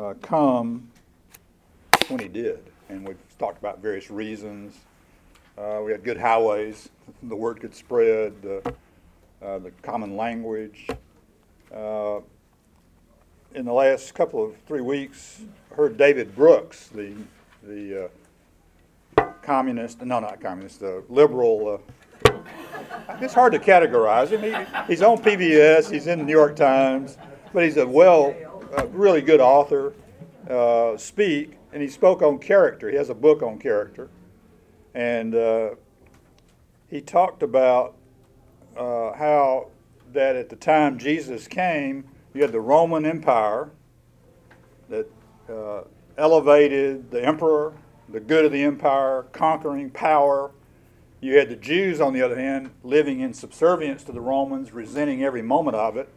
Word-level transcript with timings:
uh, 0.00 0.14
come 0.22 0.88
when 2.08 2.20
he 2.20 2.28
did. 2.28 2.60
And 2.88 3.06
we've 3.06 3.18
talked 3.38 3.58
about 3.58 3.80
various 3.80 4.10
reasons. 4.10 4.74
Uh, 5.58 5.80
we 5.84 5.92
had 5.92 6.02
good 6.02 6.16
highways, 6.16 6.88
the 7.24 7.36
word 7.36 7.60
could 7.60 7.74
spread, 7.74 8.40
the, 8.40 8.74
uh, 9.42 9.58
the 9.58 9.70
common 9.82 10.16
language. 10.16 10.88
Uh, 11.74 12.20
in 13.54 13.64
the 13.64 13.72
last 13.72 14.14
couple 14.14 14.44
of 14.44 14.56
three 14.66 14.80
weeks, 14.80 15.42
heard 15.74 15.96
David 15.96 16.34
Brooks, 16.34 16.88
the 16.88 17.14
the 17.62 18.10
uh, 19.16 19.30
communist, 19.42 20.00
no, 20.02 20.18
not 20.18 20.40
communist, 20.40 20.80
the 20.80 21.04
liberal. 21.08 21.80
Uh, 22.24 22.32
it's 23.20 23.34
hard 23.34 23.52
to 23.52 23.58
categorize 23.58 24.28
him. 24.28 24.40
He, 24.40 24.86
he's 24.86 25.02
on 25.02 25.18
PBS. 25.18 25.90
He's 25.90 26.06
in 26.06 26.20
the 26.20 26.24
New 26.24 26.32
York 26.32 26.56
Times, 26.56 27.18
but 27.52 27.64
he's 27.64 27.76
a 27.76 27.86
well, 27.86 28.34
a 28.76 28.86
really 28.86 29.20
good 29.20 29.40
author. 29.40 29.94
Uh, 30.48 30.96
speak, 30.96 31.56
and 31.72 31.82
he 31.82 31.88
spoke 31.88 32.22
on 32.22 32.38
character. 32.38 32.90
He 32.90 32.96
has 32.96 33.10
a 33.10 33.14
book 33.14 33.42
on 33.42 33.58
character, 33.58 34.08
and 34.94 35.34
uh, 35.34 35.70
he 36.88 37.00
talked 37.00 37.42
about 37.42 37.94
uh, 38.76 39.12
how 39.12 39.68
that 40.12 40.36
at 40.36 40.48
the 40.48 40.56
time 40.56 40.98
Jesus 40.98 41.46
came, 41.46 42.04
you 42.34 42.42
had 42.42 42.52
the 42.52 42.60
Roman 42.60 43.04
Empire 43.04 43.70
that 44.88 45.06
uh, 45.48 45.82
elevated 46.16 47.10
the 47.10 47.24
emperor, 47.24 47.72
the 48.08 48.20
good 48.20 48.44
of 48.44 48.52
the 48.52 48.62
empire, 48.62 49.26
conquering 49.32 49.90
power. 49.90 50.50
You 51.20 51.38
had 51.38 51.48
the 51.48 51.56
Jews, 51.56 52.00
on 52.00 52.12
the 52.12 52.22
other 52.22 52.38
hand, 52.38 52.70
living 52.82 53.20
in 53.20 53.34
subservience 53.34 54.02
to 54.04 54.12
the 54.12 54.20
Romans, 54.20 54.72
resenting 54.72 55.22
every 55.22 55.42
moment 55.42 55.76
of 55.76 55.96
it, 55.96 56.08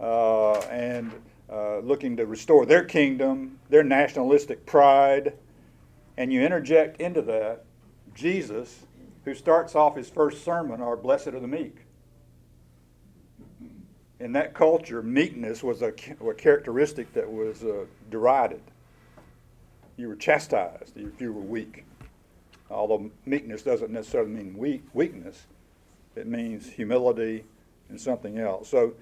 uh, 0.00 0.58
and 0.62 1.12
uh, 1.50 1.78
looking 1.78 2.16
to 2.16 2.26
restore 2.26 2.66
their 2.66 2.84
kingdom, 2.84 3.58
their 3.68 3.84
nationalistic 3.84 4.66
pride. 4.66 5.34
And 6.16 6.32
you 6.32 6.42
interject 6.42 7.00
into 7.00 7.22
that 7.22 7.64
Jesus, 8.14 8.86
who 9.24 9.34
starts 9.34 9.74
off 9.74 9.96
his 9.96 10.10
first 10.10 10.44
sermon, 10.44 10.80
Are 10.80 10.96
blessed 10.96 11.28
are 11.28 11.40
the 11.40 11.48
meek 11.48 11.84
in 14.20 14.32
that 14.32 14.54
culture, 14.54 15.02
meekness 15.02 15.62
was 15.62 15.82
a, 15.82 15.92
a 16.26 16.34
characteristic 16.34 17.12
that 17.12 17.30
was 17.30 17.62
uh, 17.62 17.84
derided. 18.10 18.62
You 19.96 20.08
were 20.08 20.16
chastised 20.16 20.96
if 20.96 21.20
you 21.20 21.32
were 21.32 21.40
weak. 21.40 21.84
Although 22.70 23.10
meekness 23.24 23.62
doesn't 23.62 23.90
necessarily 23.90 24.30
mean 24.30 24.56
weak, 24.56 24.82
weakness, 24.92 25.46
it 26.16 26.26
means 26.26 26.68
humility 26.68 27.44
and 27.88 28.00
something 28.00 28.38
else. 28.38 28.68
So 28.68 28.94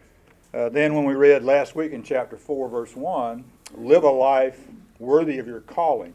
uh, 0.54 0.68
then, 0.68 0.94
when 0.94 1.04
we 1.04 1.14
read 1.14 1.44
last 1.44 1.74
week 1.74 1.92
in 1.92 2.02
chapter 2.02 2.36
4, 2.36 2.68
verse 2.68 2.96
1, 2.96 3.44
live 3.74 4.04
a 4.04 4.10
life 4.10 4.60
worthy 4.98 5.38
of 5.38 5.46
your 5.46 5.60
calling. 5.60 6.14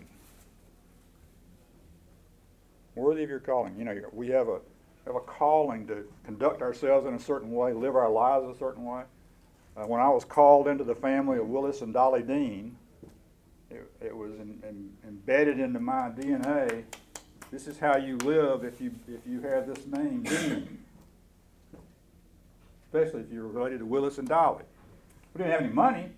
Worthy 2.96 3.24
of 3.24 3.30
your 3.30 3.40
calling. 3.40 3.78
You 3.78 3.86
know, 3.86 4.02
we 4.12 4.30
have 4.30 4.48
a 4.48 4.60
have 5.06 5.16
a 5.16 5.20
calling 5.20 5.88
to 5.88 6.06
conduct 6.24 6.62
ourselves 6.62 7.08
in 7.08 7.14
a 7.14 7.20
certain 7.20 7.52
way, 7.52 7.74
live 7.74 7.96
our 7.96 8.10
lives 8.10 8.56
a 8.56 8.58
certain 8.58 8.86
way. 8.86 9.04
Uh, 9.76 9.84
when 9.86 10.02
I 10.02 10.10
was 10.10 10.26
called 10.26 10.68
into 10.68 10.84
the 10.84 10.96
family 10.96 11.38
of 11.38 11.48
Willis 11.48 11.82
and 11.82 11.94
Dolly 11.94 12.22
Dean, 12.22 12.76
it, 13.70 13.90
it 14.02 14.16
was 14.16 14.34
in, 14.34 14.62
in, 14.68 14.92
embedded 15.08 15.60
into 15.60 15.80
my 15.80 16.10
DNA. 16.10 16.84
This 17.52 17.68
is 17.68 17.80
how 17.80 17.98
you 17.98 18.18
live 18.18 18.64
if 18.64 18.80
you 18.80 18.92
if 19.08 19.22
you 19.28 19.42
have 19.42 19.68
this 19.68 19.86
name 19.88 20.24
Dean, 20.24 20.80
especially 22.94 23.22
if 23.22 23.32
you're 23.32 23.48
related 23.48 23.80
to 23.80 23.86
Willis 23.86 24.18
and 24.18 24.28
Dolly. 24.28 24.64
We 25.34 25.40
didn't 25.40 25.52
have 25.52 25.62
any 25.62 25.74
money, 25.74 26.10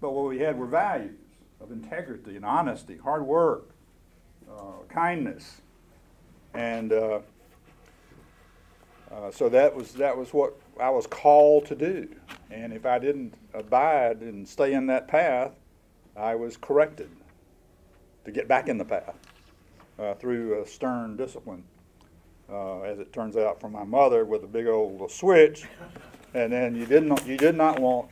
but 0.00 0.12
what 0.12 0.28
we 0.28 0.38
had 0.38 0.58
were 0.58 0.66
values 0.66 1.16
of 1.60 1.72
integrity 1.72 2.36
and 2.36 2.44
honesty, 2.44 2.98
hard 2.98 3.24
work, 3.24 3.70
uh, 4.50 4.84
kindness, 4.88 5.60
and. 6.54 6.92
Uh, 6.92 7.20
uh, 9.10 9.30
so 9.30 9.48
that 9.48 9.74
was 9.74 9.92
that 9.94 10.14
was 10.14 10.34
what 10.34 10.54
I 10.78 10.90
was 10.90 11.06
called 11.06 11.64
to 11.66 11.74
do, 11.74 12.14
and 12.50 12.74
if 12.74 12.84
I 12.84 12.98
didn't 12.98 13.32
abide 13.54 14.20
and 14.20 14.46
stay 14.46 14.74
in 14.74 14.86
that 14.88 15.08
path, 15.08 15.52
I 16.14 16.34
was 16.34 16.58
corrected 16.58 17.08
to 18.26 18.30
get 18.30 18.48
back 18.48 18.68
in 18.68 18.76
the 18.76 18.84
path 18.84 19.14
uh, 19.98 20.12
through 20.12 20.62
stern 20.66 21.16
discipline, 21.16 21.64
uh, 22.50 22.80
as 22.80 22.98
it 22.98 23.12
turns 23.12 23.36
out, 23.36 23.60
from 23.60 23.72
my 23.72 23.84
mother 23.84 24.24
with 24.24 24.44
a 24.44 24.46
big 24.46 24.66
old 24.66 25.10
switch, 25.10 25.66
and 26.34 26.52
then 26.52 26.74
you 26.74 26.86
didn't 26.86 27.26
you 27.26 27.36
did 27.36 27.56
not 27.56 27.78
want 27.78 28.08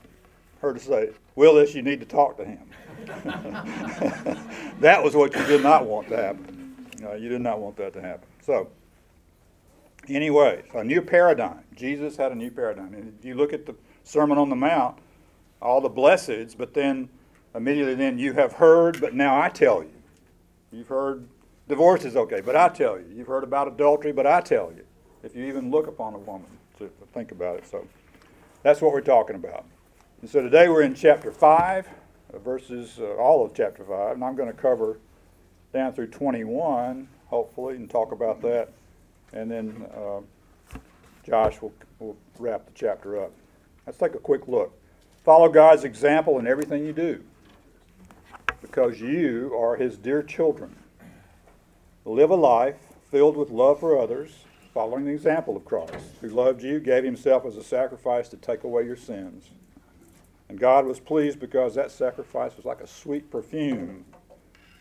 her 0.61 0.73
to 0.73 0.81
say, 0.81 1.11
Willis, 1.35 1.75
you 1.75 1.83
need 1.83 2.01
to 2.01 2.07
talk 2.07 2.37
to 2.39 2.45
him. 2.45 2.71
that 4.81 5.03
was 5.03 5.15
what 5.15 5.35
you 5.35 5.45
did 5.47 5.63
not 5.63 5.87
want 5.87 6.09
to 6.09 6.17
happen. 6.17 6.89
Uh, 7.05 7.15
you 7.15 7.29
did 7.29 7.41
not 7.41 7.61
want 7.61 7.77
that 7.77 7.93
to 7.93 8.01
happen. 8.01 8.27
So. 8.43 8.69
Anyway, 10.09 10.63
a 10.75 10.85
new 10.85 11.03
paradigm. 11.03 11.65
Jesus 11.75 12.17
had 12.17 12.31
a 12.31 12.35
new 12.35 12.51
paradigm. 12.51 12.95
And 12.95 13.13
if 13.19 13.25
you 13.25 13.35
look 13.35 13.53
at 13.53 13.67
the 13.67 13.75
Sermon 14.05 14.39
on 14.39 14.49
the 14.49 14.55
Mount, 14.55 14.99
all 15.61 15.81
the 15.81 15.91
blesseds, 15.91 16.57
but 16.57 16.75
then 16.75 17.09
immediately 17.55 17.95
then 17.95 18.19
you 18.19 18.33
have 18.35 18.53
heard, 18.53 19.01
but 19.01 19.15
now 19.15 19.41
I 19.41 19.49
tell 19.49 19.83
you. 19.83 19.91
You've 20.71 20.89
heard 20.89 21.27
divorce 21.69 22.05
is 22.05 22.17
okay, 22.17 22.41
but 22.41 22.57
I 22.57 22.69
tell 22.69 22.99
you. 22.99 23.07
You've 23.15 23.27
heard 23.27 23.45
about 23.45 23.69
adultery, 23.69 24.13
but 24.13 24.27
I 24.27 24.41
tell 24.41 24.73
you. 24.75 24.85
If 25.23 25.35
you 25.35 25.45
even 25.47 25.71
look 25.71 25.87
upon 25.87 26.15
a 26.15 26.19
woman 26.19 26.51
to 26.79 26.91
think 27.13 27.33
about 27.33 27.59
it. 27.59 27.67
So 27.67 27.87
that's 28.63 28.81
what 28.81 28.93
we're 28.93 29.01
talking 29.01 29.37
about. 29.37 29.65
And 30.21 30.31
so 30.31 30.41
today 30.41 30.69
we're 30.69 30.83
in 30.83 30.95
chapter 30.95 31.31
5, 31.31 31.89
uh, 32.33 32.39
verses, 32.39 32.99
uh, 33.01 33.15
all 33.17 33.45
of 33.45 33.55
chapter 33.55 33.85
5, 33.85 34.15
and 34.15 34.25
I'm 34.25 34.37
going 34.37 34.51
to 34.51 34.55
cover 34.57 34.99
down 35.73 35.93
through 35.93 36.09
21, 36.09 37.09
hopefully, 37.27 37.77
and 37.77 37.91
talk 37.91 38.13
about 38.13 38.41
that 38.43 38.71
and 39.33 39.51
then 39.51 39.87
uh, 39.95 40.21
Josh 41.25 41.61
will, 41.61 41.73
will 41.99 42.17
wrap 42.39 42.67
the 42.67 42.73
chapter 42.75 43.23
up. 43.23 43.33
Let's 43.87 43.99
take 43.99 44.15
a 44.15 44.19
quick 44.19 44.49
look. 44.49 44.73
Follow 45.25 45.49
God's 45.49 45.85
example 45.85 46.39
in 46.39 46.47
everything 46.47 46.85
you 46.85 46.93
do 46.93 47.23
because 48.61 49.01
you 49.01 49.57
are 49.59 49.77
His 49.77 49.97
dear 49.97 50.23
children. 50.23 50.75
Live 52.07 52.31
a 52.31 52.37
life 52.37 52.77
filled 53.11 53.37
with 53.37 53.51
love 53.51 53.81
for 53.81 53.99
others, 53.99 54.45
following 54.73 55.05
the 55.05 55.11
example 55.11 55.57
of 55.57 55.65
Christ, 55.65 56.07
who 56.21 56.29
loved 56.29 56.63
you, 56.63 56.81
gave 56.81 57.05
Himself 57.05 57.45
as 57.45 57.57
a 57.57 57.65
sacrifice 57.65 58.29
to 58.29 58.37
take 58.37 58.65
away 58.65 58.85
your 58.85 58.97
sins. 58.97 59.51
And 60.49 60.59
God 60.59 60.87
was 60.87 61.01
pleased 61.01 61.41
because 61.41 61.75
that 61.75 61.91
sacrifice 61.91 62.57
was 62.57 62.65
like 62.65 62.81
a 62.81 62.87
sweet 62.87 63.31
perfume. 63.31 64.05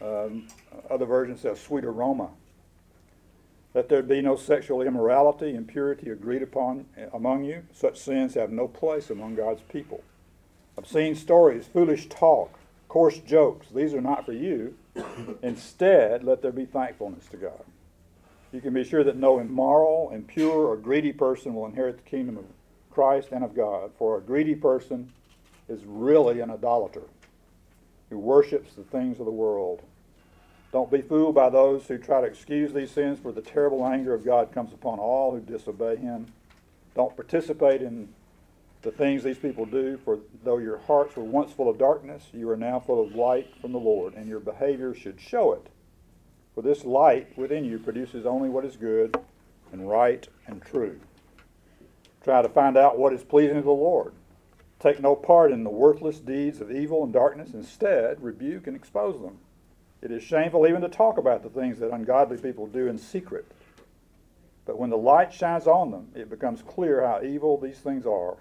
Um, 0.02 0.48
other 0.90 1.06
versions 1.06 1.42
say 1.42 1.50
a 1.50 1.56
sweet 1.56 1.84
aroma 1.84 2.30
let 3.76 3.90
there 3.90 4.02
be 4.02 4.22
no 4.22 4.38
sexual 4.38 4.82
immorality, 4.82 5.54
impurity 5.54 6.10
agreed 6.10 6.42
upon 6.42 6.86
among 7.14 7.44
you. 7.44 7.64
Such 7.74 8.00
sins 8.00 8.36
have 8.36 8.50
no 8.50 8.70
place 8.70 9.10
among 9.10 9.36
God's 9.36 9.62
people. 9.64 10.02
Obscene 10.78 11.14
stories, 11.14 11.68
foolish 11.68 12.08
talk, 12.08 12.58
coarse 12.88 13.20
jokes, 13.20 13.68
these 13.76 13.94
are 13.94 14.00
not 14.00 14.26
for 14.26 14.32
you. 14.32 14.76
Instead, 15.42 16.24
let 16.24 16.42
there 16.42 16.52
be 16.52 16.66
thankfulness 16.66 17.26
to 17.28 17.38
God. 17.38 17.64
You 18.52 18.62
can 18.62 18.74
be 18.74 18.84
sure 18.84 19.04
that 19.04 19.18
no 19.18 19.40
immoral, 19.40 20.12
impure, 20.12 20.68
or 20.68 20.78
greedy 20.78 21.12
person 21.12 21.54
will 21.54 21.66
inherit 21.66 21.98
the 21.98 22.10
kingdom 22.10 22.38
of 22.38 22.46
Christ 22.92 23.30
and 23.32 23.44
of 23.44 23.56
God. 23.56 23.92
For 23.98 24.18
a 24.18 24.22
greedy 24.22 24.56
person 24.56 25.12
is 25.68 25.82
really 25.86 26.40
an 26.40 26.50
idolater 26.50 27.04
who 28.10 28.20
worships 28.20 28.74
the 28.74 28.84
things 28.84 29.20
of 29.20 29.26
the 29.26 29.32
world 29.32 29.82
don't 30.76 30.92
be 30.92 31.02
fooled 31.02 31.36
by 31.36 31.50
those 31.50 31.88
who 31.88 31.98
try 31.98 32.20
to 32.20 32.28
excuse 32.28 32.74
these 32.74 32.92
sins, 32.92 33.18
for 33.18 33.32
the 33.32 33.40
terrible 33.40 33.86
anger 33.86 34.14
of 34.14 34.26
God 34.26 34.52
comes 34.52 34.74
upon 34.74 35.00
all 35.00 35.32
who 35.32 35.40
disobey 35.40 35.96
Him. 35.96 36.34
Don't 36.96 37.16
participate 37.16 37.82
in 37.82 38.10
the 38.86 38.92
things 38.92 39.24
these 39.24 39.40
people 39.40 39.66
do, 39.66 39.98
for 40.06 40.20
though 40.44 40.60
your 40.60 40.78
hearts 40.78 41.16
were 41.16 41.24
once 41.24 41.52
full 41.52 41.68
of 41.68 41.80
darkness, 41.80 42.28
you 42.32 42.48
are 42.52 42.56
now 42.56 42.80
full 42.80 43.04
of 43.04 43.16
light 43.16 43.52
from 43.60 43.72
the 43.72 43.80
Lord, 43.80 44.14
and 44.14 44.30
your 44.30 44.40
behavior 44.40 44.94
should 44.94 45.20
show 45.20 45.54
it. 45.54 45.68
For 46.54 46.62
this 46.62 46.86
light 46.86 47.36
within 47.36 47.66
you 47.66 47.80
produces 47.80 48.28
only 48.28 48.48
what 48.48 48.64
is 48.64 48.78
good 48.78 49.20
and 49.72 49.90
right 49.90 50.28
and 50.46 50.62
true. 50.62 51.00
Try 52.24 52.44
to 52.44 52.48
find 52.48 52.78
out 52.78 53.00
what 53.00 53.12
is 53.12 53.24
pleasing 53.24 53.56
to 53.56 53.64
the 53.64 53.72
Lord. 53.72 54.14
Take 54.80 55.02
no 55.02 55.16
part 55.16 55.52
in 55.52 55.64
the 55.64 55.70
worthless 55.72 56.20
deeds 56.20 56.62
of 56.62 56.72
evil 56.72 57.04
and 57.04 57.12
darkness. 57.12 57.56
Instead, 57.56 58.22
rebuke 58.22 58.68
and 58.68 58.76
expose 58.76 59.20
them. 59.20 59.40
It 60.04 60.12
is 60.12 60.22
shameful 60.22 60.68
even 60.68 60.82
to 60.82 60.90
talk 60.90 61.18
about 61.18 61.42
the 61.42 61.50
things 61.50 61.80
that 61.80 61.92
ungodly 61.92 62.38
people 62.38 62.68
do 62.68 62.86
in 62.86 63.00
secret. 63.00 63.52
But 64.64 64.78
when 64.78 64.92
the 64.92 64.98
light 64.98 65.34
shines 65.34 65.66
on 65.66 65.90
them, 65.90 66.10
it 66.14 66.30
becomes 66.30 66.62
clear 66.62 67.04
how 67.04 67.24
evil 67.24 67.60
these 67.60 67.80
things 67.80 68.06
are. 68.06 68.38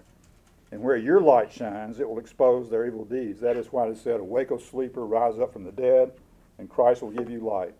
And 0.75 0.83
where 0.83 0.97
your 0.97 1.21
light 1.21 1.53
shines, 1.53 2.01
it 2.01 2.09
will 2.09 2.19
expose 2.19 2.69
their 2.69 2.85
evil 2.85 3.05
deeds. 3.05 3.41
That 3.41 3.57
is 3.57 3.71
why 3.71 3.87
it 3.87 3.93
is 3.93 4.01
said, 4.01 4.19
Awake, 4.19 4.51
O 4.51 4.59
sleeper, 4.59 5.07
rise 5.07 5.39
up 5.39 5.53
from 5.53 5.63
the 5.63 5.71
dead, 5.71 6.11
and 6.59 6.69
Christ 6.69 7.01
will 7.01 7.13
give 7.13 7.31
you 7.31 7.39
light. 7.39 7.75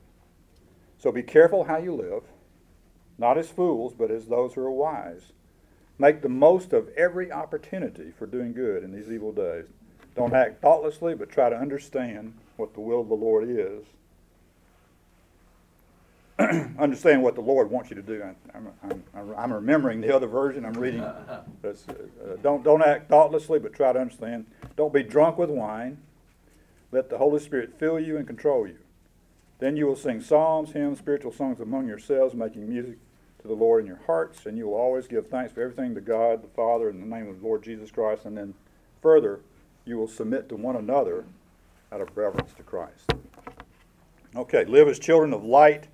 So 0.97 1.11
be 1.11 1.25
careful 1.25 1.65
how 1.65 1.79
you 1.79 1.93
live, 1.93 2.23
not 3.19 3.37
as 3.37 3.51
fools, 3.51 3.95
but 3.99 4.13
as 4.13 4.27
those 4.27 4.55
who 4.55 4.61
are 4.61 4.71
wise. 4.71 5.33
Make 5.99 6.23
the 6.23 6.29
most 6.29 6.73
of 6.73 6.89
every 6.91 7.33
opportunity 7.33 8.13
for 8.17 8.27
doing 8.27 8.53
good 8.53 8.85
in 8.85 8.93
these 8.93 9.11
evil 9.11 9.33
days. 9.33 9.65
Don't 10.15 10.33
act 10.33 10.63
thoughtlessly, 10.63 11.17
but 11.17 11.29
try 11.29 11.51
to 11.51 11.59
understand 11.59 12.35
what 12.57 12.75
the 12.75 12.81
will 12.81 13.01
of 13.01 13.09
the 13.09 13.15
Lord 13.15 13.49
is. 13.51 13.87
understand 16.79 17.23
what 17.23 17.35
the 17.35 17.41
Lord 17.41 17.71
wants 17.71 17.91
you 17.91 17.97
to 17.97 18.03
do. 18.03 18.23
I'm, 18.23 18.69
I'm, 18.83 19.03
I'm, 19.15 19.35
I'm 19.37 19.53
remembering 19.53 20.01
the 20.01 20.15
other 20.15 20.27
version 20.27 20.65
I'm 20.65 20.75
reading. 20.75 21.05
Uh, 21.65 22.37
don't, 22.43 22.63
don't 22.63 22.83
act 22.83 23.09
thoughtlessly, 23.09 23.59
but 23.59 23.73
try 23.73 23.91
to 23.93 23.99
understand. 23.99 24.45
Don't 24.77 24.93
be 24.93 25.03
drunk 25.03 25.39
with 25.39 25.49
wine. 25.49 25.97
Let 26.93 27.09
the 27.09 27.17
Holy 27.17 27.41
Spirit 27.41 27.79
fill 27.79 27.99
you 27.99 28.19
and 28.19 28.27
control 28.27 28.67
you. 28.67 28.77
Then 29.59 29.77
you 29.77 29.87
will 29.87 29.97
sing 29.97 30.21
psalms, 30.21 30.73
hymns, 30.73 30.99
spiritual 30.99 31.33
songs 31.33 31.59
among 31.59 31.89
yourselves, 31.89 32.35
making 32.35 32.69
music 32.69 32.99
to 33.41 33.49
the 33.49 33.55
Lord 33.55 33.83
in 33.83 33.87
your 33.87 34.01
hearts, 34.07 34.47
and 34.47 34.57
you 34.57 34.67
will 34.67 34.75
always 34.75 35.07
give 35.07 35.29
thanks 35.29 35.53
for 35.53 35.63
everything 35.63 35.95
to 35.95 36.01
God 36.01 36.43
the 36.43 36.49
Father 36.49 36.89
in 36.89 37.01
the 37.01 37.07
name 37.07 37.29
of 37.29 37.41
the 37.41 37.47
Lord 37.47 37.63
Jesus 37.63 37.91
Christ. 37.91 38.25
And 38.25 38.37
then 38.37 38.55
further, 39.03 39.41
you 39.85 39.97
will 39.97 40.09
submit 40.09 40.49
to 40.51 40.57
one 40.57 40.77
another 40.77 41.25
out 41.93 42.01
of 42.01 42.17
reverence 42.17 42.53
to 42.55 42.63
Christ. 42.63 43.13
Okay, 44.37 44.65
live 44.65 44.89
as 44.89 44.99
children 44.99 45.33
of 45.33 45.45
light. 45.45 45.89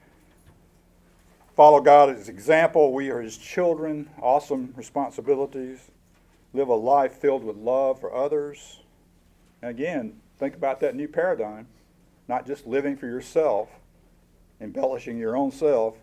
Follow 1.61 1.83
God 1.83 2.09
as 2.09 2.31
example. 2.31 2.91
We 2.91 3.11
are 3.11 3.21
His 3.21 3.37
children. 3.37 4.09
Awesome 4.23 4.73
responsibilities. 4.79 5.91
Live 6.55 6.69
a 6.69 6.75
life 6.75 7.13
filled 7.13 7.45
with 7.45 7.57
love 7.57 8.01
for 8.01 8.15
others. 8.15 8.81
And 9.61 9.71
again, 9.71 10.23
think 10.39 10.55
about 10.55 10.81
that 10.81 10.97
new 10.97 11.07
paradigm. 11.07 11.67
Not 12.29 12.47
just 12.47 12.67
living 12.67 12.97
for 12.97 13.09
yourself, 13.09 13.69
embellishing 14.59 15.19
your 15.19 15.37
own 15.37 15.51
self, 15.51 15.99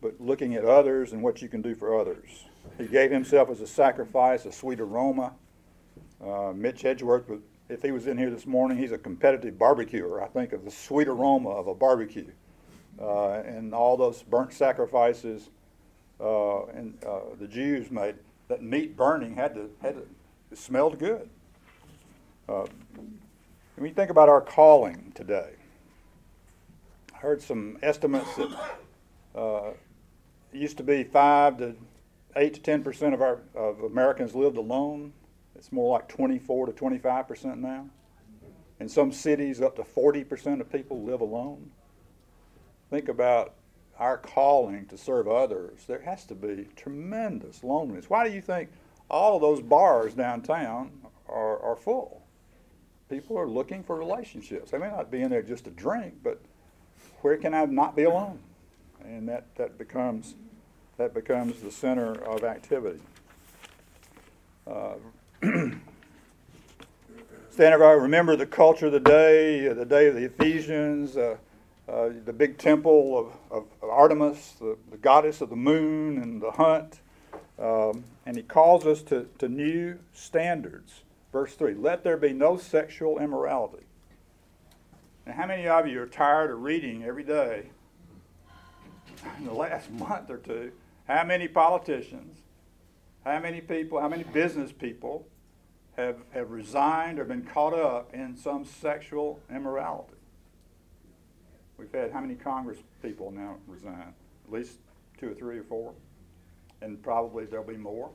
but 0.00 0.18
looking 0.18 0.54
at 0.54 0.64
others 0.64 1.12
and 1.12 1.22
what 1.22 1.42
you 1.42 1.50
can 1.50 1.60
do 1.60 1.74
for 1.74 2.00
others. 2.00 2.46
He 2.78 2.86
gave 2.86 3.10
Himself 3.10 3.50
as 3.50 3.60
a 3.60 3.66
sacrifice, 3.66 4.46
a 4.46 4.52
sweet 4.52 4.80
aroma. 4.80 5.34
Uh, 6.18 6.54
Mitch 6.54 6.86
Edgeworth, 6.86 7.30
if 7.68 7.82
he 7.82 7.90
was 7.90 8.06
in 8.06 8.16
here 8.16 8.30
this 8.30 8.46
morning, 8.46 8.78
he's 8.78 8.92
a 8.92 8.96
competitive 8.96 9.58
barbecuer. 9.58 10.22
I 10.22 10.28
think 10.28 10.54
of 10.54 10.64
the 10.64 10.70
sweet 10.70 11.08
aroma 11.08 11.50
of 11.50 11.66
a 11.66 11.74
barbecue 11.74 12.30
uh, 13.00 13.42
and 13.44 13.74
all 13.74 13.96
those 13.96 14.22
burnt 14.22 14.52
sacrifices 14.52 15.50
uh, 16.20 16.66
and 16.66 16.96
uh, 17.04 17.20
the 17.38 17.46
Jews 17.46 17.90
made. 17.90 18.16
That 18.48 18.62
meat 18.62 18.96
burning 18.96 19.34
had 19.34 19.54
to 19.54 19.70
had 19.80 19.94
to, 19.94 20.06
it 20.50 20.58
smelled 20.58 20.98
good. 20.98 21.28
Uh, 22.48 22.66
when 23.76 23.88
you 23.88 23.94
think 23.94 24.10
about 24.10 24.28
our 24.28 24.42
calling 24.42 25.12
today, 25.14 25.52
I 27.14 27.18
heard 27.18 27.40
some 27.40 27.78
estimates 27.82 28.34
that 28.36 28.50
uh, 29.34 29.70
used 30.52 30.76
to 30.76 30.82
be 30.82 31.04
five 31.04 31.56
to 31.58 31.74
eight 32.36 32.54
to 32.54 32.60
ten 32.60 32.82
percent 32.82 33.14
of 33.14 33.22
our 33.22 33.40
of 33.54 33.82
Americans 33.84 34.34
lived 34.34 34.58
alone. 34.58 35.12
It's 35.56 35.72
more 35.72 35.92
like 35.94 36.08
twenty-four 36.08 36.66
to 36.66 36.72
twenty-five 36.72 37.26
percent 37.26 37.58
now. 37.58 37.86
In 38.80 38.88
some 38.88 39.12
cities, 39.12 39.62
up 39.62 39.76
to 39.76 39.84
forty 39.84 40.24
percent 40.24 40.60
of 40.60 40.70
people 40.70 41.02
live 41.02 41.22
alone 41.22 41.70
think 42.92 43.08
about 43.08 43.54
our 43.98 44.18
calling 44.18 44.84
to 44.86 44.98
serve 44.98 45.26
others, 45.26 45.80
there 45.86 46.02
has 46.02 46.26
to 46.26 46.34
be 46.34 46.68
tremendous 46.76 47.64
loneliness. 47.64 48.10
Why 48.10 48.28
do 48.28 48.34
you 48.34 48.42
think 48.42 48.68
all 49.08 49.36
of 49.36 49.40
those 49.40 49.62
bars 49.62 50.12
downtown 50.12 50.92
are, 51.26 51.58
are 51.60 51.74
full? 51.74 52.22
People 53.08 53.38
are 53.38 53.48
looking 53.48 53.82
for 53.82 53.96
relationships. 53.96 54.72
They 54.72 54.78
may 54.78 54.90
not 54.90 55.10
be 55.10 55.22
in 55.22 55.30
there 55.30 55.42
just 55.42 55.64
to 55.64 55.70
drink, 55.70 56.16
but 56.22 56.38
where 57.22 57.38
can 57.38 57.54
I 57.54 57.64
not 57.64 57.96
be 57.96 58.02
alone? 58.02 58.38
And 59.02 59.26
that, 59.26 59.54
that 59.56 59.78
becomes 59.78 60.34
that 60.98 61.14
becomes 61.14 61.62
the 61.62 61.70
center 61.70 62.12
of 62.12 62.44
activity. 62.44 63.00
Uh, 64.66 64.96
up, 67.58 67.80
remember 68.02 68.36
the 68.36 68.46
culture 68.46 68.86
of 68.86 68.92
the 68.92 69.00
day, 69.00 69.66
the 69.68 69.86
day 69.86 70.08
of 70.08 70.14
the 70.14 70.24
Ephesians. 70.24 71.16
Uh, 71.16 71.38
uh, 71.92 72.08
the 72.24 72.32
big 72.32 72.56
temple 72.56 73.18
of, 73.18 73.26
of, 73.50 73.66
of 73.82 73.90
Artemis, 73.90 74.54
the, 74.58 74.78
the, 74.90 74.96
goddess 74.96 75.42
of 75.42 75.50
the 75.50 75.56
moon 75.56 76.16
and 76.16 76.40
the 76.40 76.52
hunt. 76.52 77.00
Um, 77.58 78.04
and 78.24 78.36
he 78.36 78.42
calls 78.42 78.86
us 78.86 79.02
to, 79.04 79.28
to 79.38 79.48
new 79.48 79.98
standards. 80.14 81.02
Verse 81.32 81.54
3 81.54 81.74
Let 81.74 82.02
there 82.02 82.16
be 82.16 82.32
no 82.32 82.56
sexual 82.56 83.18
immorality. 83.18 83.84
Now, 85.26 85.34
how 85.34 85.46
many 85.46 85.68
of 85.68 85.86
you 85.86 86.00
are 86.00 86.06
tired 86.06 86.50
of 86.50 86.62
reading 86.62 87.04
every 87.04 87.24
day 87.24 87.66
in 89.38 89.44
the 89.44 89.52
last 89.52 89.90
month 89.90 90.30
or 90.30 90.38
two? 90.38 90.72
How 91.06 91.24
many 91.24 91.46
politicians, 91.46 92.38
how 93.24 93.38
many 93.38 93.60
people, 93.60 94.00
how 94.00 94.08
many 94.08 94.24
business 94.24 94.72
people 94.72 95.26
have, 95.96 96.16
have 96.30 96.50
resigned 96.50 97.18
or 97.18 97.24
been 97.24 97.42
caught 97.42 97.74
up 97.74 98.14
in 98.14 98.34
some 98.36 98.64
sexual 98.64 99.40
immorality? 99.50 100.11
We've 101.78 101.92
had 101.92 102.12
how 102.12 102.20
many 102.20 102.34
Congress 102.34 102.78
people 103.02 103.30
now 103.30 103.56
resign? 103.66 104.14
At 104.46 104.52
least 104.52 104.78
two 105.18 105.30
or 105.30 105.34
three 105.34 105.58
or 105.58 105.64
four, 105.64 105.92
and 106.80 107.02
probably 107.02 107.44
there'll 107.44 107.64
be 107.64 107.76
more. 107.76 108.10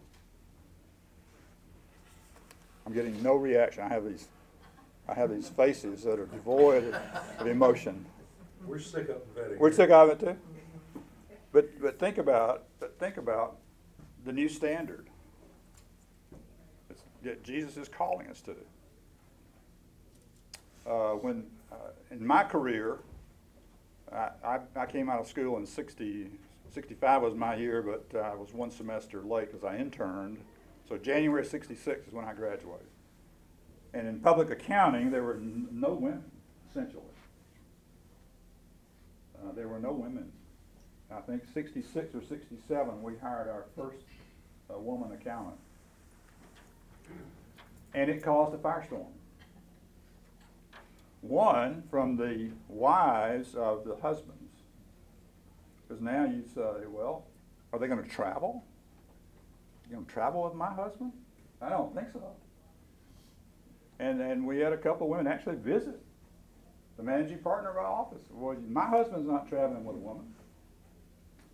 I'm 2.85 2.93
getting 2.93 3.21
no 3.21 3.35
reaction. 3.35 3.83
I 3.83 3.89
have 3.89 4.05
these, 4.05 4.27
I 5.09 5.13
have 5.13 5.29
these 5.29 5.49
faces 5.49 6.03
that 6.03 6.19
are 6.19 6.25
devoid 6.25 6.95
of 7.39 7.47
emotion. 7.47 8.05
We're 8.65 8.79
sick 8.79 9.09
of 9.09 9.21
it. 9.35 9.59
We're 9.59 9.71
sick 9.71 9.89
of 9.89 10.09
it 10.09 10.19
too. 10.19 10.37
But 11.51 11.81
but 11.81 11.99
think 11.99 12.17
about 12.17 12.63
but 12.79 12.97
think 12.99 13.17
about 13.17 13.57
the 14.25 14.31
new 14.31 14.49
standard 14.49 15.07
that 17.23 17.43
Jesus 17.43 17.77
is 17.77 17.89
calling 17.89 18.27
us 18.27 18.41
to. 18.41 18.55
Uh, 20.89 21.13
when 21.13 21.45
uh, 21.71 21.75
in 22.11 22.25
my 22.25 22.43
career, 22.43 22.99
I, 24.11 24.59
I, 24.75 24.85
came 24.85 25.09
out 25.09 25.19
of 25.19 25.27
school 25.27 25.57
in 25.57 25.65
60, 25.65 26.29
65 26.73 27.21
was 27.21 27.35
my 27.35 27.55
year, 27.55 27.81
but 27.81 28.17
uh, 28.17 28.23
I 28.23 28.35
was 28.35 28.53
one 28.53 28.71
semester 28.71 29.21
late 29.21 29.51
because 29.51 29.63
I 29.63 29.77
interned. 29.77 30.37
So 30.87 30.97
January 30.97 31.45
66 31.45 32.07
is 32.07 32.13
when 32.13 32.25
I 32.25 32.33
graduated. 32.33 32.87
And 33.93 34.07
in 34.07 34.19
public 34.19 34.49
accounting, 34.49 35.11
there 35.11 35.23
were 35.23 35.35
n- 35.35 35.67
no 35.71 35.93
women, 35.93 36.23
essentially. 36.69 37.03
Uh, 39.37 39.51
there 39.53 39.67
were 39.67 39.79
no 39.79 39.91
women. 39.91 40.31
I 41.11 41.21
think 41.21 41.43
66 41.53 42.15
or 42.15 42.21
67, 42.21 43.01
we 43.01 43.13
hired 43.17 43.47
our 43.47 43.65
first 43.75 44.03
uh, 44.69 44.77
woman 44.77 45.11
accountant. 45.11 45.57
And 47.93 48.09
it 48.09 48.23
caused 48.23 48.53
a 48.53 48.57
firestorm. 48.57 49.07
One 51.21 51.83
from 51.89 52.15
the 52.17 52.51
wives 52.67 53.55
of 53.55 53.83
the 53.85 53.95
husbands. 54.01 54.33
Because 55.87 56.01
now 56.01 56.25
you 56.25 56.43
say, 56.53 56.85
well, 56.87 57.25
are 57.71 57.79
they 57.79 57.87
going 57.87 58.03
to 58.03 58.09
travel? 58.09 58.63
You 59.85 59.95
going 59.95 60.05
to 60.05 60.11
travel 60.11 60.43
with 60.43 60.53
my 60.53 60.73
husband? 60.73 61.13
I 61.61 61.69
don't 61.69 61.93
think 61.95 62.07
so. 62.13 62.23
And 63.99 64.21
and 64.21 64.45
we 64.45 64.59
had 64.59 64.73
a 64.73 64.77
couple 64.77 65.07
of 65.07 65.11
women 65.11 65.25
actually 65.27 65.55
visit 65.55 65.99
the 66.97 67.03
managing 67.03 67.39
partner 67.39 67.69
of 67.71 67.77
our 67.77 67.85
office. 67.85 68.21
Well, 68.31 68.55
my 68.67 68.85
husband's 68.85 69.27
not 69.27 69.47
traveling 69.49 69.83
with 69.85 69.95
a 69.95 69.99
woman. 69.99 70.25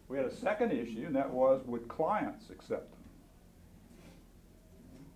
We 0.09 0.17
had 0.17 0.25
a 0.25 0.35
second 0.35 0.71
issue, 0.71 1.05
and 1.05 1.15
that 1.15 1.29
was 1.29 1.61
would 1.65 1.87
clients 1.87 2.49
accept 2.49 2.91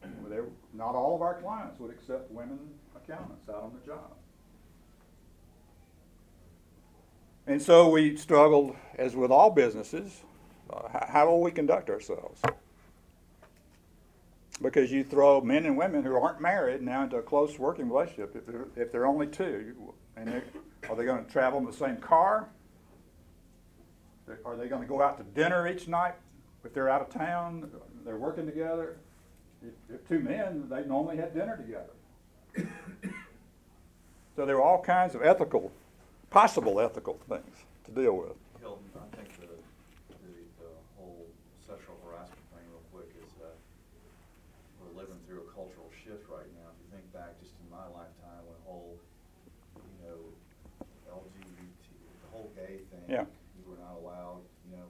them? 0.01 0.13
Well, 0.21 0.31
they, 0.31 0.39
not 0.77 0.95
all 0.95 1.15
of 1.15 1.21
our 1.21 1.41
clients 1.41 1.79
would 1.79 1.91
accept 1.91 2.31
women 2.31 2.59
accountants 2.95 3.49
out 3.49 3.63
on 3.63 3.73
the 3.79 3.85
job. 3.85 4.11
And 7.47 7.61
so 7.61 7.87
we 7.87 8.17
struggled, 8.17 8.75
as 8.97 9.15
with 9.15 9.31
all 9.31 9.49
businesses, 9.49 10.21
uh, 10.69 11.05
how 11.07 11.27
will 11.27 11.39
we 11.39 11.49
conduct 11.49 11.89
ourselves? 11.89 12.41
Because 14.61 14.91
you 14.91 15.05
throw 15.05 15.39
men 15.39 15.65
and 15.65 15.77
women 15.77 16.03
who 16.03 16.13
aren't 16.17 16.41
married 16.41 16.81
now 16.81 17.03
into 17.03 17.15
a 17.15 17.21
close 17.21 17.57
working 17.57 17.89
relationship 17.89 18.35
if 18.35 18.45
they're, 18.45 18.67
if 18.75 18.91
they're 18.91 19.05
only 19.05 19.27
two. 19.27 19.93
And 20.17 20.41
are 20.89 20.95
they 20.95 21.05
going 21.05 21.23
to 21.23 21.31
travel 21.31 21.57
in 21.59 21.65
the 21.65 21.71
same 21.71 21.97
car? 21.97 22.49
Are 24.43 24.57
they 24.57 24.67
going 24.67 24.81
to 24.81 24.87
go 24.87 25.01
out 25.01 25.17
to 25.17 25.23
dinner 25.23 25.69
each 25.69 25.87
night 25.87 26.15
if 26.65 26.73
they're 26.73 26.89
out 26.89 27.01
of 27.01 27.09
town? 27.09 27.71
They're 28.03 28.17
working 28.17 28.45
together. 28.45 28.97
If, 29.65 29.95
if 29.95 30.07
two 30.09 30.19
men, 30.19 30.67
they 30.69 30.83
normally 30.83 31.15
had 31.15 31.33
dinner 31.33 31.55
together. 31.55 32.69
so 34.35 34.45
there 34.45 34.57
were 34.57 34.63
all 34.63 34.81
kinds 34.81 35.15
of 35.15 35.21
ethical 35.21 35.71
possible 36.29 36.79
ethical 36.79 37.19
things 37.29 37.55
to 37.85 37.91
deal 37.91 38.17
with. 38.17 38.35
Hilton, 38.59 38.83
I 38.95 39.15
think 39.15 39.29
the, 39.39 39.47
the, 39.47 40.33
the 40.59 40.71
whole 40.97 41.25
sexual 41.59 41.95
harassment 42.03 42.43
thing 42.51 42.65
real 42.69 42.83
quick 42.91 43.09
is, 43.15 43.31
uh, 43.41 43.47
we're 44.81 44.95
living 44.99 45.17
through 45.27 45.47
a 45.47 45.49
cultural 45.55 45.89
shift 46.03 46.27
right 46.29 46.49
now. 46.59 46.67
If 46.73 46.77
you 46.83 46.87
think 46.91 47.05
back 47.13 47.39
just 47.39 47.53
in 47.63 47.67
my 47.71 47.87
lifetime, 47.91 48.43
when 48.43 48.59
whole, 48.67 48.99
you 49.75 49.97
know, 50.03 50.19
LGBT, 51.07 51.59
the 52.23 52.29
whole 52.31 52.51
gay 52.55 52.83
thing. 52.91 53.07
Yeah. 53.07 53.25
You 53.55 53.63
were 53.65 53.79
not 53.79 53.95
allowed, 53.97 54.43
you 54.67 54.75
know, 54.75 54.87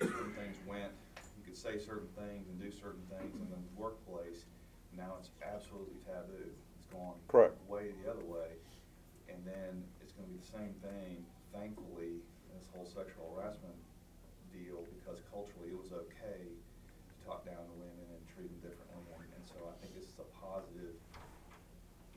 certain 0.00 0.32
things 0.34 0.56
went, 0.66 0.92
you 1.38 1.44
could 1.44 1.56
say 1.56 1.78
certain 1.78 2.08
things 2.16 2.48
and 2.48 2.56
do 2.60 2.72
certain 2.72 3.04
things 3.12 3.36
in 3.36 3.48
the 3.52 3.60
workplace. 3.76 4.44
Now 4.96 5.16
it's 5.20 5.30
absolutely 5.44 6.00
taboo. 6.08 6.48
It's 6.76 6.88
gone 6.92 7.14
Correct. 7.28 7.54
way 7.68 7.92
the 8.02 8.10
other 8.10 8.24
way. 8.24 8.56
And 9.28 9.38
then 9.46 9.84
it's 10.02 10.12
gonna 10.12 10.28
be 10.28 10.39
the 10.39 10.39
same 10.50 10.74
thing, 10.82 11.22
thankfully, 11.54 12.18
this 12.54 12.66
whole 12.74 12.86
sexual 12.86 13.30
harassment 13.38 13.76
deal, 14.50 14.82
because 14.98 15.22
culturally 15.30 15.70
it 15.70 15.78
was 15.78 15.94
okay 15.94 16.42
to 16.50 17.14
talk 17.22 17.46
down 17.46 17.62
to 17.62 17.74
women 17.78 18.06
and 18.10 18.20
treat 18.34 18.50
them 18.50 18.58
differently. 18.60 18.86
And 19.36 19.44
so 19.46 19.56
I 19.70 19.74
think 19.80 19.94
this 19.94 20.04
is 20.10 20.18
a 20.20 20.28
positive, 20.42 20.92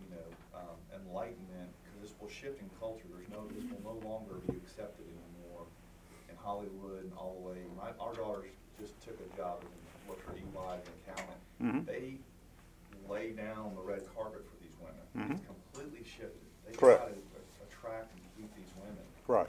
you 0.02 0.08
know, 0.12 0.28
um, 0.58 0.76
enlightenment, 0.92 1.70
because 1.86 2.10
this 2.10 2.14
will 2.20 2.28
shift 2.30 2.60
in 2.60 2.68
culture. 2.82 3.06
There's 3.14 3.30
no, 3.30 3.46
this 3.54 3.64
will 3.70 3.86
no 3.86 3.98
longer 4.04 4.42
be 4.50 4.58
accepted 4.60 5.06
anymore 5.08 5.70
in 6.28 6.36
Hollywood 6.36 7.06
and 7.06 7.14
all 7.16 7.38
the 7.40 7.44
way. 7.48 7.60
My, 7.78 7.94
our 8.02 8.14
daughters 8.18 8.50
just 8.82 9.00
took 9.06 9.16
a 9.22 9.30
job 9.38 9.62
as 9.64 9.70
a, 9.72 9.80
worked 10.10 10.26
for 10.26 10.34
EY 10.36 10.82
as 10.82 10.84
an 10.84 10.96
accountant. 11.06 11.42
Mhm. 11.62 11.80
They 11.86 12.18
lay 13.08 13.32
down 13.32 13.76
the 13.76 13.82
red 13.86 14.04
carpet 14.16 14.44
for 14.50 14.58
these 14.60 14.76
women. 14.82 15.06
Mhm. 15.16 15.32
It's 15.38 15.46
completely 15.48 16.04
shifted. 16.04 16.44
They 16.68 16.74
Correct. 16.76 17.08
try 17.08 17.12
to 17.14 17.22
attract 17.64 18.12
and 18.16 18.24
keep 18.36 18.50
these 18.56 18.74
women 18.80 19.04
Right. 19.34 19.48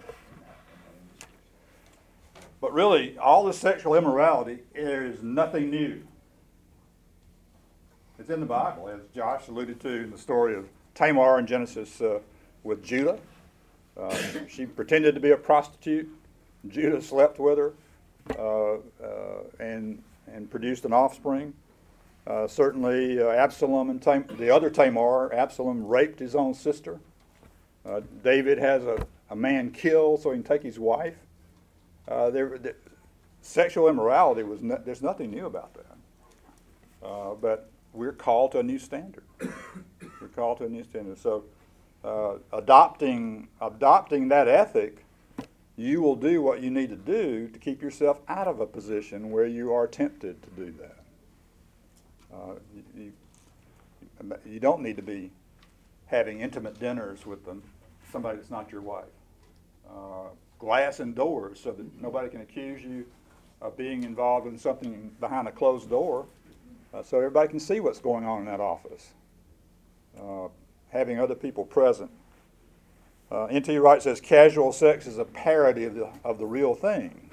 But 2.58 2.72
really, 2.72 3.18
all 3.18 3.44
this 3.44 3.58
sexual 3.58 3.94
immorality 3.94 4.60
is 4.74 5.22
nothing 5.22 5.68
new. 5.68 6.00
It's 8.18 8.30
in 8.30 8.40
the 8.40 8.46
Bible, 8.46 8.88
as 8.88 9.00
Josh 9.14 9.48
alluded 9.48 9.80
to 9.80 9.90
in 9.90 10.10
the 10.10 10.16
story 10.16 10.56
of 10.56 10.70
Tamar 10.94 11.38
in 11.38 11.46
Genesis 11.46 12.00
uh, 12.00 12.20
with 12.62 12.82
Judah. 12.82 13.18
Uh, 13.94 14.16
she 14.48 14.64
pretended 14.64 15.14
to 15.16 15.20
be 15.20 15.32
a 15.32 15.36
prostitute. 15.36 16.08
Judah 16.66 17.02
slept 17.02 17.38
with 17.38 17.58
her 17.58 17.74
uh, 18.38 18.76
uh, 18.76 18.78
and, 19.60 20.02
and 20.32 20.50
produced 20.50 20.86
an 20.86 20.94
offspring. 20.94 21.52
Uh, 22.26 22.46
certainly, 22.46 23.20
uh, 23.20 23.28
Absalom 23.28 23.90
and 23.90 24.00
Tam- 24.00 24.28
the 24.38 24.48
other 24.48 24.70
Tamar, 24.70 25.30
Absalom 25.34 25.86
raped 25.86 26.20
his 26.20 26.34
own 26.34 26.54
sister. 26.54 27.00
David 28.22 28.56
has 28.56 28.82
a, 28.84 29.06
a 29.34 29.36
man 29.36 29.72
killed 29.72 30.22
so 30.22 30.30
he 30.30 30.36
can 30.36 30.44
take 30.44 30.62
his 30.62 30.78
wife. 30.78 31.16
Uh, 32.06 32.30
there, 32.30 32.56
the, 32.56 32.74
sexual 33.42 33.88
immorality 33.88 34.44
was 34.44 34.62
no, 34.62 34.80
there's 34.84 35.02
nothing 35.02 35.32
new 35.32 35.46
about 35.46 35.74
that. 35.74 37.06
Uh, 37.06 37.34
but 37.34 37.68
we're 37.92 38.12
called 38.12 38.52
to 38.52 38.60
a 38.60 38.62
new 38.62 38.78
standard. 38.78 39.24
we're 39.40 40.28
called 40.36 40.58
to 40.58 40.66
a 40.66 40.68
new 40.68 40.84
standard. 40.84 41.18
So, 41.18 41.44
uh, 42.04 42.34
adopting 42.52 43.48
adopting 43.60 44.28
that 44.28 44.46
ethic, 44.46 45.04
you 45.76 46.00
will 46.00 46.16
do 46.16 46.40
what 46.40 46.62
you 46.62 46.70
need 46.70 46.90
to 46.90 46.96
do 46.96 47.48
to 47.48 47.58
keep 47.58 47.82
yourself 47.82 48.18
out 48.28 48.46
of 48.46 48.60
a 48.60 48.66
position 48.66 49.32
where 49.32 49.46
you 49.46 49.72
are 49.72 49.88
tempted 49.88 50.40
to 50.44 50.50
do 50.50 50.74
that. 50.80 50.98
Uh, 52.32 52.54
you, 52.96 53.12
you, 54.22 54.36
you 54.46 54.60
don't 54.60 54.80
need 54.80 54.96
to 54.96 55.02
be 55.02 55.32
having 56.06 56.40
intimate 56.40 56.78
dinners 56.78 57.26
with 57.26 57.44
them, 57.44 57.64
somebody 58.12 58.36
that's 58.36 58.50
not 58.50 58.70
your 58.70 58.80
wife 58.80 59.06
uh, 59.88 60.28
glass 60.58 61.00
and 61.00 61.14
doors 61.14 61.60
so 61.60 61.72
that 61.72 62.00
nobody 62.00 62.28
can 62.28 62.40
accuse 62.40 62.82
you 62.82 63.06
of 63.60 63.76
being 63.76 64.02
involved 64.04 64.46
in 64.46 64.58
something 64.58 65.10
behind 65.20 65.48
a 65.48 65.52
closed 65.52 65.88
door, 65.88 66.26
uh, 66.92 67.02
so 67.02 67.16
everybody 67.18 67.48
can 67.48 67.60
see 67.60 67.80
what's 67.80 68.00
going 68.00 68.24
on 68.24 68.40
in 68.40 68.44
that 68.46 68.60
office. 68.60 69.12
Uh, 70.20 70.48
having 70.90 71.18
other 71.18 71.34
people 71.34 71.64
present. 71.64 72.10
Uh, 73.32 73.46
N.T. 73.46 73.76
Wright 73.78 74.02
says 74.02 74.20
casual 74.20 74.72
sex 74.72 75.06
is 75.06 75.18
a 75.18 75.24
parody 75.24 75.84
of 75.84 75.94
the, 75.94 76.08
of 76.24 76.38
the 76.38 76.46
real 76.46 76.74
thing, 76.74 77.30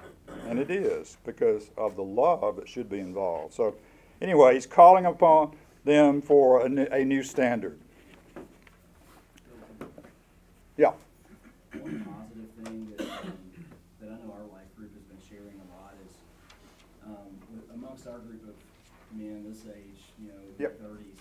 and 0.47 0.57
it 0.57 0.71
is 0.71 1.17
because 1.25 1.69
of 1.77 1.95
the 1.95 2.03
love 2.03 2.55
that 2.55 2.67
should 2.67 2.89
be 2.89 2.99
involved. 2.99 3.53
So, 3.53 3.75
anyway, 4.21 4.55
he's 4.55 4.65
calling 4.65 5.05
upon 5.05 5.55
them 5.83 6.21
for 6.21 6.65
a, 6.65 6.69
new- 6.69 6.87
a 6.91 7.03
new 7.03 7.21
standard. 7.23 7.77
Yeah. 10.77 10.93
One 11.73 12.03
positive 12.05 12.49
thing 12.65 12.91
that, 12.97 13.01
um, 13.01 13.33
that 13.99 14.09
I 14.09 14.13
know 14.25 14.33
our 14.33 14.47
life 14.53 14.73
group 14.75 14.93
has 14.95 15.03
been 15.03 15.19
sharing 15.29 15.59
a 15.59 15.67
lot 15.77 15.93
is, 16.05 16.13
um, 17.05 17.29
with- 17.53 17.69
amongst 17.75 18.07
our 18.07 18.17
group 18.19 18.47
of 18.47 18.55
men 19.15 19.43
this 19.47 19.65
age, 19.67 20.01
you 20.19 20.29
know, 20.29 20.39
in 20.39 20.57
their 20.57 20.69
Yep. 20.69 20.79
thirties, 20.79 21.17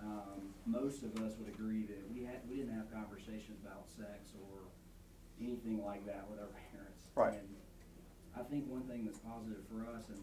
um, 0.00 0.54
most 0.74 1.06
of 1.06 1.14
us 1.22 1.38
would 1.38 1.46
agree 1.46 1.86
that 1.86 2.02
we 2.10 2.26
had, 2.26 2.42
we 2.50 2.58
didn't 2.58 2.74
have 2.74 2.90
conversations 2.90 3.62
about 3.62 3.86
sex 3.86 4.34
or 4.42 4.66
anything 5.38 5.78
like 5.86 6.02
that 6.02 6.26
with 6.26 6.42
our 6.42 6.50
parents. 6.74 7.06
Right. 7.14 7.38
And 7.38 7.54
I 8.34 8.42
think 8.42 8.66
one 8.66 8.82
thing 8.90 9.06
that's 9.06 9.22
positive 9.22 9.62
for 9.70 9.86
us, 9.94 10.10
and 10.10 10.18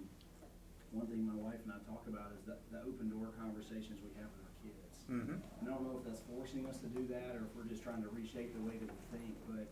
one 0.92 1.08
thing 1.08 1.24
my 1.24 1.40
wife 1.40 1.64
and 1.64 1.72
I 1.72 1.80
talk 1.88 2.04
about 2.12 2.36
is 2.36 2.44
the, 2.44 2.60
the 2.76 2.84
open 2.84 3.08
door 3.08 3.32
conversations 3.40 4.04
we 4.04 4.12
have 4.20 4.28
with 4.36 4.44
our 4.44 4.56
kids. 4.60 4.96
Mm-hmm. 5.08 5.40
And 5.40 5.64
I 5.64 5.72
don't 5.72 5.88
know 5.88 5.96
if 5.96 6.04
that's 6.04 6.20
forcing 6.28 6.68
us 6.68 6.84
to 6.84 6.92
do 6.92 7.08
that 7.16 7.40
or 7.40 7.48
if 7.48 7.52
we're 7.56 7.72
just 7.72 7.88
trying 7.88 8.04
to 8.04 8.12
reshape 8.12 8.52
the 8.52 8.64
way 8.68 8.76
that 8.76 8.92
we 8.92 9.04
think, 9.16 9.32
but, 9.48 9.68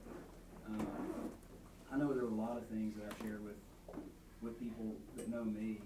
um, 0.72 0.88
I 1.92 1.98
know 1.98 2.14
there 2.14 2.24
are 2.24 2.32
a 2.32 2.40
lot 2.40 2.56
of 2.56 2.70
things 2.72 2.96
that 2.96 3.12
I've 3.12 3.20
shared 3.20 3.44
with, 3.44 3.60
with 4.40 4.56
people 4.62 4.96
that 5.18 5.28
know 5.28 5.44
me. 5.44 5.82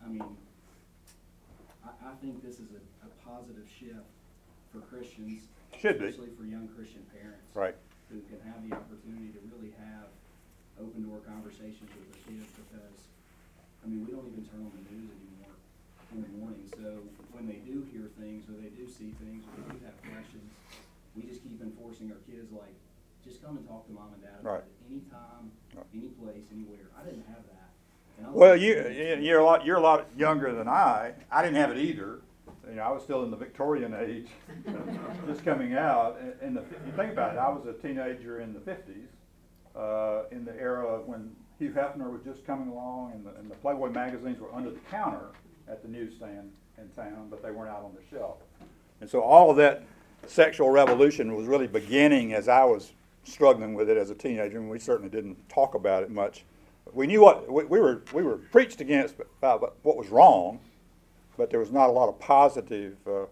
I 0.00 0.08
mean, 0.08 0.24
I, 1.84 1.90
I 2.08 2.14
think 2.22 2.40
this 2.40 2.62
is 2.62 2.70
a, 2.72 2.80
a 3.04 3.10
positive 3.26 3.66
shift 3.66 4.06
for 4.72 4.80
Christians. 4.86 5.48
Should 5.78 5.98
be. 6.00 6.06
Especially 6.10 6.32
for 6.36 6.44
young 6.44 6.68
Christian 6.74 7.04
parents. 7.14 7.44
Right. 7.54 7.76
Who 8.10 8.20
can 8.26 8.40
have 8.48 8.60
the 8.66 8.74
opportunity 8.74 9.30
to 9.36 9.40
really 9.52 9.72
have 9.78 10.08
open 10.80 11.06
door 11.06 11.20
conversations 11.28 11.86
with 11.92 12.06
their 12.08 12.22
kids 12.26 12.48
because, 12.56 12.98
I 13.84 13.88
mean, 13.88 14.02
we 14.06 14.10
don't 14.14 14.26
even 14.26 14.42
turn 14.48 14.64
on 14.64 14.72
the 14.74 14.84
news 14.90 15.10
anymore 15.12 15.54
in 16.14 16.22
the 16.24 16.32
morning, 16.40 16.64
so 16.72 17.04
when 17.36 17.44
they 17.46 17.60
do 17.68 17.84
hear 17.92 18.08
things, 18.16 18.48
or 18.48 18.56
they 18.56 18.72
do 18.72 18.88
see 18.88 19.12
things, 19.20 19.44
or 19.44 19.68
they 19.68 19.76
do 19.76 19.84
have 19.84 19.92
questions, 20.08 20.48
we 21.14 21.28
just 21.28 21.44
keep 21.44 21.60
enforcing 21.60 22.08
our 22.10 22.16
kids 22.24 22.48
like, 22.50 22.72
just 23.22 23.44
come 23.44 23.58
and 23.60 23.68
talk 23.68 23.84
to 23.86 23.92
mom 23.92 24.14
and 24.16 24.22
dad 24.24 24.40
Right. 24.40 24.64
about 24.64 24.72
it, 24.72 24.88
anytime, 24.88 25.52
Right. 25.76 25.84
any 25.92 26.08
place, 26.16 26.48
anywhere. 26.50 26.88
I 26.96 27.04
didn't 27.04 27.26
have 27.28 27.44
that. 27.44 28.32
Well, 28.32 28.56
you- 28.56 28.88
you're 29.20 29.38
a 29.40 29.44
lot 29.44 29.64
you're 29.66 29.76
a 29.76 29.80
lot 29.84 30.08
younger 30.16 30.52
than 30.54 30.66
I. 30.66 31.12
I 31.30 31.42
didn't 31.42 31.56
have 31.56 31.70
it 31.70 31.78
either. 31.78 32.20
You 32.68 32.76
know, 32.76 32.82
I 32.82 32.90
was 32.90 33.02
still 33.02 33.22
in 33.22 33.30
the 33.30 33.36
Victorian 33.36 33.94
age, 33.94 34.28
just 35.26 35.44
coming 35.44 35.74
out. 35.74 36.18
And, 36.42 36.56
the, 36.56 36.60
you 36.86 36.92
think 36.96 37.12
about 37.12 37.34
it, 37.34 37.38
I 37.38 37.48
was 37.48 37.66
a 37.66 37.72
teenager 37.72 38.40
in 38.40 38.52
the 38.52 38.60
'50s, 38.60 39.08
uh, 39.74 40.28
in 40.30 40.44
the 40.44 40.54
era 40.54 41.00
when 41.06 41.30
Hugh 41.58 41.70
Hefner 41.70 42.12
was 42.12 42.20
just 42.24 42.46
coming 42.46 42.68
along, 42.68 43.12
and 43.14 43.24
the, 43.24 43.30
and 43.40 43.50
the 43.50 43.54
Playboy 43.56 43.90
magazines 43.90 44.38
were 44.38 44.54
under 44.54 44.70
the 44.70 44.80
counter 44.90 45.28
at 45.66 45.82
the 45.82 45.88
newsstand 45.88 46.52
in 46.78 46.88
town, 46.90 47.28
but 47.30 47.42
they 47.42 47.50
weren't 47.50 47.70
out 47.70 47.84
on 47.84 47.92
the 47.94 48.16
shelf. 48.16 48.36
And 49.00 49.08
so 49.08 49.22
all 49.22 49.50
of 49.50 49.56
that 49.56 49.84
sexual 50.26 50.70
revolution 50.70 51.34
was 51.34 51.46
really 51.46 51.66
beginning 51.66 52.34
as 52.34 52.48
I 52.48 52.64
was 52.64 52.92
struggling 53.24 53.74
with 53.74 53.88
it 53.88 53.96
as 53.96 54.10
a 54.10 54.14
teenager, 54.14 54.58
and 54.58 54.68
we 54.68 54.78
certainly 54.78 55.10
didn't 55.10 55.48
talk 55.48 55.74
about 55.74 56.02
it 56.02 56.10
much. 56.10 56.44
We 56.92 57.06
knew 57.06 57.20
what 57.22 57.50
we, 57.50 57.64
we 57.64 57.80
were 57.80 58.02
we 58.14 58.22
were 58.22 58.38
preached 58.38 58.80
against 58.80 59.16
about 59.38 59.76
what 59.82 59.96
was 59.96 60.08
wrong, 60.08 60.60
but 61.38 61.48
there 61.48 61.60
was 61.60 61.72
not 61.72 61.88
a 61.88 61.92
lot 61.92 62.10
of 62.10 62.18
positive 62.18 62.96
uh, 63.06 63.22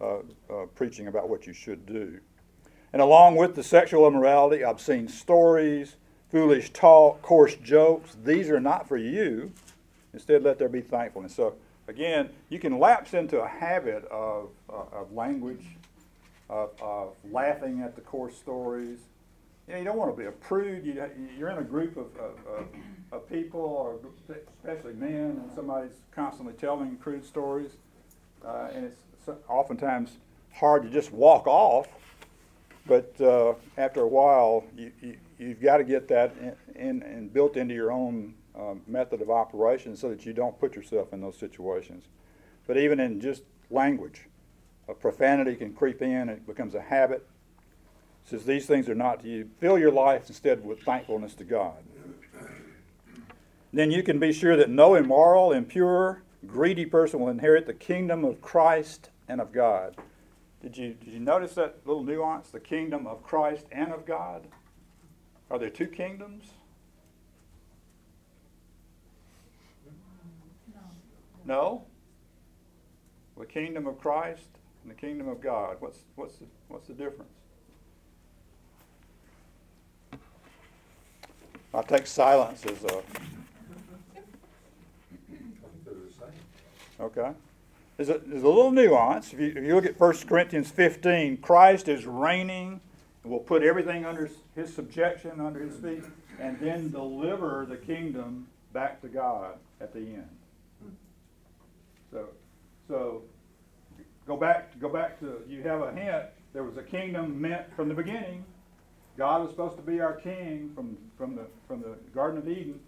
uh, 0.00 0.18
uh, 0.50 0.66
preaching 0.76 1.08
about 1.08 1.28
what 1.28 1.46
you 1.46 1.52
should 1.52 1.84
do. 1.86 2.20
And 2.92 3.02
along 3.02 3.34
with 3.34 3.56
the 3.56 3.62
sexual 3.64 4.06
immorality, 4.06 4.62
seen 4.76 5.08
stories, 5.08 5.96
foolish 6.30 6.70
talk, 6.70 7.22
coarse 7.22 7.56
jokes. 7.56 8.16
These 8.22 8.50
are 8.50 8.60
not 8.60 8.86
for 8.86 8.96
you. 8.96 9.50
Instead, 10.12 10.44
let 10.44 10.58
there 10.58 10.68
be 10.68 10.82
thankfulness. 10.82 11.34
So, 11.34 11.54
again, 11.88 12.28
you 12.50 12.60
can 12.60 12.78
lapse 12.78 13.14
into 13.14 13.40
a 13.40 13.48
habit 13.48 14.04
of, 14.12 14.50
uh, 14.70 14.84
of 14.92 15.12
language, 15.12 15.64
of, 16.48 16.70
of 16.80 17.14
laughing 17.32 17.80
at 17.82 17.96
the 17.96 18.02
coarse 18.02 18.36
stories. 18.36 18.98
You 19.66 19.72
know, 19.74 19.78
you 19.78 19.84
don't 19.84 19.96
want 19.96 20.14
to 20.14 20.16
be 20.16 20.26
a 20.26 20.32
prude. 20.32 20.84
You, 20.84 21.10
you're 21.38 21.48
in 21.48 21.58
a 21.58 21.64
group 21.64 21.96
of, 21.96 22.14
of, 22.16 22.38
of, 22.46 22.66
of 23.12 23.28
people, 23.28 23.60
or 23.60 23.98
especially 24.28 24.92
men, 24.94 25.40
and 25.42 25.50
somebody's 25.54 26.02
constantly 26.14 26.54
telling 26.54 26.96
crude 26.98 27.24
stories. 27.24 27.72
Uh, 28.44 28.68
and 28.74 28.84
it's 28.84 29.30
oftentimes 29.48 30.18
hard 30.52 30.82
to 30.82 30.90
just 30.90 31.12
walk 31.12 31.46
off. 31.46 31.88
But 32.86 33.18
uh, 33.18 33.54
after 33.78 34.02
a 34.02 34.08
while, 34.08 34.64
you, 34.76 34.92
you, 35.00 35.16
you've 35.38 35.62
got 35.62 35.78
to 35.78 35.84
get 35.84 36.08
that 36.08 36.34
in, 36.74 37.02
and 37.02 37.32
built 37.32 37.56
into 37.56 37.74
your 37.74 37.90
own 37.90 38.34
um, 38.54 38.82
method 38.86 39.22
of 39.22 39.30
operation 39.30 39.96
so 39.96 40.10
that 40.10 40.26
you 40.26 40.34
don't 40.34 40.58
put 40.60 40.76
yourself 40.76 41.14
in 41.14 41.22
those 41.22 41.38
situations. 41.38 42.04
But 42.66 42.76
even 42.76 43.00
in 43.00 43.20
just 43.20 43.42
language, 43.70 44.26
a 44.88 44.92
profanity 44.92 45.56
can 45.56 45.72
creep 45.72 46.02
in, 46.02 46.28
it 46.28 46.46
becomes 46.46 46.74
a 46.74 46.82
habit. 46.82 47.26
Says 48.24 48.44
these 48.44 48.66
things 48.66 48.88
are 48.88 48.94
not 48.94 49.20
to 49.20 49.28
you. 49.28 49.50
Fill 49.60 49.78
your 49.78 49.92
life 49.92 50.28
instead 50.28 50.64
with 50.64 50.82
thankfulness 50.82 51.34
to 51.34 51.44
God. 51.44 51.76
Then 53.72 53.90
you 53.90 54.02
can 54.02 54.18
be 54.18 54.32
sure 54.32 54.56
that 54.56 54.70
no 54.70 54.94
immoral, 54.94 55.52
impure, 55.52 56.22
greedy 56.46 56.86
person 56.86 57.20
will 57.20 57.28
inherit 57.28 57.66
the 57.66 57.74
kingdom 57.74 58.24
of 58.24 58.40
Christ 58.40 59.10
and 59.28 59.40
of 59.40 59.52
God. 59.52 59.96
Did 60.62 60.78
you, 60.78 60.94
did 60.94 61.12
you 61.12 61.20
notice 61.20 61.54
that 61.54 61.80
little 61.84 62.04
nuance? 62.04 62.48
The 62.48 62.60
kingdom 62.60 63.06
of 63.06 63.22
Christ 63.22 63.66
and 63.70 63.92
of 63.92 64.06
God? 64.06 64.46
Are 65.50 65.58
there 65.58 65.70
two 65.70 65.86
kingdoms? 65.86 66.44
No? 71.44 71.84
The 73.36 73.44
kingdom 73.44 73.86
of 73.86 74.00
Christ 74.00 74.48
and 74.82 74.90
the 74.90 74.94
kingdom 74.94 75.28
of 75.28 75.42
God. 75.42 75.76
What's, 75.80 75.98
what's, 76.14 76.36
the, 76.36 76.46
what's 76.68 76.86
the 76.86 76.94
difference? 76.94 77.32
I 81.74 81.82
take 81.82 82.06
silence 82.06 82.64
as 82.66 82.84
a, 82.84 83.02
okay. 87.00 87.32
There's 87.96 88.08
a, 88.08 88.18
there's 88.18 88.42
a 88.42 88.48
little 88.48 88.70
nuance. 88.70 89.32
If 89.32 89.40
you, 89.40 89.48
if 89.48 89.64
you 89.64 89.74
look 89.74 89.86
at 89.86 89.98
1 89.98 90.16
Corinthians 90.28 90.70
15, 90.70 91.38
Christ 91.38 91.88
is 91.88 92.06
reigning 92.06 92.80
and 93.22 93.32
will 93.32 93.40
put 93.40 93.62
everything 93.62 94.04
under 94.04 94.30
his 94.54 94.72
subjection, 94.72 95.40
under 95.40 95.60
his 95.60 95.76
feet, 95.76 96.04
and 96.38 96.58
then 96.60 96.90
deliver 96.90 97.66
the 97.68 97.76
kingdom 97.76 98.46
back 98.72 99.00
to 99.02 99.08
God 99.08 99.54
at 99.80 99.92
the 99.92 100.00
end. 100.00 100.28
So, 102.12 102.28
so 102.86 103.22
go 104.26 104.36
back, 104.36 104.78
go 104.78 104.88
back 104.88 105.18
to, 105.20 105.42
you 105.48 105.62
have 105.62 105.80
a 105.82 105.92
hint, 105.92 106.26
there 106.52 106.62
was 106.62 106.76
a 106.76 106.82
kingdom 106.82 107.40
meant 107.40 107.74
from 107.74 107.88
the 107.88 107.94
beginning. 107.94 108.44
God 109.16 109.42
was 109.42 109.50
supposed 109.50 109.76
to 109.76 109.82
be 109.82 110.00
our 110.00 110.14
king 110.14 110.72
from, 110.74 110.96
from 111.16 111.36
the, 111.36 111.46
from 111.68 111.80
the 111.80 111.96
Garden 112.14 112.38
of 112.38 112.48
Eden. 112.48 112.80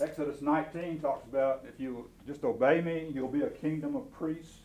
Exodus 0.00 0.42
19 0.42 1.00
talks 1.00 1.26
about 1.26 1.64
if 1.66 1.80
you 1.80 2.08
just 2.26 2.44
obey 2.44 2.80
me, 2.80 3.10
you'll 3.14 3.28
be 3.28 3.42
a 3.42 3.50
kingdom 3.50 3.96
of 3.96 4.10
priests. 4.12 4.58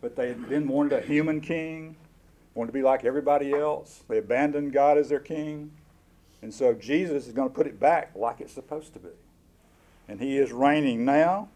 But 0.00 0.16
they 0.16 0.32
then 0.32 0.68
wanted 0.68 0.92
a 0.92 1.00
human 1.00 1.40
king, 1.40 1.96
wanted 2.54 2.68
to 2.68 2.72
be 2.74 2.82
like 2.82 3.04
everybody 3.04 3.52
else. 3.52 4.02
They 4.06 4.18
abandoned 4.18 4.72
God 4.72 4.98
as 4.98 5.08
their 5.08 5.20
king. 5.20 5.72
And 6.42 6.52
so 6.52 6.74
Jesus 6.74 7.26
is 7.26 7.32
going 7.32 7.48
to 7.48 7.54
put 7.54 7.66
it 7.66 7.80
back 7.80 8.12
like 8.14 8.40
it's 8.40 8.52
supposed 8.52 8.92
to 8.92 8.98
be. 8.98 9.08
And 10.08 10.20
he 10.20 10.36
is 10.36 10.52
reigning 10.52 11.04
now. 11.04 11.48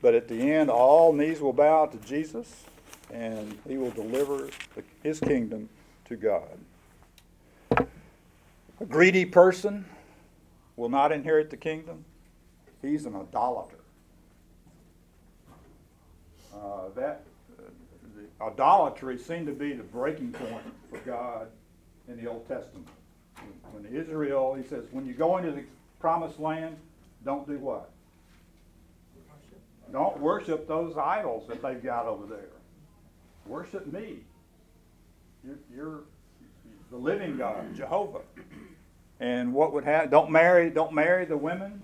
But 0.00 0.14
at 0.14 0.28
the 0.28 0.50
end, 0.50 0.70
all 0.70 1.12
knees 1.12 1.40
will 1.40 1.52
bow 1.52 1.86
to 1.86 1.98
Jesus, 1.98 2.64
and 3.12 3.58
he 3.68 3.76
will 3.76 3.90
deliver 3.90 4.48
the, 4.74 4.82
his 5.02 5.20
kingdom 5.20 5.68
to 6.06 6.16
God. 6.16 6.58
A 8.80 8.86
greedy 8.86 9.26
person 9.26 9.84
will 10.76 10.88
not 10.88 11.12
inherit 11.12 11.50
the 11.50 11.56
kingdom. 11.56 12.02
He's 12.80 13.04
an 13.04 13.14
idolater. 13.14 13.76
Uh, 16.54 16.88
that 16.96 17.22
uh, 17.58 18.46
idolatry 18.46 19.18
seemed 19.18 19.46
to 19.48 19.52
be 19.52 19.74
the 19.74 19.82
breaking 19.82 20.32
point 20.32 20.64
for 20.88 20.98
God 21.00 21.48
in 22.08 22.16
the 22.16 22.28
Old 22.28 22.48
Testament. 22.48 22.88
When 23.72 23.84
Israel, 23.84 24.54
he 24.54 24.66
says, 24.66 24.84
when 24.92 25.04
you 25.04 25.12
go 25.12 25.36
into 25.36 25.52
the 25.52 25.64
promised 26.00 26.40
land, 26.40 26.76
don't 27.22 27.46
do 27.46 27.58
what? 27.58 27.90
Don't 29.92 30.18
worship 30.20 30.66
those 30.66 30.96
idols 30.96 31.46
that 31.48 31.60
they've 31.60 31.82
got 31.82 32.06
over 32.06 32.24
there. 32.26 32.48
Worship 33.44 33.92
me. 33.92 34.20
You're, 35.44 35.58
you're 35.74 36.00
the 36.90 36.96
living 36.96 37.36
God, 37.36 37.74
Jehovah. 37.76 38.20
And 39.20 39.52
what 39.52 39.74
would 39.74 39.84
happen? 39.84 40.10
Don't 40.10 40.30
marry. 40.30 40.70
Don't 40.70 40.94
marry 40.94 41.26
the 41.26 41.36
women. 41.36 41.82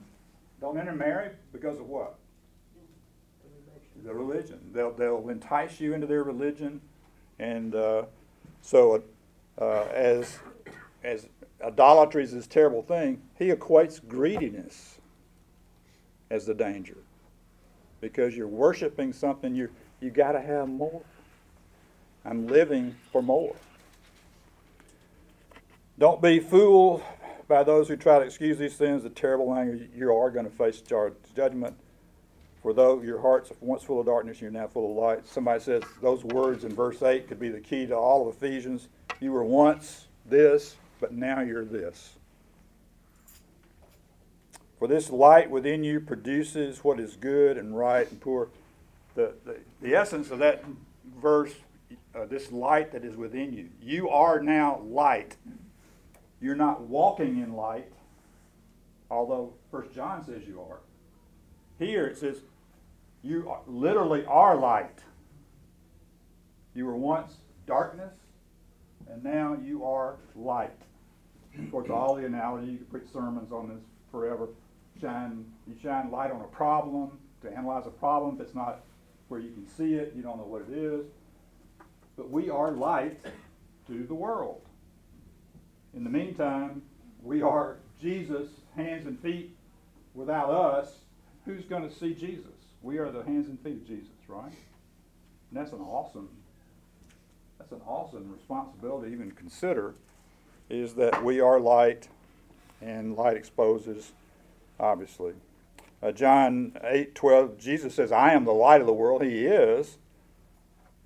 Don't 0.61 0.78
intermarry 0.78 1.31
because 1.52 1.78
of 1.78 1.87
what? 1.87 2.16
The 4.05 4.14
religion. 4.14 4.59
They'll 4.73 4.93
they'll 4.93 5.28
entice 5.28 5.78
you 5.78 5.93
into 5.93 6.07
their 6.07 6.23
religion, 6.23 6.81
and 7.38 7.75
uh, 7.75 8.05
so 8.62 9.02
uh, 9.61 9.83
as 9.93 10.38
as 11.05 11.28
idolatry 11.62 12.23
is 12.25 12.33
this 12.33 12.47
terrible 12.47 12.83
thing, 12.83 13.21
he 13.38 13.49
equates 13.49 14.07
greediness 14.07 14.99
as 16.31 16.47
the 16.47 16.55
danger 16.55 16.97
because 18.00 18.37
you're 18.37 18.49
worshiping 18.49 19.12
something 19.12 19.55
you 19.55 19.69
you 20.00 20.11
got 20.11 20.33
to 20.33 20.40
have 20.40 20.69
more. 20.69 21.02
I'm 22.25 22.47
living 22.47 22.97
for 23.12 23.23
more. 23.23 23.55
Don't 25.99 26.21
be 26.21 26.40
fooled 26.40 27.03
by 27.48 27.62
those 27.62 27.88
who 27.88 27.96
try 27.96 28.18
to 28.18 28.24
excuse 28.24 28.59
these 28.59 28.76
things. 28.76 29.02
The 29.02 29.11
terrible 29.11 29.54
anger 29.54 29.87
you 29.94 30.14
are 30.14 30.30
going 30.30 30.46
to 30.46 30.50
face 30.50 30.82
judgment. 31.35 31.76
For 32.62 32.72
though 32.72 33.00
your 33.00 33.20
hearts 33.20 33.52
once 33.61 33.85
full 33.85 34.00
of 34.00 34.06
darkness, 34.06 34.40
you're 34.40 34.50
now 34.50 34.66
full 34.66 34.90
of 34.90 34.96
light. 34.96 35.26
Somebody 35.26 35.61
says 35.61 35.82
those 36.02 36.24
words 36.24 36.64
in 36.64 36.74
verse 36.74 37.00
eight 37.02 37.28
could 37.28 37.38
be 37.38 37.48
the 37.48 37.61
key 37.61 37.87
to 37.87 37.96
all 37.96 38.28
of 38.28 38.35
Ephesians. 38.35 38.88
You 39.20 39.32
were 39.32 39.44
once 39.44 40.06
this, 40.24 40.76
but 41.00 41.12
now 41.12 41.40
you're 41.40 41.64
this. 41.64 42.14
For 44.78 44.88
this 44.88 45.11
light 45.11 45.48
within 45.48 45.85
you 45.85 46.00
produces 46.00 46.82
what 46.82 47.00
is 47.00 47.16
good 47.16 47.56
and 47.56 47.78
right 47.78 48.11
and 48.11 48.20
pure. 48.20 48.48
The, 49.14 49.32
the, 49.44 49.56
the 49.80 49.94
essence 49.94 50.30
of 50.30 50.40
that 50.40 50.64
verse, 51.18 51.54
uh, 52.14 52.26
this 52.26 52.52
light 52.52 52.92
that 52.92 53.04
is 53.04 53.16
within 53.16 53.52
you, 53.52 53.68
you 53.80 54.11
are 54.11 54.40
now 54.40 54.80
light. 54.85 55.37
You're 56.40 56.57
not 56.57 56.83
walking 56.83 57.38
in 57.38 57.55
light, 57.55 57.92
although 59.11 59.55
First 59.70 59.94
John 59.94 60.25
says 60.25 60.42
you 60.46 60.61
are. 60.61 60.81
Here 61.79 62.07
it 62.07 62.18
says 62.18 62.42
you 63.22 63.49
are, 63.49 63.61
literally 63.66 64.25
are 64.27 64.57
light. 64.57 65.01
You 66.75 66.87
were 66.87 66.96
once 66.96 67.37
darkness, 67.66 68.14
and 69.11 69.25
now 69.25 69.57
you 69.62 69.85
are 69.85 70.16
light. 70.35 70.83
Of 71.59 71.70
course, 71.70 71.88
all 71.88 72.16
the 72.16 72.27
analogy, 72.27 72.72
you 72.72 72.79
could 72.79 72.90
preach 72.90 73.12
sermons 73.12 73.51
on 73.51 73.68
this 73.68 73.83
forever. 74.11 74.49
Shine, 75.01 75.46
you 75.66 75.75
shine 75.83 76.11
light 76.11 76.31
on 76.31 76.42
a 76.42 76.49
problem 76.49 77.18
to 77.42 77.51
analyze 77.51 77.87
a 77.87 77.90
problem. 77.90 78.38
It's 78.40 78.55
not 78.55 78.81
where 79.29 79.40
you 79.40 79.51
can 79.51 79.66
see 79.66 79.94
it, 79.94 80.12
you 80.14 80.22
don't 80.22 80.37
know 80.37 80.44
what 80.44 80.62
it 80.70 80.77
is. 80.77 81.07
But 82.16 82.31
we 82.31 82.51
are 82.51 82.72
light 82.72 83.18
to 83.87 84.05
the 84.05 84.14
world. 84.14 84.65
In 85.96 86.04
the 86.04 86.11
meantime, 86.11 86.82
we 87.22 87.40
are 87.40 87.78
Jesus' 87.98 88.50
hands 88.76 89.06
and 89.06 89.18
feet. 89.18 89.56
Without 90.14 90.50
us, 90.50 90.98
who's 91.46 91.64
going 91.64 91.88
to 91.88 91.94
see 91.94 92.12
Jesus? 92.12 92.52
We 92.82 92.98
are 92.98 93.11
the 93.11 93.24
hands 93.24 93.48
and 93.48 93.59
feet 93.61 93.80
of 93.82 93.87
Jesus, 93.87 94.12
right? 94.28 94.44
And 94.44 95.52
that's 95.52 95.72
an 95.72 95.80
awesome, 95.80 96.28
that's 97.59 97.72
an 97.72 97.80
awesome 97.87 98.30
responsibility 98.30 99.09
to 99.09 99.14
even 99.14 99.30
consider, 99.30 99.94
is 100.68 100.94
that 100.94 101.24
we 101.24 101.40
are 101.40 101.59
light, 101.59 102.09
and 102.82 103.16
light 103.16 103.38
exposes, 103.38 104.12
obviously. 104.78 105.32
Uh, 106.02 106.12
John 106.12 106.76
8, 106.85 107.14
12, 107.14 107.59
Jesus 107.59 107.94
says, 107.94 108.12
I 108.12 108.35
am 108.35 108.44
the 108.44 108.52
light 108.52 108.82
of 108.82 108.87
the 108.87 108.92
world. 108.92 109.22
He 109.22 109.46
is. 109.46 109.96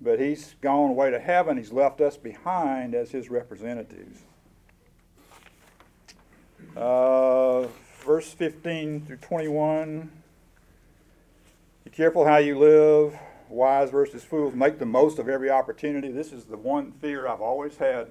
But 0.01 0.19
he's 0.19 0.55
gone 0.61 0.89
away 0.89 1.11
to 1.11 1.19
heaven. 1.19 1.55
He's 1.55 1.71
left 1.71 2.01
us 2.01 2.17
behind 2.17 2.93
as 2.93 3.11
his 3.11 3.29
representatives. 3.29 4.23
Uh, 6.75 7.67
verse 8.05 8.31
15 8.33 9.05
through 9.05 9.17
21. 9.17 10.09
Be 11.83 11.89
careful 11.89 12.25
how 12.25 12.37
you 12.37 12.57
live, 12.57 13.17
wise 13.49 13.89
versus 13.89 14.23
fools. 14.23 14.53
Make 14.53 14.79
the 14.79 14.85
most 14.85 15.19
of 15.19 15.27
every 15.27 15.49
opportunity. 15.49 16.11
This 16.11 16.31
is 16.31 16.45
the 16.45 16.55
one 16.55 16.93
fear 16.93 17.27
I've 17.27 17.41
always 17.41 17.75
had 17.75 18.07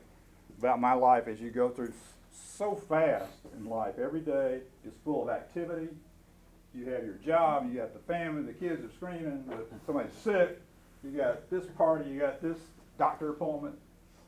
about 0.58 0.78
my 0.78 0.92
life 0.92 1.26
as 1.26 1.40
you 1.40 1.50
go 1.50 1.70
through 1.70 1.92
so 2.30 2.74
fast 2.74 3.32
in 3.56 3.64
life. 3.64 3.94
Every 3.98 4.20
day 4.20 4.60
is 4.84 4.92
full 5.04 5.22
of 5.22 5.30
activity. 5.30 5.88
You 6.74 6.84
have 6.90 7.02
your 7.04 7.14
job, 7.24 7.66
you 7.68 7.80
got 7.80 7.94
the 7.94 8.12
family, 8.12 8.42
the 8.42 8.52
kids 8.52 8.84
are 8.84 8.92
screaming, 8.94 9.44
somebody's 9.86 10.12
sick, 10.22 10.60
you 11.02 11.10
got 11.10 11.50
this 11.50 11.64
party, 11.76 12.10
you 12.10 12.20
got 12.20 12.40
this 12.40 12.58
doctor 12.96 13.30
appointment, 13.30 13.76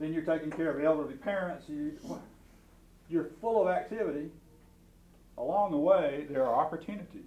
then 0.00 0.12
you're 0.12 0.24
taking 0.24 0.50
care 0.50 0.76
of 0.76 0.82
elderly 0.82 1.14
parents. 1.14 1.68
You, 1.68 1.92
you're 3.12 3.28
full 3.40 3.62
of 3.62 3.68
activity. 3.68 4.30
Along 5.36 5.70
the 5.70 5.78
way, 5.78 6.26
there 6.30 6.44
are 6.46 6.54
opportunities. 6.54 7.22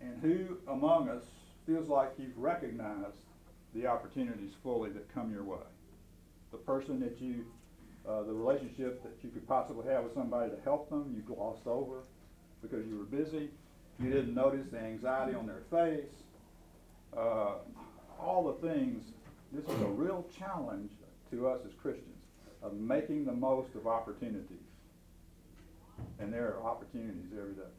And 0.00 0.20
who 0.20 0.58
among 0.68 1.08
us 1.08 1.24
feels 1.66 1.88
like 1.88 2.12
you've 2.18 2.36
recognized 2.36 3.16
the 3.74 3.86
opportunities 3.86 4.50
fully 4.62 4.90
that 4.90 5.12
come 5.14 5.30
your 5.32 5.44
way? 5.44 5.64
The 6.50 6.58
person 6.58 7.00
that 7.00 7.20
you, 7.20 7.44
uh, 8.08 8.22
the 8.22 8.32
relationship 8.32 9.02
that 9.02 9.16
you 9.22 9.30
could 9.30 9.46
possibly 9.48 9.86
have 9.86 10.04
with 10.04 10.14
somebody 10.14 10.50
to 10.50 10.56
help 10.64 10.90
them, 10.90 11.12
you 11.14 11.22
glossed 11.22 11.66
over 11.66 12.00
because 12.62 12.86
you 12.86 12.98
were 12.98 13.04
busy. 13.04 13.50
You 14.00 14.10
didn't 14.10 14.34
notice 14.34 14.66
the 14.70 14.78
anxiety 14.78 15.34
on 15.34 15.46
their 15.46 15.62
face. 15.70 16.10
Uh, 17.16 17.54
all 18.20 18.52
the 18.52 18.68
things. 18.68 19.04
This 19.52 19.64
is 19.64 19.80
a 19.80 19.86
real 19.86 20.26
challenge 20.36 20.90
to 21.30 21.48
us 21.48 21.60
as 21.64 21.72
Christians 21.80 22.15
of 22.62 22.74
making 22.74 23.24
the 23.24 23.32
most 23.32 23.74
of 23.74 23.86
opportunities. 23.86 24.58
And 26.18 26.32
there 26.32 26.54
are 26.54 26.62
opportunities 26.62 27.30
every 27.38 27.54
day. 27.54 27.70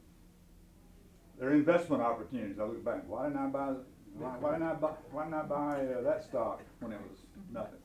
There 1.40 1.50
are 1.50 1.54
investment 1.54 2.02
opportunities. 2.02 2.58
I 2.60 2.64
look 2.64 2.84
back. 2.84 3.04
Why 3.08 3.28
didn't 3.28 3.40
I 3.40 3.48
buy? 3.48 3.74
Why, 4.18 4.30
why 4.40 4.52
didn't 4.54 4.68
I 4.68 4.74
buy? 4.74 4.92
Why 5.12 5.24
didn't 5.26 5.40
I 5.40 5.44
buy 5.44 5.86
uh, 5.86 6.02
that 6.02 6.24
stock 6.24 6.62
when 6.80 6.92
it 6.92 7.00
was 7.10 7.20
nothing? 7.52 7.80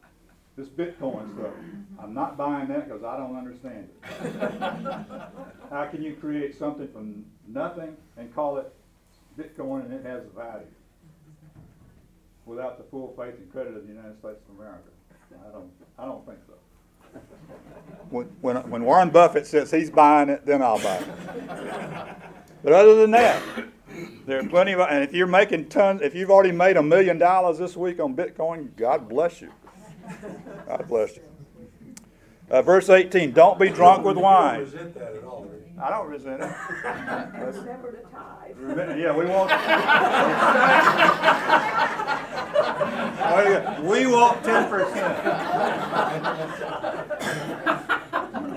This 0.56 0.68
Bitcoin 0.68 1.34
stuff. 1.34 1.52
I'm 1.98 2.14
not 2.14 2.36
buying 2.36 2.68
that 2.68 2.88
because 2.88 3.04
I 3.04 3.16
don't 3.16 3.36
understand 3.36 3.88
it. 3.88 4.10
How 5.70 5.86
can 5.86 6.02
you 6.02 6.14
create 6.16 6.58
something 6.58 6.88
from 6.88 7.24
nothing 7.46 7.96
and 8.18 8.34
call 8.34 8.58
it 8.58 8.72
Bitcoin 9.38 9.86
and 9.86 9.94
it 9.94 10.04
has 10.04 10.24
a 10.24 10.38
value? 10.38 10.66
without 12.44 12.78
the 12.78 12.84
full 12.84 13.14
faith 13.16 13.34
and 13.38 13.50
credit 13.52 13.76
of 13.76 13.82
the 13.82 13.92
United 13.92 14.18
States 14.18 14.40
of 14.48 14.58
America. 14.58 14.90
I 15.48 15.52
don't, 15.52 15.70
I 15.98 16.04
don't 16.04 16.24
think 16.26 16.38
so. 16.46 16.54
When, 18.10 18.56
when, 18.68 18.84
Warren 18.84 19.08
Buffett 19.08 19.46
says 19.46 19.70
he's 19.70 19.90
buying 19.90 20.28
it, 20.28 20.44
then 20.44 20.62
I'll 20.62 20.78
buy 20.78 20.96
it. 20.96 21.08
But 22.62 22.72
other 22.74 22.94
than 22.96 23.10
that, 23.12 23.42
there 24.26 24.38
are 24.38 24.48
plenty 24.48 24.72
of, 24.72 24.80
and 24.80 25.02
if 25.02 25.14
you're 25.14 25.26
making 25.26 25.70
tons, 25.70 26.02
if 26.02 26.14
you've 26.14 26.30
already 26.30 26.52
made 26.52 26.76
a 26.76 26.82
million 26.82 27.16
dollars 27.18 27.58
this 27.58 27.76
week 27.76 28.00
on 28.00 28.14
Bitcoin, 28.14 28.76
God 28.76 29.08
bless 29.08 29.40
you. 29.40 29.50
God 30.68 30.86
bless 30.88 31.16
you. 31.16 31.22
Uh, 32.50 32.60
verse 32.60 32.90
18, 32.90 33.32
don't 33.32 33.58
be 33.58 33.70
drunk 33.70 34.04
with 34.04 34.18
wine. 34.18 34.70
Don't 35.78 36.08
resent 36.08 36.40
that 36.40 36.50
at 36.50 36.54
all, 36.58 36.68
do 36.70 36.74
you? 36.74 36.82
I 36.84 37.38
don't 37.38 37.46
resent 37.46 37.60
it. 37.60 37.60
Remember 37.60 37.92
to 37.92 38.02
tithe. 38.02 38.98
Yeah, 39.00 39.16
we 39.16 39.24
want. 39.26 39.50
We 43.82 44.06
want 44.06 44.44
ten 44.44 44.68
percent. 44.68 45.18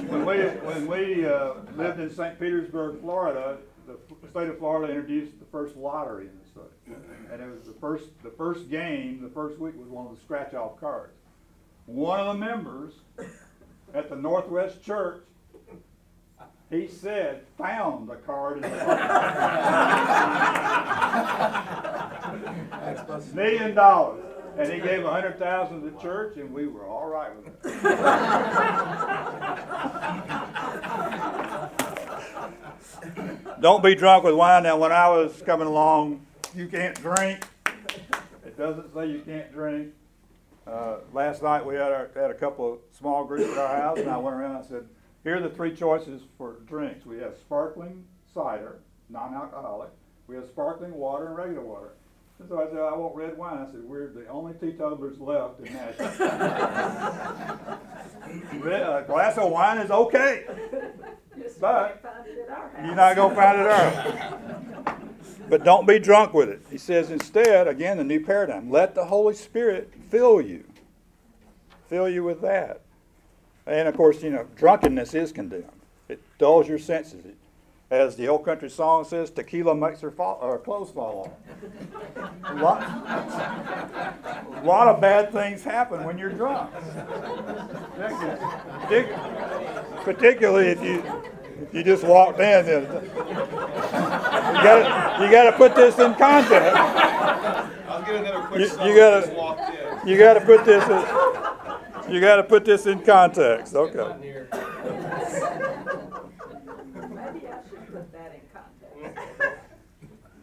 When 0.10 0.26
we, 0.26 0.38
when 0.66 0.88
we, 0.88 1.26
uh, 1.26 1.54
lived 1.76 2.00
in 2.00 2.10
St. 2.14 2.40
Petersburg, 2.40 3.02
Florida, 3.02 3.58
the 3.88 3.94
f- 3.94 4.30
state 4.32 4.48
of 4.50 4.58
Florida 4.60 4.94
introduced 4.94 5.40
the 5.40 5.46
first 5.46 5.76
lottery 5.76 6.28
in 6.28 6.32
the 6.44 6.46
state. 6.50 6.98
And 7.32 7.42
it 7.42 7.50
was 7.50 7.64
the 7.66 7.74
first, 7.80 8.06
the 8.24 8.30
first 8.32 8.70
game, 8.70 9.22
the 9.22 9.30
first 9.30 9.60
week 9.60 9.76
was 9.78 9.90
one 9.90 10.06
of 10.08 10.16
the 10.16 10.22
scratch-off 10.22 10.80
cards. 10.80 11.14
One 11.86 12.20
of 12.20 12.28
the 12.28 12.34
members 12.46 12.94
at 13.94 14.10
the 14.10 14.16
Northwest 14.16 14.82
Church, 14.84 15.22
he 16.70 16.88
said, 16.88 17.46
found 17.58 18.10
the 18.10 18.16
card 18.16 18.58
in 18.58 18.64
the 18.64 18.70
pocket. 18.70 19.76
million 23.36 23.76
dollars. 23.76 24.24
And 24.58 24.72
he 24.72 24.80
gave 24.80 25.04
a 25.04 25.12
hundred 25.12 25.38
thousand 25.38 25.82
to 25.82 25.90
the 25.90 26.02
church 26.02 26.38
and 26.38 26.54
we 26.54 26.68
were 26.68 26.86
all 26.86 27.08
right 27.08 27.32
with 27.36 27.48
it. 27.48 27.62
Don't 33.62 33.84
be 33.84 33.96
drunk 33.96 34.24
with 34.24 34.36
wine. 34.36 34.64
Now, 34.64 34.78
when 34.78 34.94
I 34.94 35.10
was 35.10 35.42
coming 35.46 35.68
along, 35.68 36.26
you 36.56 36.68
can't 36.68 36.96
drink. 37.02 37.46
It 38.46 38.58
doesn't 38.58 38.94
say 38.94 39.08
you 39.08 39.20
can't 39.26 39.52
drink. 39.52 39.94
Uh, 40.66 40.98
last 41.14 41.44
night 41.44 41.66
we 41.66 41.76
had, 41.76 41.92
our, 41.92 42.10
had 42.16 42.32
a 42.32 42.34
couple 42.34 42.74
of 42.74 42.80
small 42.98 43.26
groups 43.26 43.52
at 43.52 43.58
our 43.58 43.78
house 43.78 44.00
and 44.00 44.10
I 44.10 44.18
went 44.18 44.36
around 44.36 44.56
and 44.56 44.66
I 44.66 44.68
said, 44.68 44.88
here 45.26 45.38
are 45.38 45.42
the 45.42 45.50
three 45.50 45.76
choices 45.76 46.22
for 46.38 46.58
drinks. 46.68 47.06
We 47.06 47.18
have 47.18 47.36
sparkling 47.36 48.06
cider, 48.34 48.80
non-alcoholic. 49.10 49.90
We 50.28 50.36
have 50.36 50.46
sparkling 50.46 50.94
water 50.94 51.28
and 51.28 51.36
regular 51.36 51.62
water. 51.62 51.90
And 52.40 52.48
so 52.48 52.62
I 52.62 52.68
said, 52.70 52.78
I 52.80 52.94
want 52.96 53.16
red 53.16 53.38
wine. 53.38 53.58
I 53.58 53.66
said, 53.72 53.84
we're 53.84 54.12
the 54.14 54.28
only 54.28 54.54
teetotalers 54.54 55.20
left 55.20 55.60
in 55.62 55.74
Nashville. 55.74 56.08
A 58.98 59.04
glass 59.08 59.38
of 59.38 59.52
wine 59.52 59.78
is 59.80 59.92
okay. 59.92 60.46
Just 61.42 61.60
But- 61.60 62.02
find 62.02 62.26
it 62.28 62.40
at 62.48 62.50
our 62.50 62.70
house. 62.70 62.86
You're 62.86 62.96
not 62.96 63.16
gonna 63.16 63.36
find 63.36 63.60
it 63.62 63.68
out. 63.68 65.00
But 65.48 65.64
don't 65.64 65.86
be 65.88 66.00
drunk 66.00 66.34
with 66.34 66.50
it. 66.50 66.64
He 66.72 66.78
says 66.80 67.12
instead, 67.12 67.68
again, 67.68 67.98
the 67.98 68.04
new 68.04 68.20
paradigm, 68.20 68.72
let 68.72 68.96
the 68.96 69.06
Holy 69.06 69.36
Spirit 69.36 69.94
fill 70.10 70.42
you. 70.42 70.64
Fill 71.88 72.10
you 72.10 72.24
with 72.24 72.42
that. 72.42 72.82
And 73.68 73.88
of 73.88 73.96
course, 73.98 74.22
you 74.22 74.30
know, 74.30 74.46
drunkenness 74.56 75.14
is 75.14 75.32
condemned. 75.32 75.66
It 76.08 76.22
dulls 76.38 76.68
your 76.68 76.78
senses. 76.80 77.26
As 77.92 78.16
the 78.16 78.28
old 78.28 78.44
country 78.46 78.70
song 78.70 79.06
says, 79.06 79.30
tequila 79.30 79.76
makes 79.76 80.02
her 80.02 80.10
fall, 80.12 80.40
or 80.42 80.58
clothes 80.58 80.90
fall 80.92 81.32
off. 82.16 82.22
A 82.46 82.54
lot, 82.62 82.82
a 84.58 84.66
lot 84.66 84.88
of 84.88 85.00
bad 85.00 85.32
things 85.32 85.64
happen 85.64 86.04
when 86.04 86.18
you're 86.18 86.32
drunk. 86.32 86.72
Particularly 90.04 90.68
if 90.70 90.84
you, 90.84 91.04
if 91.62 91.74
you 91.74 91.84
just 91.84 92.04
walked 92.04 92.40
in. 92.40 92.66
You 92.66 92.82
gotta, 94.64 95.24
you 95.24 95.32
gotta 95.32 95.52
put 95.56 95.76
this 95.76 95.98
in 96.00 96.14
context. 96.16 96.76
I'll 96.76 98.02
get 98.04 98.16
another 98.16 98.40
You- 98.60 98.68
quick 98.70 98.88
you 98.88 98.96
just 98.96 99.32
walked 99.34 99.62
in. 100.04 100.08
You 100.08 100.18
gotta 100.18 100.42
put 100.42 100.66
this 100.66 100.84
in, 100.84 100.90
you 102.10 102.22
gotta 102.22 102.44
put 102.44 102.66
this 102.66 102.86
in 102.86 103.00
context, 103.02 103.76
okay. 103.76 104.16
Maybe 104.22 104.36
I 104.38 104.46
should 107.70 107.88
put 107.92 108.12
that 108.14 108.32
in 108.36 108.42
context. 108.54 109.60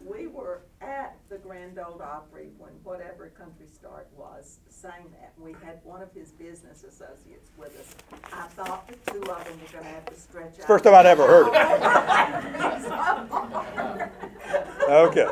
We 0.05 0.27
were 0.27 0.61
at 0.81 1.17
the 1.29 1.37
Grand 1.37 1.79
Ole 1.79 2.01
Opry 2.01 2.49
when 2.57 2.71
whatever 2.83 3.29
Country 3.29 3.67
Start 3.73 4.07
was 4.15 4.59
sang 4.69 5.05
that. 5.19 5.33
We 5.39 5.53
had 5.63 5.79
one 5.83 6.01
of 6.01 6.11
his 6.13 6.31
business 6.31 6.83
associates 6.83 7.49
with 7.57 7.79
us. 7.79 7.95
I 8.33 8.47
thought 8.47 8.87
the 8.87 8.95
two 9.11 9.21
of 9.21 9.45
them 9.45 9.59
were 9.59 9.67
gonna 9.79 9.85
have 9.85 10.05
to 10.05 10.15
stretch 10.15 10.59
out. 10.59 10.67
First 10.67 10.83
time 10.83 10.95
I'd 10.95 11.05
ever 11.05 11.25
heard 11.27 11.47
it. 11.53 11.53
Okay. 14.89 15.27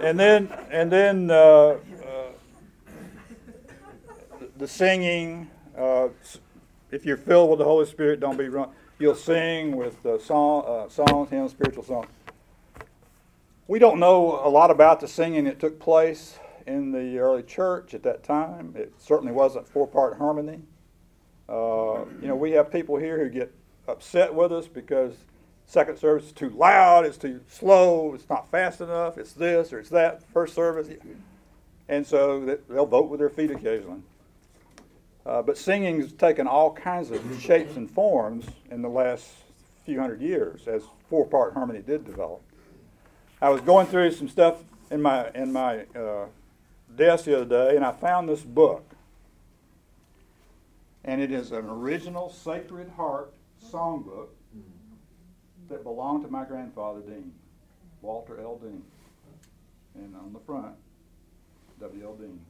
And 0.00 0.18
then, 0.18 0.48
and 0.70 0.90
then, 0.90 1.30
uh, 1.30 1.76
the 4.62 4.68
singing. 4.68 5.50
Uh, 5.76 6.06
if 6.92 7.04
you're 7.04 7.16
filled 7.16 7.50
with 7.50 7.58
the 7.58 7.64
Holy 7.64 7.84
Spirit, 7.84 8.20
don't 8.20 8.38
be 8.38 8.48
wrong. 8.48 8.72
You'll 9.00 9.16
sing 9.16 9.76
with 9.76 10.06
uh, 10.06 10.20
song, 10.20 10.64
uh, 10.64 10.88
songs, 10.88 11.30
hymns, 11.30 11.50
spiritual 11.50 11.82
songs. 11.82 12.06
We 13.66 13.80
don't 13.80 13.98
know 13.98 14.40
a 14.44 14.48
lot 14.48 14.70
about 14.70 15.00
the 15.00 15.08
singing 15.08 15.44
that 15.44 15.58
took 15.58 15.80
place 15.80 16.38
in 16.64 16.92
the 16.92 17.18
early 17.18 17.42
church 17.42 17.92
at 17.92 18.04
that 18.04 18.22
time. 18.22 18.72
It 18.76 18.94
certainly 18.98 19.32
wasn't 19.32 19.66
four-part 19.66 20.18
harmony. 20.18 20.60
Uh, 21.48 22.04
you 22.20 22.28
know, 22.28 22.36
we 22.36 22.52
have 22.52 22.70
people 22.70 22.96
here 22.96 23.18
who 23.18 23.30
get 23.30 23.52
upset 23.88 24.32
with 24.32 24.52
us 24.52 24.68
because 24.68 25.14
second 25.66 25.98
service 25.98 26.26
is 26.26 26.32
too 26.32 26.50
loud, 26.50 27.04
it's 27.04 27.18
too 27.18 27.40
slow, 27.48 28.14
it's 28.14 28.28
not 28.30 28.48
fast 28.48 28.80
enough, 28.80 29.18
it's 29.18 29.32
this 29.32 29.72
or 29.72 29.80
it's 29.80 29.90
that. 29.90 30.22
First 30.32 30.54
service, 30.54 30.88
and 31.88 32.06
so 32.06 32.58
they'll 32.68 32.86
vote 32.86 33.10
with 33.10 33.18
their 33.18 33.28
feet 33.28 33.50
occasionally. 33.50 34.02
Uh, 35.24 35.40
but 35.40 35.56
singing's 35.56 36.12
taken 36.12 36.46
all 36.46 36.72
kinds 36.72 37.10
of 37.10 37.22
shapes 37.40 37.76
and 37.76 37.90
forms 37.90 38.46
in 38.70 38.82
the 38.82 38.88
last 38.88 39.28
few 39.84 40.00
hundred 40.00 40.20
years 40.20 40.66
as 40.66 40.82
four-part 41.08 41.54
harmony 41.54 41.80
did 41.80 42.04
develop. 42.04 42.42
I 43.40 43.48
was 43.50 43.60
going 43.60 43.86
through 43.86 44.12
some 44.12 44.28
stuff 44.28 44.62
in 44.90 45.02
my 45.02 45.30
in 45.34 45.52
my 45.52 45.84
uh, 45.96 46.26
desk 46.96 47.24
the 47.24 47.36
other 47.36 47.44
day, 47.44 47.76
and 47.76 47.84
I 47.84 47.92
found 47.92 48.28
this 48.28 48.42
book, 48.42 48.84
and 51.04 51.20
it 51.20 51.32
is 51.32 51.52
an 51.52 51.68
original 51.68 52.30
Sacred 52.30 52.90
Harp 52.96 53.32
songbook 53.64 54.28
that 55.68 55.82
belonged 55.82 56.24
to 56.24 56.30
my 56.30 56.44
grandfather 56.44 57.00
Dean, 57.00 57.32
Walter 58.00 58.38
L. 58.40 58.58
Dean, 58.58 58.82
and 59.94 60.14
on 60.16 60.32
the 60.32 60.40
front, 60.40 60.74
W. 61.80 62.04
L. 62.04 62.14
Dean. 62.14 62.40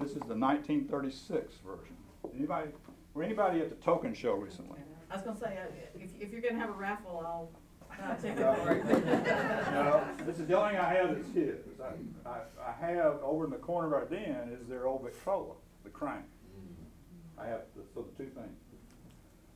This 0.00 0.10
is 0.10 0.22
the 0.28 0.36
1936 0.36 1.54
version. 1.64 1.96
Anybody, 2.34 2.70
were 3.14 3.22
anybody 3.22 3.60
at 3.60 3.70
the 3.70 3.76
Token 3.76 4.14
Show 4.14 4.34
recently? 4.34 4.78
I 5.10 5.14
was 5.16 5.24
gonna 5.24 5.38
say, 5.38 5.58
uh, 5.58 6.00
if, 6.00 6.10
if 6.20 6.30
you're 6.30 6.40
gonna 6.40 6.58
have 6.58 6.70
a 6.70 6.72
raffle, 6.72 7.22
I'll, 7.24 7.50
I'll 8.04 8.16
take 8.16 8.36
it 8.36 8.56
for 8.58 8.72
it. 8.72 8.84
No, 9.72 10.04
this 10.24 10.38
is 10.38 10.46
the 10.46 10.56
only 10.56 10.72
thing 10.72 10.80
I 10.80 10.94
have 10.94 11.16
that's 11.16 11.34
his. 11.34 11.58
I, 11.82 12.28
I, 12.28 12.40
I 12.68 12.72
have, 12.84 13.18
over 13.22 13.44
in 13.44 13.50
the 13.50 13.56
corner 13.56 13.88
of 13.88 13.92
our 13.94 14.04
den 14.04 14.56
is 14.60 14.68
their 14.68 14.86
old 14.86 15.02
Victrola, 15.02 15.54
the 15.84 15.90
crank. 15.90 16.24
I 17.40 17.46
have, 17.46 17.62
the 17.76 17.82
so 17.94 18.02
the 18.02 18.24
two 18.24 18.30
things. 18.30 18.56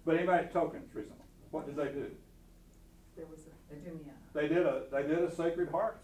But 0.05 0.17
anybody 0.17 0.45
at 0.47 0.53
Tokens 0.53 0.95
recently, 0.95 1.19
what 1.51 1.67
did 1.67 1.77
they 1.77 1.93
do? 1.93 2.11
There 3.17 3.27
was 3.27 3.41
a, 3.41 3.75
They 3.75 3.81
do 3.81 3.95
me 3.95 4.11
a, 4.11 4.39
They 4.39 4.49
did 4.49 4.67
a, 4.67 4.85
they 4.91 5.03
did 5.03 5.19
a 5.19 5.31
Sacred 5.35 5.69
Harp 5.71 6.03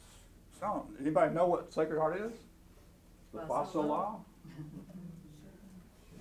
song. 0.59 0.94
Anybody 1.00 1.35
know 1.35 1.46
what 1.46 1.72
Sacred 1.72 1.98
Harp 1.98 2.20
is? 2.20 2.38
The 3.33 3.41
Fa 3.41 3.47
Fa 3.47 3.55
Sol 3.64 3.73
Sol 3.73 3.87
La. 3.87 3.97
La. 3.97 4.14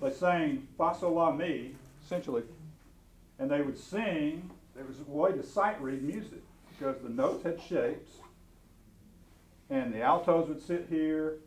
They 0.00 0.14
sang 0.14 0.68
Fa 0.76 0.94
Sol 0.98 1.14
La 1.14 1.36
essentially, 2.04 2.42
and 3.38 3.50
they 3.50 3.60
would 3.62 3.78
sing, 3.78 4.50
there 4.74 4.84
was 4.84 5.00
a 5.00 5.10
way 5.10 5.32
to 5.32 5.42
sight 5.42 5.80
read 5.82 6.02
music, 6.02 6.42
because 6.70 7.02
the 7.02 7.08
notes 7.08 7.42
had 7.42 7.60
shapes, 7.60 8.12
and 9.70 9.92
the 9.92 10.02
altos 10.02 10.48
would 10.48 10.62
sit 10.62 10.86
here, 10.88 11.38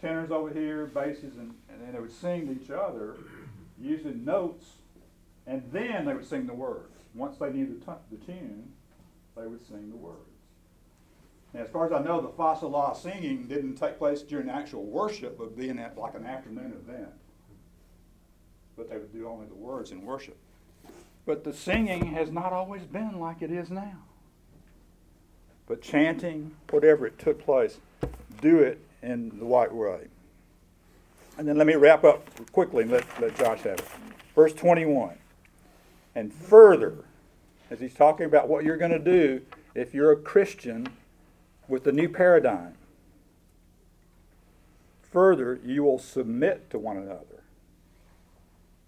tenors 0.00 0.30
over 0.30 0.50
here, 0.50 0.86
basses, 0.86 1.36
and, 1.36 1.54
and 1.68 1.80
then 1.80 1.92
they 1.92 2.00
would 2.00 2.12
sing 2.12 2.46
to 2.46 2.62
each 2.62 2.70
other 2.70 3.16
using 3.80 4.24
notes, 4.24 4.66
and 5.46 5.62
then 5.72 6.04
they 6.04 6.14
would 6.14 6.26
sing 6.26 6.46
the 6.46 6.54
words. 6.54 6.94
Once 7.14 7.36
they 7.38 7.50
knew 7.50 7.66
the, 7.66 7.84
tu- 7.84 7.98
the 8.10 8.24
tune, 8.24 8.72
they 9.36 9.46
would 9.46 9.66
sing 9.66 9.90
the 9.90 9.96
words. 9.96 10.33
As 11.54 11.68
far 11.68 11.86
as 11.86 11.92
I 11.92 12.02
know, 12.02 12.20
the 12.20 12.28
Fa 12.28 12.56
Sol 12.58 12.70
La 12.70 12.92
singing 12.92 13.46
didn't 13.46 13.76
take 13.76 13.96
place 13.96 14.22
during 14.22 14.50
actual 14.50 14.84
worship, 14.84 15.38
but 15.38 15.56
being 15.56 15.78
at 15.78 15.96
like 15.96 16.14
an 16.14 16.26
afternoon 16.26 16.72
event. 16.72 17.10
But 18.76 18.90
they 18.90 18.96
would 18.96 19.12
do 19.12 19.28
only 19.28 19.46
the 19.46 19.54
words 19.54 19.92
in 19.92 20.02
worship. 20.02 20.36
But 21.26 21.44
the 21.44 21.52
singing 21.52 22.06
has 22.06 22.30
not 22.30 22.52
always 22.52 22.82
been 22.82 23.20
like 23.20 23.40
it 23.40 23.52
is 23.52 23.70
now. 23.70 23.98
But 25.66 25.80
chanting, 25.80 26.56
whatever 26.70 27.06
it 27.06 27.18
took 27.18 27.42
place, 27.42 27.78
do 28.40 28.58
it 28.58 28.80
in 29.02 29.38
the 29.38 29.44
right 29.44 29.72
way. 29.72 30.08
And 31.38 31.48
then 31.48 31.56
let 31.56 31.66
me 31.66 31.74
wrap 31.74 32.04
up 32.04 32.28
quickly 32.52 32.82
and 32.82 32.92
let, 32.92 33.04
let 33.20 33.36
Josh 33.36 33.60
have 33.60 33.78
it. 33.78 33.88
Verse 34.34 34.52
21. 34.52 35.16
And 36.16 36.32
further, 36.32 37.04
as 37.70 37.80
he's 37.80 37.94
talking 37.94 38.26
about 38.26 38.48
what 38.48 38.64
you're 38.64 38.76
going 38.76 38.90
to 38.90 38.98
do 38.98 39.40
if 39.74 39.94
you're 39.94 40.12
a 40.12 40.16
Christian 40.16 40.88
with 41.68 41.84
the 41.84 41.92
new 41.92 42.08
paradigm, 42.08 42.74
further, 45.02 45.60
you 45.64 45.82
will 45.82 45.98
submit 45.98 46.70
to 46.70 46.78
one 46.78 46.96
another. 46.96 47.42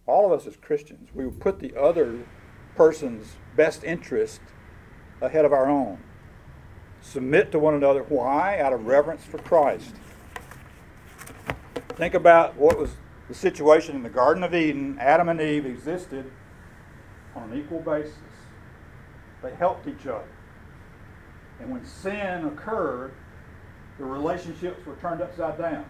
All 0.06 0.26
of 0.26 0.32
us 0.32 0.46
as 0.46 0.56
Christians, 0.56 1.08
we 1.14 1.24
will 1.24 1.32
put 1.32 1.58
the 1.60 1.74
other 1.80 2.20
person's 2.74 3.36
best 3.56 3.82
interest 3.84 4.40
ahead 5.20 5.44
of 5.44 5.52
our 5.52 5.68
own. 5.68 5.98
Submit 7.00 7.52
to 7.52 7.58
one 7.58 7.74
another. 7.74 8.02
Why? 8.02 8.58
Out 8.58 8.72
of 8.72 8.86
reverence 8.86 9.24
for 9.24 9.38
Christ. 9.38 9.94
Think 11.90 12.14
about 12.14 12.56
what 12.56 12.78
was 12.78 12.96
the 13.28 13.34
situation 13.34 13.96
in 13.96 14.02
the 14.02 14.10
Garden 14.10 14.42
of 14.42 14.54
Eden. 14.54 14.98
Adam 15.00 15.28
and 15.28 15.40
Eve 15.40 15.66
existed 15.66 16.30
on 17.34 17.50
an 17.50 17.58
equal 17.58 17.80
basis. 17.80 18.12
They 19.42 19.54
helped 19.54 19.86
each 19.86 20.06
other. 20.06 20.28
And 21.60 21.70
when 21.70 21.84
sin 21.84 22.46
occurred, 22.46 23.12
the 23.98 24.04
relationships 24.04 24.84
were 24.86 24.96
turned 24.96 25.22
upside 25.22 25.58
down. 25.58 25.84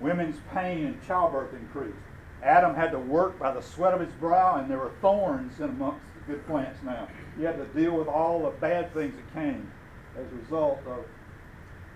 Women's 0.00 0.36
pain 0.52 0.86
and 0.86 1.06
childbirth 1.06 1.54
increased. 1.54 1.96
Adam 2.42 2.74
had 2.74 2.90
to 2.90 2.98
work 2.98 3.38
by 3.38 3.52
the 3.52 3.62
sweat 3.62 3.94
of 3.94 4.00
his 4.00 4.12
brow, 4.14 4.56
and 4.56 4.70
there 4.70 4.78
were 4.78 4.92
thorns 5.00 5.58
in 5.60 5.70
amongst 5.70 6.04
the 6.14 6.32
good 6.32 6.46
plants 6.46 6.78
now. 6.82 7.08
He 7.38 7.44
had 7.44 7.56
to 7.56 7.64
deal 7.80 7.96
with 7.96 8.08
all 8.08 8.42
the 8.42 8.50
bad 8.50 8.92
things 8.92 9.14
that 9.16 9.32
came 9.32 9.70
as 10.18 10.26
a 10.30 10.36
result 10.36 10.80
of 10.86 11.04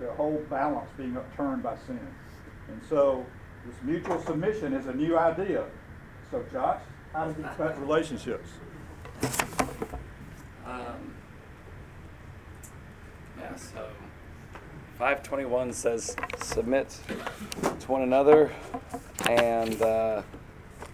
the 0.01 0.11
whole 0.13 0.43
balance 0.49 0.89
being 0.97 1.17
upturned 1.17 1.63
by 1.63 1.77
sin. 1.87 2.01
And 2.69 2.81
so 2.89 3.27
this 3.67 3.75
mutual 3.83 4.23
submission 4.23 4.73
is 4.73 4.87
a 4.87 4.95
new 4.95 5.19
idea. 5.19 5.65
So 6.31 6.45
Josh, 6.51 6.81
how 7.13 7.27
does 7.27 7.39
it 7.39 7.45
affect 7.45 7.79
relationships? 7.79 8.49
Um, 10.65 11.15
so 13.57 13.87
521 14.99 15.73
says 15.73 16.17
submit 16.41 16.99
to 17.81 17.87
one 17.91 18.03
another, 18.03 18.51
and 19.29 19.81
uh, 19.81 20.23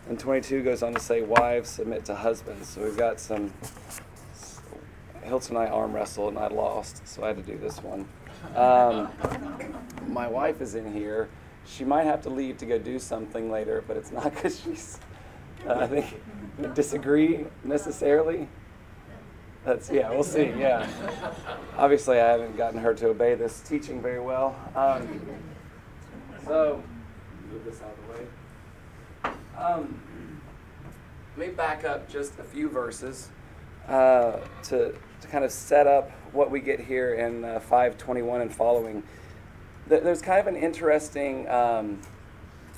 and 0.08 0.18
22 0.18 0.62
goes 0.62 0.82
on 0.82 0.94
to 0.94 1.00
say 1.00 1.22
wives 1.22 1.70
submit 1.70 2.04
to 2.06 2.14
husbands. 2.14 2.68
So 2.68 2.82
we've 2.82 2.96
got 2.96 3.18
some. 3.18 3.52
Hilton 5.22 5.56
and 5.56 5.66
I 5.66 5.70
arm 5.70 5.94
wrestled, 5.94 6.34
and 6.34 6.38
I 6.38 6.48
lost, 6.48 7.08
so 7.08 7.24
I 7.24 7.28
had 7.28 7.38
to 7.38 7.42
do 7.42 7.56
this 7.56 7.78
one. 7.82 8.06
Um, 8.54 9.10
my 10.06 10.28
wife 10.28 10.60
is 10.60 10.74
in 10.74 10.92
here. 10.92 11.30
She 11.66 11.82
might 11.82 12.04
have 12.04 12.20
to 12.22 12.28
leave 12.28 12.58
to 12.58 12.66
go 12.66 12.78
do 12.78 12.98
something 12.98 13.50
later, 13.50 13.82
but 13.88 13.96
it's 13.96 14.12
not 14.12 14.34
because 14.34 14.60
she's. 14.60 15.00
Uh, 15.66 15.72
I 15.72 15.86
think 15.86 16.74
disagree 16.74 17.46
necessarily. 17.64 18.48
That's 19.64 19.90
yeah, 19.90 20.10
we'll 20.10 20.22
see. 20.24 20.52
Yeah, 20.58 20.86
obviously 21.78 22.20
I 22.20 22.28
haven't 22.28 22.56
gotten 22.56 22.78
her 22.80 22.92
to 22.94 23.08
obey 23.08 23.34
this 23.34 23.60
teaching 23.60 24.02
very 24.02 24.20
well. 24.20 24.54
Um, 24.76 25.20
so 26.44 26.82
move 27.50 27.64
this 27.64 27.80
out 27.80 27.90
of 27.90 28.06
the 28.06 29.30
way. 29.32 29.36
Um, 29.58 30.00
let 31.38 31.48
me 31.48 31.54
back 31.54 31.84
up 31.84 32.08
just 32.10 32.38
a 32.38 32.44
few 32.44 32.68
verses 32.68 33.30
uh, 33.88 34.38
to 34.64 34.94
to 35.20 35.28
kind 35.28 35.44
of 35.44 35.50
set 35.50 35.86
up 35.86 36.10
what 36.32 36.50
we 36.50 36.60
get 36.60 36.80
here 36.80 37.14
in 37.14 37.44
uh, 37.44 37.58
521 37.60 38.42
and 38.42 38.54
following. 38.54 39.02
Th- 39.88 40.02
There's 40.02 40.20
kind 40.20 40.40
of 40.40 40.46
an 40.46 40.56
interesting 40.56 41.48
um, 41.48 42.00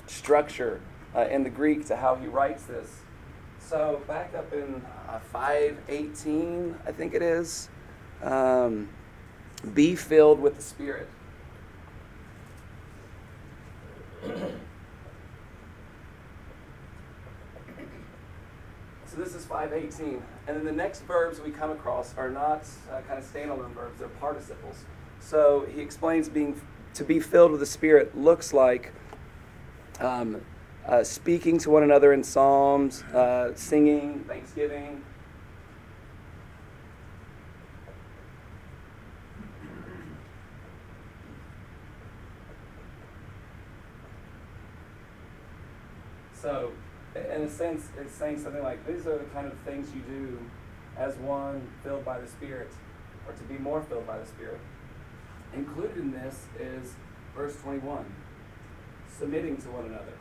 structure 0.05 0.79
uh, 1.15 1.27
in 1.29 1.43
the 1.43 1.49
Greek 1.49 1.85
to 1.87 1.97
how 1.97 2.15
he 2.15 2.27
writes 2.27 2.63
this. 2.63 3.01
So 3.67 4.01
back 4.07 4.33
up 4.33 4.53
in 4.53 4.81
uh, 5.09 5.19
518, 5.19 6.77
I 6.85 6.91
think 6.93 7.13
it 7.13 7.21
is, 7.21 7.67
um, 8.23 8.87
be 9.73 9.93
filled 9.93 10.39
with 10.39 10.55
the 10.55 10.61
Spirit. 10.61 11.09
So 14.23 14.31
this 19.17 19.35
is 19.35 19.45
518. 19.45 20.23
And 20.47 20.55
then 20.55 20.63
the 20.63 20.71
next 20.71 21.01
verbs 21.01 21.41
we 21.41 21.51
come 21.51 21.71
across 21.71 22.17
are 22.17 22.29
not 22.29 22.65
uh, 22.89 23.01
kind 23.01 23.19
of 23.19 23.25
standalone 23.25 23.73
verbs, 23.73 23.99
they're 23.99 24.07
participles. 24.07 24.85
So 25.19 25.67
he 25.75 25.81
explains 25.81 26.29
being 26.29 26.61
to 26.93 27.03
be 27.03 27.19
filled 27.19 27.51
with 27.51 27.59
the 27.59 27.65
Spirit 27.65 28.17
looks 28.17 28.53
like 28.53 28.93
um, 29.99 30.39
uh, 30.87 31.03
speaking 31.03 31.57
to 31.59 31.69
one 31.69 31.83
another 31.83 32.13
in 32.13 32.23
psalms, 32.23 33.03
uh, 33.13 33.53
singing, 33.55 34.23
thanksgiving. 34.27 35.03
So, 46.33 46.71
in 47.15 47.41
a 47.41 47.49
sense, 47.49 47.87
it's 47.97 48.13
saying 48.13 48.39
something 48.39 48.63
like 48.63 48.85
these 48.87 49.05
are 49.07 49.17
the 49.17 49.25
kind 49.25 49.47
of 49.47 49.57
things 49.59 49.89
you 49.93 50.01
do 50.01 50.39
as 50.97 51.15
one 51.17 51.67
filled 51.83 52.05
by 52.05 52.19
the 52.19 52.27
Spirit, 52.27 52.71
or 53.27 53.33
to 53.33 53.43
be 53.43 53.57
more 53.57 53.81
filled 53.81 54.07
by 54.07 54.17
the 54.17 54.25
Spirit. 54.25 54.59
Included 55.53 55.97
in 55.97 56.11
this 56.11 56.45
is 56.59 56.93
verse 57.35 57.55
21 57.61 58.05
submitting 59.17 59.57
to 59.57 59.69
one 59.69 59.85
another. 59.85 60.13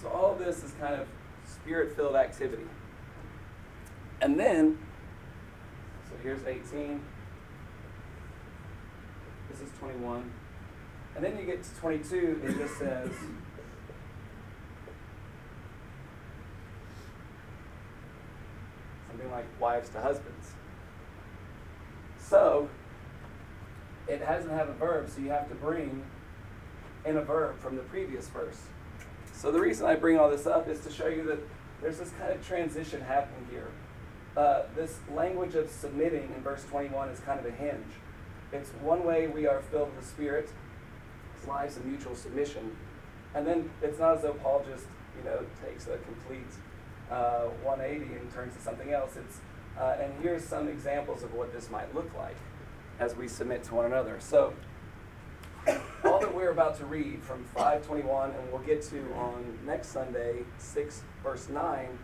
So 0.00 0.08
all 0.08 0.32
of 0.32 0.38
this 0.38 0.64
is 0.64 0.72
kind 0.80 0.94
of 0.94 1.06
spirit-filled 1.46 2.16
activity. 2.16 2.66
And 4.22 4.38
then, 4.38 4.78
so 6.08 6.14
here's 6.22 6.42
18. 6.46 7.02
This 9.50 9.60
is 9.60 9.68
21. 9.78 10.30
And 11.16 11.24
then 11.24 11.36
you 11.36 11.44
get 11.44 11.62
to 11.62 11.74
22, 11.76 12.40
it 12.44 12.56
just 12.56 12.78
says, 12.78 13.10
something 19.08 19.30
like 19.30 19.44
wives 19.60 19.90
to 19.90 20.00
husbands. 20.00 20.52
So, 22.18 22.70
it 24.08 24.20
doesn't 24.20 24.50
have 24.50 24.68
a 24.68 24.74
verb, 24.74 25.10
so 25.10 25.20
you 25.20 25.30
have 25.30 25.48
to 25.48 25.54
bring 25.56 26.04
in 27.04 27.16
a 27.16 27.22
verb 27.22 27.58
from 27.58 27.76
the 27.76 27.82
previous 27.82 28.28
verse. 28.28 28.62
So 29.40 29.50
the 29.50 29.58
reason 29.58 29.86
I 29.86 29.94
bring 29.94 30.18
all 30.18 30.28
this 30.28 30.46
up 30.46 30.68
is 30.68 30.80
to 30.80 30.92
show 30.92 31.06
you 31.06 31.22
that 31.22 31.38
there's 31.80 31.98
this 31.98 32.10
kind 32.18 32.30
of 32.30 32.46
transition 32.46 33.00
happening 33.00 33.46
here. 33.50 33.68
Uh, 34.36 34.64
this 34.76 34.98
language 35.14 35.54
of 35.54 35.70
submitting 35.70 36.30
in 36.36 36.42
verse 36.42 36.62
21 36.64 37.08
is 37.08 37.20
kind 37.20 37.40
of 37.40 37.46
a 37.46 37.50
hinge. 37.50 37.94
It's 38.52 38.68
one 38.82 39.02
way 39.02 39.28
we 39.28 39.46
are 39.46 39.62
filled 39.62 39.96
with 39.96 40.04
the 40.04 40.06
Spirit, 40.06 40.50
lives 41.48 41.78
of 41.78 41.86
mutual 41.86 42.14
submission. 42.14 42.76
And 43.34 43.46
then 43.46 43.70
it's 43.80 43.98
not 43.98 44.18
as 44.18 44.22
though 44.24 44.34
Paul 44.34 44.62
just, 44.70 44.84
you 45.16 45.24
know, 45.24 45.40
takes 45.66 45.86
a 45.86 45.96
complete 45.96 46.52
uh, 47.10 47.44
180 47.64 48.16
and 48.16 48.30
turns 48.34 48.54
to 48.56 48.60
something 48.60 48.92
else. 48.92 49.16
It's, 49.16 49.38
uh, 49.78 49.96
and 50.02 50.12
here's 50.20 50.44
some 50.44 50.68
examples 50.68 51.22
of 51.22 51.32
what 51.32 51.50
this 51.54 51.70
might 51.70 51.94
look 51.94 52.10
like 52.14 52.36
as 52.98 53.16
we 53.16 53.26
submit 53.26 53.64
to 53.64 53.74
one 53.74 53.86
another. 53.86 54.18
So, 54.20 54.52
all 56.04 56.20
that 56.20 56.34
we're 56.34 56.50
about 56.50 56.76
to 56.78 56.86
read 56.86 57.22
from 57.22 57.44
521 57.54 58.30
and 58.30 58.52
we'll 58.52 58.62
get 58.62 58.82
to 58.82 58.98
on 59.14 59.58
next 59.64 59.88
Sunday, 59.88 60.44
6 60.58 61.02
verse 61.22 61.48
9, 61.48 61.98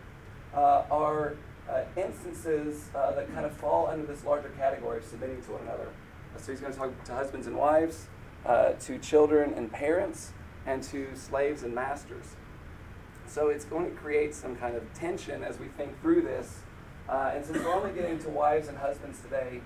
uh, 0.53 0.83
are 0.89 1.35
uh, 1.69 1.81
instances 1.95 2.89
uh, 2.95 3.11
that 3.11 3.31
kind 3.33 3.45
of 3.45 3.51
fall 3.53 3.87
under 3.87 4.05
this 4.05 4.23
larger 4.23 4.49
category 4.49 4.97
of 4.97 5.03
submitting 5.03 5.41
to 5.43 5.51
one 5.51 5.61
another. 5.61 5.89
So 6.37 6.51
he's 6.51 6.61
going 6.61 6.73
to 6.73 6.79
talk 6.79 7.03
to 7.05 7.13
husbands 7.13 7.47
and 7.47 7.55
wives, 7.55 8.07
uh, 8.45 8.73
to 8.73 8.97
children 8.99 9.53
and 9.55 9.71
parents, 9.71 10.33
and 10.65 10.83
to 10.83 11.07
slaves 11.15 11.63
and 11.63 11.73
masters. 11.73 12.35
So 13.27 13.49
it's 13.49 13.65
going 13.65 13.89
to 13.89 13.95
create 13.95 14.33
some 14.33 14.55
kind 14.55 14.75
of 14.75 14.93
tension 14.93 15.43
as 15.43 15.59
we 15.59 15.67
think 15.67 15.99
through 16.01 16.21
this. 16.21 16.59
Uh, 17.09 17.31
and 17.33 17.45
since 17.45 17.57
we're 17.57 17.73
only 17.73 17.91
getting 17.91 18.19
to 18.19 18.29
wives 18.29 18.67
and 18.67 18.77
husbands 18.77 19.19
today, 19.21 19.61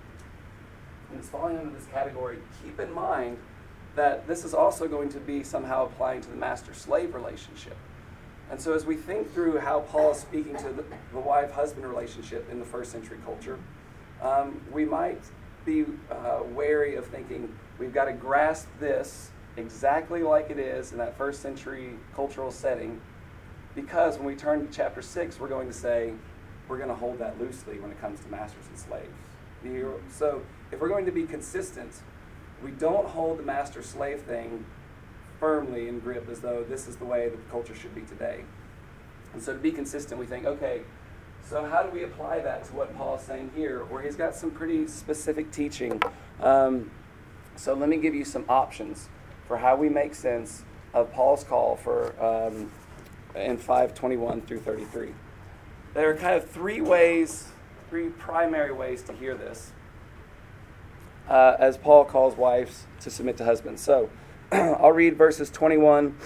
and 1.10 1.18
it's 1.18 1.28
falling 1.28 1.58
under 1.58 1.70
this 1.70 1.86
category, 1.86 2.38
keep 2.62 2.80
in 2.80 2.92
mind 2.92 3.36
that 3.94 4.26
this 4.26 4.44
is 4.44 4.54
also 4.54 4.88
going 4.88 5.08
to 5.10 5.18
be 5.18 5.42
somehow 5.42 5.86
applying 5.86 6.20
to 6.22 6.30
the 6.30 6.36
master 6.36 6.72
slave 6.72 7.14
relationship. 7.14 7.76
And 8.50 8.60
so, 8.60 8.74
as 8.74 8.84
we 8.84 8.96
think 8.96 9.32
through 9.32 9.58
how 9.58 9.80
Paul 9.80 10.12
is 10.12 10.18
speaking 10.18 10.56
to 10.56 10.70
the, 10.70 10.84
the 11.12 11.18
wife 11.18 11.52
husband 11.52 11.86
relationship 11.86 12.50
in 12.50 12.58
the 12.58 12.64
first 12.64 12.92
century 12.92 13.18
culture, 13.24 13.58
um, 14.20 14.60
we 14.70 14.84
might 14.84 15.22
be 15.64 15.84
uh, 16.10 16.40
wary 16.52 16.96
of 16.96 17.06
thinking 17.06 17.54
we've 17.78 17.94
got 17.94 18.06
to 18.06 18.12
grasp 18.12 18.68
this 18.80 19.30
exactly 19.56 20.22
like 20.22 20.50
it 20.50 20.58
is 20.58 20.92
in 20.92 20.98
that 20.98 21.16
first 21.16 21.40
century 21.40 21.94
cultural 22.14 22.50
setting, 22.50 23.00
because 23.74 24.18
when 24.18 24.26
we 24.26 24.34
turn 24.34 24.66
to 24.66 24.72
chapter 24.72 25.02
6, 25.02 25.40
we're 25.40 25.48
going 25.48 25.68
to 25.68 25.74
say 25.74 26.12
we're 26.68 26.76
going 26.76 26.88
to 26.88 26.94
hold 26.94 27.18
that 27.18 27.40
loosely 27.40 27.78
when 27.80 27.90
it 27.90 28.00
comes 28.00 28.20
to 28.20 28.28
masters 28.28 28.64
and 28.68 28.78
slaves. 28.78 30.10
So, 30.10 30.42
if 30.72 30.80
we're 30.80 30.88
going 30.88 31.06
to 31.06 31.12
be 31.12 31.24
consistent, 31.24 31.92
we 32.62 32.70
don't 32.72 33.06
hold 33.08 33.38
the 33.38 33.42
master 33.42 33.82
slave 33.82 34.22
thing 34.22 34.64
firmly 35.40 35.88
in 35.88 35.98
grip 35.98 36.28
as 36.30 36.40
though 36.40 36.64
this 36.68 36.86
is 36.86 36.96
the 36.96 37.04
way 37.04 37.28
that 37.28 37.36
the 37.36 37.50
culture 37.50 37.74
should 37.74 37.94
be 37.94 38.02
today. 38.02 38.44
And 39.32 39.42
so 39.42 39.52
to 39.52 39.58
be 39.58 39.72
consistent, 39.72 40.20
we 40.20 40.26
think, 40.26 40.46
okay, 40.46 40.82
so 41.48 41.64
how 41.64 41.82
do 41.82 41.90
we 41.90 42.04
apply 42.04 42.40
that 42.40 42.64
to 42.66 42.74
what 42.74 42.96
Paul's 42.96 43.22
saying 43.22 43.50
here, 43.56 43.84
where 43.84 44.02
he's 44.02 44.16
got 44.16 44.34
some 44.34 44.50
pretty 44.50 44.86
specific 44.86 45.50
teaching? 45.50 46.00
Um, 46.40 46.90
so 47.56 47.74
let 47.74 47.88
me 47.88 47.96
give 47.96 48.14
you 48.14 48.24
some 48.24 48.44
options 48.48 49.08
for 49.48 49.56
how 49.56 49.76
we 49.76 49.88
make 49.88 50.14
sense 50.14 50.62
of 50.94 51.12
Paul's 51.12 51.44
call 51.44 51.76
for 51.76 52.14
um, 52.24 52.70
in 53.34 53.56
521 53.56 54.42
through 54.42 54.60
33. 54.60 55.12
There 55.94 56.10
are 56.10 56.14
kind 56.14 56.36
of 56.36 56.48
three 56.48 56.80
ways, 56.80 57.48
three 57.90 58.08
primary 58.10 58.72
ways 58.72 59.02
to 59.02 59.12
hear 59.12 59.34
this, 59.34 59.72
uh, 61.28 61.56
as 61.58 61.76
Paul 61.76 62.04
calls 62.04 62.36
wives 62.36 62.86
to 63.00 63.10
submit 63.10 63.36
to 63.38 63.44
husbands. 63.44 63.82
So 63.82 64.10
I'll 64.52 64.92
read 64.92 65.16
verses 65.16 65.50
21 65.50 66.16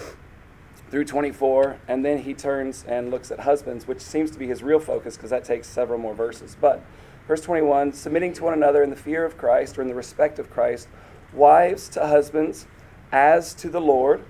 through 0.90 1.04
24, 1.04 1.78
and 1.88 2.04
then 2.04 2.18
he 2.18 2.34
turns 2.34 2.84
and 2.86 3.10
looks 3.10 3.30
at 3.30 3.40
husbands, 3.40 3.86
which 3.86 4.00
seems 4.00 4.30
to 4.30 4.38
be 4.38 4.46
his 4.46 4.62
real 4.62 4.78
focus 4.78 5.16
because 5.16 5.30
that 5.30 5.44
takes 5.44 5.66
several 5.68 5.98
more 5.98 6.14
verses. 6.14 6.56
But 6.60 6.82
verse 7.26 7.40
21 7.40 7.92
submitting 7.92 8.32
to 8.34 8.44
one 8.44 8.52
another 8.52 8.82
in 8.82 8.90
the 8.90 8.96
fear 8.96 9.24
of 9.24 9.36
Christ 9.36 9.78
or 9.78 9.82
in 9.82 9.88
the 9.88 9.94
respect 9.94 10.38
of 10.38 10.50
Christ, 10.50 10.88
wives 11.32 11.88
to 11.90 12.06
husbands 12.06 12.66
as 13.12 13.54
to 13.54 13.68
the 13.68 13.80
Lord, 13.80 14.24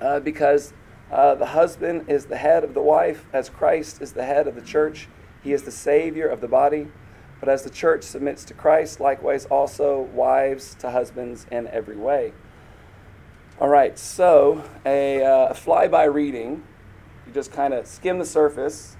uh, 0.00 0.20
because 0.20 0.72
uh, 1.10 1.34
the 1.34 1.46
husband 1.46 2.08
is 2.08 2.26
the 2.26 2.36
head 2.36 2.64
of 2.64 2.74
the 2.74 2.82
wife, 2.82 3.26
as 3.32 3.48
Christ 3.48 4.02
is 4.02 4.12
the 4.12 4.24
head 4.24 4.46
of 4.46 4.54
the 4.54 4.62
church. 4.62 5.08
He 5.42 5.52
is 5.52 5.62
the 5.62 5.70
Savior 5.70 6.26
of 6.26 6.40
the 6.40 6.48
body. 6.48 6.88
But 7.44 7.52
as 7.52 7.62
the 7.62 7.68
church 7.68 8.04
submits 8.04 8.42
to 8.46 8.54
Christ, 8.54 9.00
likewise 9.00 9.44
also 9.44 10.00
wives 10.14 10.74
to 10.76 10.90
husbands 10.90 11.44
in 11.52 11.66
every 11.68 11.94
way. 11.94 12.32
All 13.60 13.68
right, 13.68 13.98
so 13.98 14.64
a 14.86 15.22
uh, 15.22 15.52
flyby 15.52 16.10
reading, 16.10 16.64
you 17.26 17.34
just 17.34 17.52
kind 17.52 17.74
of 17.74 17.86
skim 17.86 18.18
the 18.18 18.24
surface, 18.24 18.96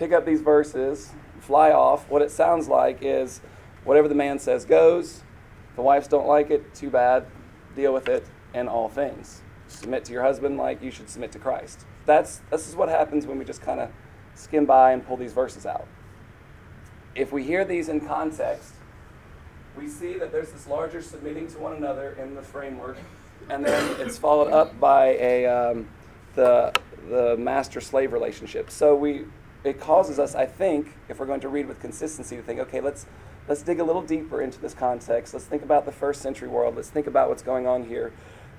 pick 0.00 0.10
up 0.10 0.26
these 0.26 0.40
verses, 0.40 1.12
fly 1.38 1.70
off. 1.70 2.10
What 2.10 2.20
it 2.20 2.32
sounds 2.32 2.66
like 2.66 2.98
is 3.00 3.42
whatever 3.84 4.08
the 4.08 4.14
man 4.16 4.40
says 4.40 4.64
goes. 4.64 5.22
The 5.76 5.82
wives 5.82 6.08
don't 6.08 6.26
like 6.26 6.50
it, 6.50 6.74
too 6.74 6.90
bad. 6.90 7.26
Deal 7.76 7.94
with 7.94 8.08
it 8.08 8.26
in 8.54 8.66
all 8.66 8.88
things. 8.88 9.42
Submit 9.68 10.04
to 10.06 10.12
your 10.12 10.24
husband 10.24 10.56
like 10.56 10.82
you 10.82 10.90
should 10.90 11.08
submit 11.08 11.30
to 11.30 11.38
Christ. 11.38 11.86
That's 12.06 12.40
this 12.50 12.68
is 12.68 12.74
what 12.74 12.88
happens 12.88 13.24
when 13.24 13.38
we 13.38 13.44
just 13.44 13.62
kind 13.62 13.78
of 13.78 13.92
skim 14.34 14.66
by 14.66 14.90
and 14.90 15.06
pull 15.06 15.16
these 15.16 15.32
verses 15.32 15.64
out. 15.64 15.86
If 17.18 17.32
we 17.32 17.42
hear 17.42 17.64
these 17.64 17.88
in 17.88 18.00
context, 18.00 18.74
we 19.76 19.88
see 19.88 20.14
that 20.14 20.30
there's 20.30 20.52
this 20.52 20.68
larger 20.68 21.02
submitting 21.02 21.48
to 21.48 21.58
one 21.58 21.74
another 21.74 22.12
in 22.12 22.36
the 22.36 22.42
framework, 22.42 22.96
and 23.50 23.64
then 23.66 24.00
it's 24.00 24.16
followed 24.16 24.52
up 24.52 24.78
by 24.78 25.16
a 25.16 25.44
um, 25.46 25.88
the 26.36 26.72
the 27.10 27.36
master 27.36 27.80
slave 27.80 28.12
relationship. 28.12 28.70
So 28.70 28.94
we 28.94 29.24
it 29.64 29.80
causes 29.80 30.20
us, 30.20 30.36
I 30.36 30.46
think, 30.46 30.94
if 31.08 31.18
we're 31.18 31.26
going 31.26 31.40
to 31.40 31.48
read 31.48 31.66
with 31.66 31.80
consistency, 31.80 32.36
to 32.36 32.42
think, 32.42 32.60
okay, 32.60 32.80
let's 32.80 33.06
let's 33.48 33.62
dig 33.62 33.80
a 33.80 33.84
little 33.84 34.02
deeper 34.02 34.40
into 34.40 34.60
this 34.60 34.72
context. 34.72 35.34
Let's 35.34 35.46
think 35.46 35.64
about 35.64 35.86
the 35.86 35.92
first 35.92 36.22
century 36.22 36.48
world. 36.48 36.76
Let's 36.76 36.90
think 36.90 37.08
about 37.08 37.28
what's 37.28 37.42
going 37.42 37.66
on 37.66 37.86
here, 37.86 38.12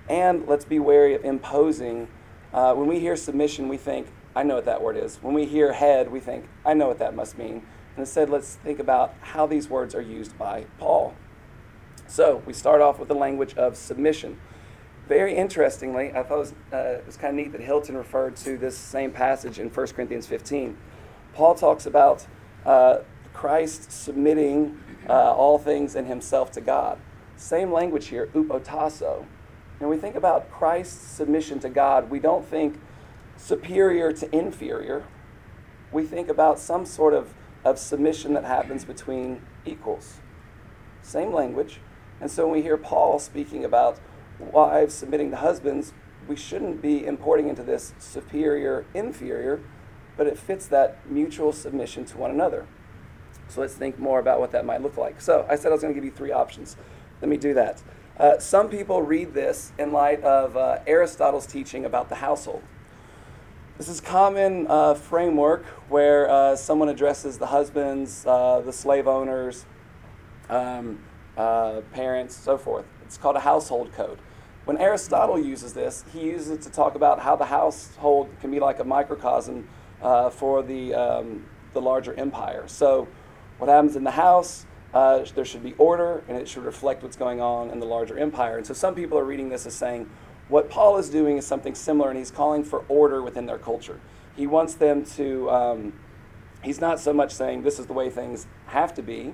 and 0.09 0.45
let's 0.47 0.65
be 0.65 0.79
wary 0.79 1.15
of 1.15 1.23
imposing. 1.23 2.09
Uh, 2.53 2.73
when 2.73 2.89
we 2.89 2.99
hear 2.99 3.15
submission, 3.15 3.69
we 3.69 3.77
think, 3.77 4.07
I 4.35 4.43
know 4.43 4.55
what 4.55 4.65
that 4.65 4.81
word 4.81 4.97
is. 4.97 5.17
When 5.21 5.33
we 5.33 5.45
hear 5.45 5.71
head, 5.71 6.11
we 6.11 6.19
think, 6.19 6.49
I 6.65 6.73
know 6.73 6.87
what 6.87 6.99
that 6.99 7.15
must 7.15 7.37
mean. 7.37 7.61
And 7.99 8.07
instead, 8.07 8.29
let's 8.29 8.55
think 8.55 8.79
about 8.79 9.13
how 9.19 9.45
these 9.45 9.69
words 9.69 9.93
are 9.93 10.01
used 10.01 10.37
by 10.37 10.63
Paul. 10.77 11.15
So 12.07 12.41
we 12.45 12.53
start 12.53 12.79
off 12.79 12.97
with 12.97 13.09
the 13.09 13.13
language 13.13 13.55
of 13.55 13.75
submission. 13.75 14.39
Very 15.09 15.35
interestingly, 15.35 16.13
I 16.13 16.23
thought 16.23 16.35
it 16.35 16.37
was, 16.37 16.53
uh, 16.71 17.01
was 17.05 17.17
kind 17.17 17.37
of 17.37 17.45
neat 17.45 17.51
that 17.51 17.59
Hilton 17.59 17.97
referred 17.97 18.37
to 18.37 18.57
this 18.57 18.77
same 18.77 19.11
passage 19.11 19.59
in 19.59 19.67
1 19.67 19.87
Corinthians 19.87 20.27
15. 20.27 20.77
Paul 21.33 21.55
talks 21.55 21.85
about 21.85 22.25
uh, 22.65 22.99
Christ 23.33 23.91
submitting 23.91 24.81
uh, 25.09 25.33
all 25.33 25.59
things 25.59 25.97
in 25.97 26.05
himself 26.05 26.53
to 26.53 26.61
God. 26.61 26.99
Same 27.35 27.69
language 27.69 28.07
here, 28.07 28.27
upotasso. 28.27 29.25
When 29.79 29.89
we 29.89 29.97
think 29.97 30.15
about 30.15 30.49
Christ's 30.49 31.05
submission 31.05 31.59
to 31.59 31.69
God, 31.69 32.09
we 32.09 32.19
don't 32.19 32.45
think 32.45 32.79
superior 33.35 34.13
to 34.13 34.33
inferior. 34.33 35.03
We 35.91 36.05
think 36.05 36.29
about 36.29 36.59
some 36.59 36.85
sort 36.85 37.13
of, 37.13 37.33
of 37.63 37.77
submission 37.77 38.33
that 38.33 38.45
happens 38.45 38.85
between 38.85 39.41
equals. 39.65 40.19
Same 41.01 41.33
language. 41.33 41.79
And 42.21 42.29
so 42.29 42.45
when 42.45 42.53
we 42.53 42.61
hear 42.61 42.77
Paul 42.77 43.19
speaking 43.19 43.63
about 43.63 43.99
wives 44.39 44.93
submitting 44.93 45.31
to 45.31 45.37
husbands, 45.37 45.93
we 46.27 46.35
shouldn't 46.35 46.81
be 46.81 47.05
importing 47.05 47.49
into 47.49 47.63
this 47.63 47.93
superior, 47.99 48.85
inferior, 48.93 49.61
but 50.15 50.27
it 50.27 50.37
fits 50.37 50.67
that 50.67 51.09
mutual 51.09 51.51
submission 51.51 52.05
to 52.05 52.17
one 52.17 52.31
another. 52.31 52.67
So 53.47 53.61
let's 53.61 53.73
think 53.73 53.97
more 53.97 54.19
about 54.19 54.39
what 54.39 54.51
that 54.51 54.65
might 54.65 54.81
look 54.81 54.97
like. 54.97 55.21
So 55.21 55.45
I 55.49 55.55
said 55.55 55.71
I 55.71 55.73
was 55.73 55.81
going 55.81 55.93
to 55.93 55.99
give 55.99 56.05
you 56.05 56.11
three 56.11 56.31
options. 56.31 56.75
Let 57.21 57.29
me 57.29 57.37
do 57.37 57.53
that. 57.55 57.81
Uh, 58.17 58.37
some 58.37 58.69
people 58.69 59.01
read 59.01 59.33
this 59.33 59.71
in 59.79 59.91
light 59.91 60.21
of 60.23 60.55
uh, 60.55 60.79
Aristotle's 60.85 61.47
teaching 61.47 61.85
about 61.85 62.09
the 62.09 62.15
household. 62.15 62.61
This 63.79 63.87
is 63.87 64.01
common 64.01 64.67
uh, 64.67 64.93
framework 64.93 65.63
where 65.87 66.29
uh, 66.29 66.57
someone 66.57 66.89
addresses 66.89 67.37
the 67.37 67.45
husbands, 67.45 68.25
uh, 68.25 68.59
the 68.59 68.73
slave 68.73 69.07
owners, 69.07 69.65
um, 70.49 70.99
uh, 71.37 71.79
parents, 71.93 72.35
so 72.35 72.57
forth. 72.57 72.83
It's 73.05 73.17
called 73.17 73.37
a 73.37 73.39
household 73.39 73.93
code. 73.93 74.19
When 74.65 74.77
Aristotle 74.77 75.39
uses 75.39 75.71
this, 75.71 76.03
he 76.11 76.25
uses 76.25 76.49
it 76.49 76.61
to 76.63 76.69
talk 76.69 76.95
about 76.95 77.21
how 77.21 77.37
the 77.37 77.45
household 77.45 78.27
can 78.41 78.51
be 78.51 78.59
like 78.59 78.79
a 78.79 78.83
microcosm 78.83 79.69
uh, 80.01 80.29
for 80.29 80.61
the, 80.61 80.93
um, 80.93 81.45
the 81.71 81.79
larger 81.79 82.13
empire. 82.15 82.65
So, 82.67 83.07
what 83.59 83.69
happens 83.69 83.95
in 83.95 84.03
the 84.03 84.11
house, 84.11 84.65
uh, 84.93 85.23
there 85.35 85.45
should 85.45 85.63
be 85.63 85.71
order, 85.77 86.21
and 86.27 86.37
it 86.37 86.49
should 86.49 86.65
reflect 86.65 87.01
what's 87.01 87.15
going 87.15 87.39
on 87.39 87.69
in 87.69 87.79
the 87.79 87.85
larger 87.85 88.19
empire. 88.19 88.57
And 88.57 88.67
so, 88.67 88.73
some 88.73 88.93
people 88.93 89.17
are 89.17 89.23
reading 89.23 89.47
this 89.47 89.65
as 89.65 89.73
saying, 89.73 90.09
what 90.49 90.69
Paul 90.69 90.97
is 90.97 91.09
doing 91.09 91.37
is 91.37 91.47
something 91.47 91.75
similar, 91.75 92.09
and 92.09 92.17
he's 92.17 92.31
calling 92.31 92.63
for 92.63 92.83
order 92.89 93.21
within 93.21 93.45
their 93.45 93.57
culture. 93.57 93.99
He 94.35 94.47
wants 94.47 94.73
them 94.73 95.05
to, 95.05 95.49
um, 95.49 95.93
he's 96.63 96.81
not 96.81 96.99
so 96.99 97.13
much 97.13 97.31
saying 97.33 97.63
this 97.63 97.79
is 97.79 97.85
the 97.85 97.93
way 97.93 98.09
things 98.09 98.47
have 98.67 98.93
to 98.95 99.01
be, 99.01 99.33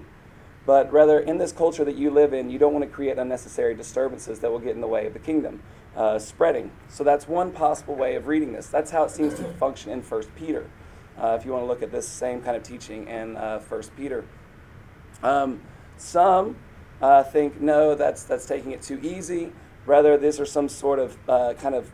but 0.66 0.92
rather 0.92 1.20
in 1.20 1.38
this 1.38 1.52
culture 1.52 1.86
that 1.86 1.96
you 1.96 2.10
live 2.12 2.34
in, 2.34 2.50
you 2.50 2.60
don't 2.60 2.74
want 2.74 2.84
to 2.84 2.90
create 2.92 3.18
unnecessary 3.18 3.76
disturbances 3.76 4.40
that 4.40 4.52
will 4.52 4.60
get 4.60 4.76
in 4.76 4.82
the 4.82 4.88
way 4.88 5.06
of 5.06 5.14
the 5.14 5.20
kingdom 5.20 5.62
uh, 5.96 6.20
spreading. 6.20 6.72
So 6.90 7.04
that's 7.04 7.28
one 7.28 7.52
possible 7.52 7.96
way 7.96 8.16
of 8.16 8.28
reading 8.28 8.54
this. 8.54 8.68
That's 8.68 8.92
how 8.92 9.04
it 9.04 9.12
seems 9.12 9.36
to 9.36 9.44
function 9.54 9.92
in 9.92 10.02
First 10.02 10.30
Peter. 10.36 10.70
Uh, 11.18 11.38
if 11.40 11.46
you 11.46 11.52
want 11.52 11.64
to 11.64 11.68
look 11.68 11.82
at 11.82 11.92
this 11.92 12.08
same 12.08 12.42
kind 12.42 12.58
of 12.58 12.64
teaching 12.64 13.08
in 13.08 13.38
uh, 13.38 13.60
First 13.60 13.96
Peter, 13.96 14.26
um, 15.24 15.62
some 15.98 16.58
uh, 17.02 17.24
think 17.24 17.62
no, 17.62 17.96
that's 17.96 18.24
that's 18.24 18.46
taking 18.46 18.72
it 18.72 18.82
too 18.82 19.00
easy. 19.02 19.54
Rather, 19.86 20.18
these 20.18 20.40
are 20.40 20.46
some 20.46 20.68
sort 20.68 21.00
of 21.00 21.18
uh, 21.30 21.54
kind 21.54 21.76
of 21.76 21.92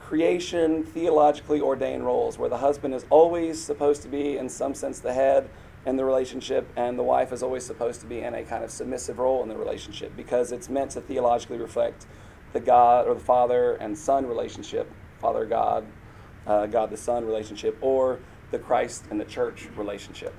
creation, 0.00 0.84
theologically 0.84 1.60
ordained 1.60 2.04
roles 2.04 2.38
where 2.38 2.48
the 2.48 2.58
husband 2.58 2.94
is 2.94 3.04
always 3.10 3.60
supposed 3.60 4.02
to 4.02 4.08
be, 4.08 4.36
in 4.36 4.48
some 4.48 4.74
sense, 4.74 5.00
the 5.00 5.12
head 5.12 5.48
in 5.86 5.96
the 5.96 6.04
relationship, 6.04 6.66
and 6.76 6.98
the 6.98 7.02
wife 7.02 7.32
is 7.32 7.42
always 7.42 7.64
supposed 7.64 8.00
to 8.00 8.06
be 8.06 8.20
in 8.20 8.34
a 8.34 8.42
kind 8.44 8.62
of 8.62 8.70
submissive 8.70 9.18
role 9.18 9.42
in 9.42 9.48
the 9.48 9.56
relationship 9.56 10.14
because 10.16 10.52
it's 10.52 10.68
meant 10.68 10.90
to 10.92 11.00
theologically 11.00 11.58
reflect 11.58 12.06
the 12.52 12.60
God 12.60 13.06
or 13.06 13.14
the 13.14 13.20
Father 13.20 13.74
and 13.74 13.96
Son 13.98 14.26
relationship, 14.26 14.90
Father 15.20 15.44
God, 15.44 15.84
uh, 16.46 16.66
God 16.66 16.90
the 16.90 16.96
Son 16.96 17.24
relationship, 17.24 17.76
or 17.80 18.20
the 18.50 18.58
Christ 18.58 19.04
and 19.10 19.20
the 19.20 19.24
church 19.24 19.68
relationship, 19.76 20.34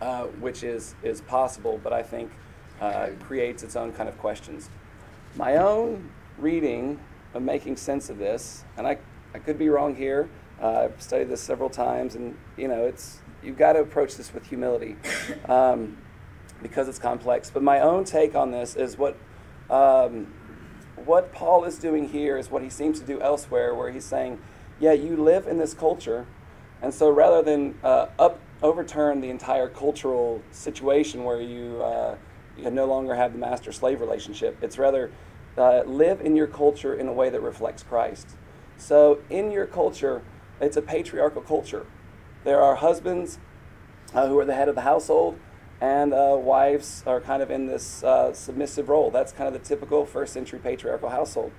uh, 0.00 0.24
which 0.24 0.62
is, 0.62 0.94
is 1.02 1.20
possible, 1.22 1.80
but 1.82 1.92
I 1.92 2.02
think 2.02 2.30
uh, 2.80 3.08
creates 3.20 3.62
its 3.62 3.76
own 3.76 3.92
kind 3.92 4.08
of 4.08 4.16
questions. 4.18 4.70
My 5.36 5.56
own 5.56 6.10
reading 6.38 7.00
of 7.34 7.42
making 7.42 7.76
sense 7.76 8.08
of 8.08 8.18
this, 8.18 8.64
and 8.76 8.86
I, 8.86 8.98
I 9.34 9.38
could 9.40 9.58
be 9.58 9.68
wrong 9.68 9.96
here. 9.96 10.28
Uh, 10.62 10.84
I've 10.84 11.02
studied 11.02 11.28
this 11.28 11.40
several 11.40 11.68
times, 11.68 12.14
and 12.14 12.36
you 12.56 12.68
know, 12.68 12.84
it's 12.84 13.18
you've 13.42 13.58
got 13.58 13.72
to 13.72 13.80
approach 13.80 14.16
this 14.16 14.32
with 14.32 14.46
humility 14.46 14.96
um, 15.48 15.98
because 16.62 16.88
it's 16.88 17.00
complex. 17.00 17.50
But 17.50 17.64
my 17.64 17.80
own 17.80 18.04
take 18.04 18.36
on 18.36 18.52
this 18.52 18.76
is 18.76 18.96
what 18.96 19.16
um, 19.68 20.32
what 21.04 21.32
Paul 21.32 21.64
is 21.64 21.78
doing 21.78 22.08
here 22.08 22.38
is 22.38 22.48
what 22.48 22.62
he 22.62 22.70
seems 22.70 23.00
to 23.00 23.06
do 23.06 23.20
elsewhere, 23.20 23.74
where 23.74 23.90
he's 23.90 24.04
saying, 24.04 24.40
"Yeah, 24.78 24.92
you 24.92 25.16
live 25.16 25.48
in 25.48 25.58
this 25.58 25.74
culture, 25.74 26.26
and 26.80 26.94
so 26.94 27.10
rather 27.10 27.42
than 27.42 27.74
uh, 27.82 28.06
up 28.20 28.38
overturn 28.62 29.20
the 29.20 29.30
entire 29.30 29.68
cultural 29.68 30.40
situation 30.52 31.24
where 31.24 31.40
you 31.40 31.82
uh, 31.82 32.16
you 32.56 32.70
no 32.70 32.86
longer 32.86 33.14
have 33.14 33.32
the 33.32 33.38
master 33.38 33.72
slave 33.72 34.00
relationship, 34.00 34.56
it's 34.62 34.78
rather 34.78 35.10
uh, 35.56 35.82
live 35.84 36.20
in 36.20 36.36
your 36.36 36.46
culture 36.46 36.94
in 36.94 37.08
a 37.08 37.12
way 37.12 37.30
that 37.30 37.40
reflects 37.40 37.82
Christ. 37.82 38.36
So 38.76 39.20
in 39.30 39.50
your 39.50 39.66
culture, 39.66 40.22
it's 40.60 40.76
a 40.76 40.82
patriarchal 40.82 41.42
culture." 41.42 41.86
There 42.44 42.60
are 42.60 42.76
husbands 42.76 43.38
uh, 44.12 44.28
who 44.28 44.38
are 44.38 44.44
the 44.44 44.54
head 44.54 44.68
of 44.68 44.74
the 44.74 44.82
household, 44.82 45.38
and 45.80 46.12
uh, 46.12 46.36
wives 46.38 47.02
are 47.06 47.20
kind 47.20 47.42
of 47.42 47.50
in 47.50 47.66
this 47.66 48.04
uh, 48.04 48.32
submissive 48.32 48.88
role. 48.88 49.10
That's 49.10 49.32
kind 49.32 49.46
of 49.46 49.54
the 49.54 49.66
typical 49.66 50.04
first 50.04 50.32
century 50.32 50.58
patriarchal 50.58 51.08
household. 51.08 51.52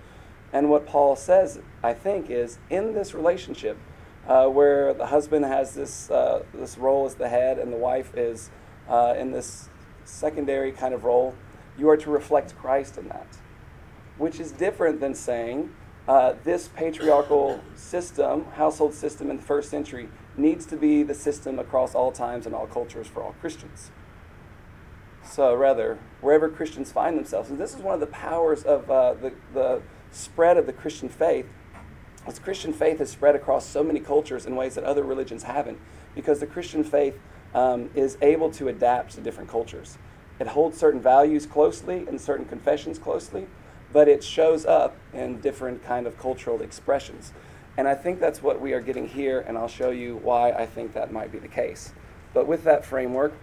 And 0.53 0.69
what 0.69 0.85
Paul 0.85 1.15
says, 1.15 1.59
I 1.83 1.93
think, 1.93 2.29
is 2.29 2.59
in 2.69 2.93
this 2.93 3.13
relationship 3.13 3.77
uh, 4.27 4.47
where 4.47 4.93
the 4.93 5.07
husband 5.07 5.45
has 5.45 5.73
this, 5.73 6.09
uh, 6.09 6.43
this 6.53 6.77
role 6.77 7.05
as 7.05 7.15
the 7.15 7.29
head 7.29 7.59
and 7.59 7.73
the 7.73 7.77
wife 7.77 8.15
is 8.15 8.51
in 9.17 9.31
this 9.31 9.69
secondary 10.05 10.71
kind 10.71 10.93
of 10.93 11.03
role, 11.03 11.35
you 11.77 11.89
are 11.89 11.97
to 11.97 12.09
reflect 12.09 12.55
Christ 12.57 12.97
in 12.97 13.07
that, 13.09 13.27
which 14.17 14.39
is 14.39 14.51
different 14.51 14.99
than 14.99 15.13
saying 15.13 15.71
uh, 16.07 16.35
this 16.43 16.67
patriarchal 16.69 17.61
system, 17.75 18.45
household 18.53 18.93
system 18.93 19.29
in 19.29 19.37
the 19.37 19.43
first 19.43 19.69
century, 19.69 20.07
needs 20.37 20.65
to 20.67 20.77
be 20.77 21.03
the 21.03 21.13
system 21.13 21.59
across 21.59 21.95
all 21.95 22.11
times 22.11 22.45
and 22.45 22.53
all 22.53 22.67
cultures 22.67 23.07
for 23.07 23.23
all 23.23 23.33
Christians. 23.41 23.91
So, 25.23 25.55
rather, 25.55 25.97
wherever 26.21 26.47
Christians 26.47 26.91
find 26.91 27.17
themselves, 27.17 27.49
and 27.49 27.59
this 27.59 27.73
is 27.73 27.81
one 27.81 27.95
of 27.95 27.99
the 27.99 28.07
powers 28.07 28.63
of 28.63 28.89
uh, 28.91 29.15
the, 29.15 29.33
the 29.53 29.81
spread 30.11 30.57
of 30.57 30.67
the 30.67 30.73
Christian 30.73 31.09
faith, 31.09 31.47
is 32.27 32.39
Christian 32.39 32.73
faith 32.73 32.99
has 32.99 33.09
spread 33.09 33.35
across 33.35 33.65
so 33.65 33.83
many 33.83 33.99
cultures 33.99 34.45
in 34.45 34.55
ways 34.55 34.75
that 34.75 34.83
other 34.83 35.03
religions 35.03 35.43
haven't, 35.43 35.79
because 36.13 36.39
the 36.39 36.47
Christian 36.47 36.83
faith 36.83 37.19
um, 37.55 37.89
is 37.95 38.17
able 38.21 38.51
to 38.51 38.67
adapt 38.67 39.15
to 39.15 39.21
different 39.21 39.49
cultures. 39.49 39.97
It 40.39 40.47
holds 40.47 40.77
certain 40.77 41.01
values 41.01 41.45
closely 41.45 42.05
and 42.07 42.19
certain 42.19 42.45
confessions 42.45 42.99
closely, 42.99 43.47
but 43.93 44.09
it 44.09 44.23
shows 44.23 44.65
up 44.65 44.97
in 45.13 45.39
different 45.39 45.81
kind 45.83 46.05
of 46.05 46.19
cultural 46.19 46.61
expressions. 46.61 47.31
And 47.77 47.87
I 47.87 47.95
think 47.95 48.19
that's 48.19 48.43
what 48.43 48.59
we 48.59 48.73
are 48.73 48.81
getting 48.81 49.07
here, 49.07 49.39
and 49.47 49.57
I'll 49.57 49.69
show 49.69 49.89
you 49.89 50.17
why 50.17 50.51
I 50.51 50.65
think 50.65 50.93
that 50.93 51.11
might 51.11 51.31
be 51.31 51.39
the 51.39 51.47
case. 51.47 51.93
But 52.33 52.45
with 52.45 52.65
that 52.65 52.85
framework, 52.85 53.33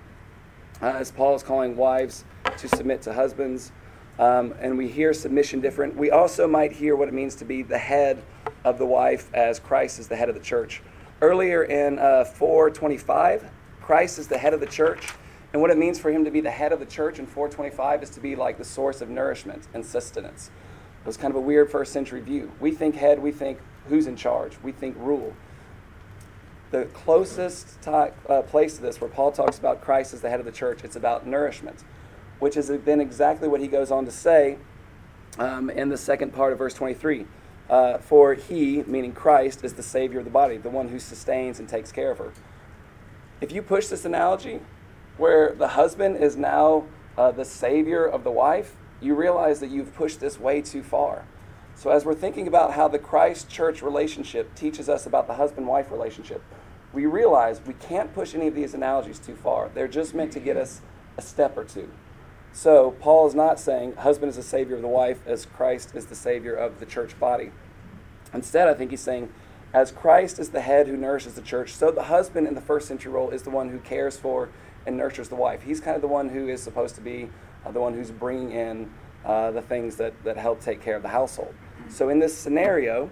uh, 0.83 0.87
as 0.87 1.11
Paul 1.11 1.35
is 1.35 1.43
calling 1.43 1.77
wives 1.77 2.25
to 2.59 2.69
submit 2.69 3.01
to 3.03 3.15
husbands, 3.15 3.73
um, 4.19 4.55
and 4.61 4.77
we 4.77 4.89
hear 4.89 5.15
submission 5.15 5.61
different, 5.61 5.97
we 5.97 6.11
also 6.11 6.47
might 6.47 6.73
hear 6.73 6.97
what 6.97 7.09
it 7.09 7.15
means 7.15 7.35
to 7.37 7.47
be 7.47 7.63
the 7.63 7.79
head 7.79 8.23
of 8.65 8.79
the 8.79 8.85
wife 8.85 9.33
as 9.33 9.59
Christ 9.59 9.99
is 9.99 10.09
the 10.09 10.17
head 10.17 10.29
of 10.29 10.35
the 10.35 10.41
church. 10.41 10.83
Earlier 11.23 11.65
in 11.65 11.99
uh, 11.99 12.25
425, 12.25 13.51
Christ 13.83 14.19
is 14.19 14.29
the 14.29 14.39
head 14.39 14.55
of 14.55 14.61
the 14.61 14.67
church. 14.67 15.09
And 15.53 15.61
what 15.61 15.71
it 15.71 15.77
means 15.77 15.99
for 15.99 16.11
him 16.11 16.25
to 16.25 16.31
be 16.31 16.41
the 16.41 16.51
head 16.51 16.73
of 16.73 16.81
the 16.81 16.87
church 16.87 17.19
in 17.19 17.27
425 17.27 18.03
is 18.03 18.11
to 18.11 18.21
be 18.21 18.35
like 18.37 18.57
the 18.57 18.65
source 18.65 19.03
of 19.03 19.11
nourishment 19.11 19.67
and 19.75 19.85
sustenance. 19.85 20.51
It 21.03 21.07
was 21.07 21.17
kind 21.17 21.31
of 21.31 21.37
a 21.37 21.41
weird 21.41 21.71
first 21.71 21.93
century 21.93 22.21
view. 22.21 22.53
We 22.59 22.71
think 22.71 22.95
head, 22.95 23.19
we 23.19 23.33
think 23.33 23.59
who's 23.89 24.07
in 24.07 24.17
charge, 24.17 24.57
we 24.63 24.73
think 24.73 24.97
rule. 24.99 25.35
The 26.71 26.87
closest 26.87 27.87
uh, 27.87 28.11
place 28.47 28.77
to 28.77 28.83
this, 28.83 28.99
where 28.99 29.11
Paul 29.11 29.31
talks 29.31 29.59
about 29.59 29.83
Christ 29.83 30.15
as 30.15 30.23
the 30.23 30.31
head 30.31 30.41
of 30.41 30.47
the 30.47 30.53
church, 30.53 30.85
it's 30.85 30.97
about 30.97 31.27
nourishment, 31.27 31.85
which 32.39 32.57
is 32.57 32.69
then 32.69 33.01
exactly 33.01 33.47
what 33.47 33.61
he 33.61 33.67
goes 33.67 33.91
on 33.91 34.07
to 34.07 34.11
say 34.11 34.57
um, 35.39 35.69
in 35.69 35.91
the 35.91 35.99
second 35.99 36.33
part 36.33 36.53
of 36.53 36.59
verse 36.59 36.73
23. 36.73 37.27
Uh, 37.69 37.99
for 37.99 38.35
he, 38.35 38.83
meaning 38.85 39.13
Christ, 39.13 39.65
is 39.65 39.75
the 39.75 39.83
Savior 39.83 40.21
of 40.21 40.25
the 40.25 40.31
body, 40.31 40.57
the 40.57 40.71
one 40.71 40.89
who 40.89 40.99
sustains 40.99 41.59
and 41.59 41.69
takes 41.69 41.93
care 41.93 42.11
of 42.11 42.19
her. 42.19 42.33
If 43.43 43.51
you 43.51 43.61
push 43.61 43.89
this 43.89 44.05
analogy, 44.05 44.61
where 45.17 45.53
the 45.53 45.67
husband 45.67 46.17
is 46.17 46.37
now 46.37 46.85
uh, 47.19 47.33
the 47.33 47.45
savior 47.45 48.07
of 48.07 48.23
the 48.23 48.31
wife, 48.31 48.77
you 49.01 49.17
realize 49.17 49.59
that 49.59 49.69
you've 49.69 49.93
pushed 49.97 50.21
this 50.21 50.39
way 50.39 50.63
too 50.63 50.85
far. 50.85 51.25
So, 51.75 51.91
as 51.91 52.05
we're 52.05 52.15
thinking 52.15 52.47
about 52.47 52.75
how 52.75 52.87
the 52.87 53.01
Christ 53.01 53.51
church 53.51 53.83
relationship 53.83 54.55
teaches 54.55 54.89
us 54.89 55.07
about 55.07 55.27
the 55.27 55.35
husband 55.35 55.67
wife 55.67 55.91
relationship, 55.91 56.41
we 56.93 57.05
realize 57.05 57.61
we 57.67 57.75
can't 57.75 58.15
push 58.15 58.33
any 58.37 58.47
of 58.47 58.55
these 58.55 58.75
analogies 58.75 59.19
too 59.19 59.35
far. 59.35 59.71
They're 59.75 59.89
just 59.89 60.15
meant 60.15 60.31
to 60.35 60.41
get 60.41 60.57
us 60.57 60.81
a 61.17 61.23
step 61.23 61.59
or 61.59 61.65
two. 61.65 61.91
So, 62.53 62.93
Paul 63.01 63.27
is 63.27 63.35
not 63.35 63.59
saying 63.59 63.97
husband 63.97 64.31
is 64.31 64.37
the 64.37 64.45
savior 64.45 64.77
of 64.77 64.83
the 64.83 64.89
wife 64.89 65.19
as 65.27 65.47
Christ 65.47 65.97
is 65.97 66.07
the 66.07 66.15
savior 66.15 66.55
of 66.55 66.79
the 66.79 66.87
church 66.87 67.19
body. 67.19 67.51
Instead, 68.33 68.69
I 68.69 68.75
think 68.75 68.93
he's 68.93 69.01
saying, 69.01 69.33
as 69.75 69.91
Christ 69.91 70.39
is 70.39 70.51
the 70.51 70.61
head 70.61 70.87
who 70.87 70.97
nourishes 70.97 71.35
the 71.35 71.43
church, 71.43 71.75
so 71.75 71.91
the 71.91 72.05
husband 72.05 72.47
in 72.47 72.55
the 72.55 72.61
first 72.61 72.89
century 72.89 73.11
role 73.11 73.31
is 73.31 73.43
the 73.43 73.51
one 73.51 73.71
who 73.71 73.79
cares 73.79 74.17
for 74.17 74.51
and 74.87 74.97
nurtures 74.97 75.29
the 75.29 75.35
wife. 75.35 75.63
He's 75.63 75.81
kind 75.81 75.97
of 75.97 76.03
the 76.03 76.09
one 76.09 76.29
who 76.29 76.49
is 76.49 76.63
supposed 76.63 76.95
to 76.97 77.01
be 77.01 77.31
uh, 77.65 77.71
the 77.71 77.81
one 77.81 77.95
who's 77.95 78.11
bringing 78.11 78.53
in 78.53 78.91
uh, 79.25 79.51
the 79.53 79.63
things 79.63 79.97
that, 79.97 80.13
that 80.25 80.37
help 80.37 80.61
take 80.61 80.83
care 80.83 80.97
of 80.97 81.03
the 81.03 81.09
household. 81.09 81.55
So, 81.89 82.09
in 82.09 82.19
this 82.19 82.37
scenario, 82.37 83.11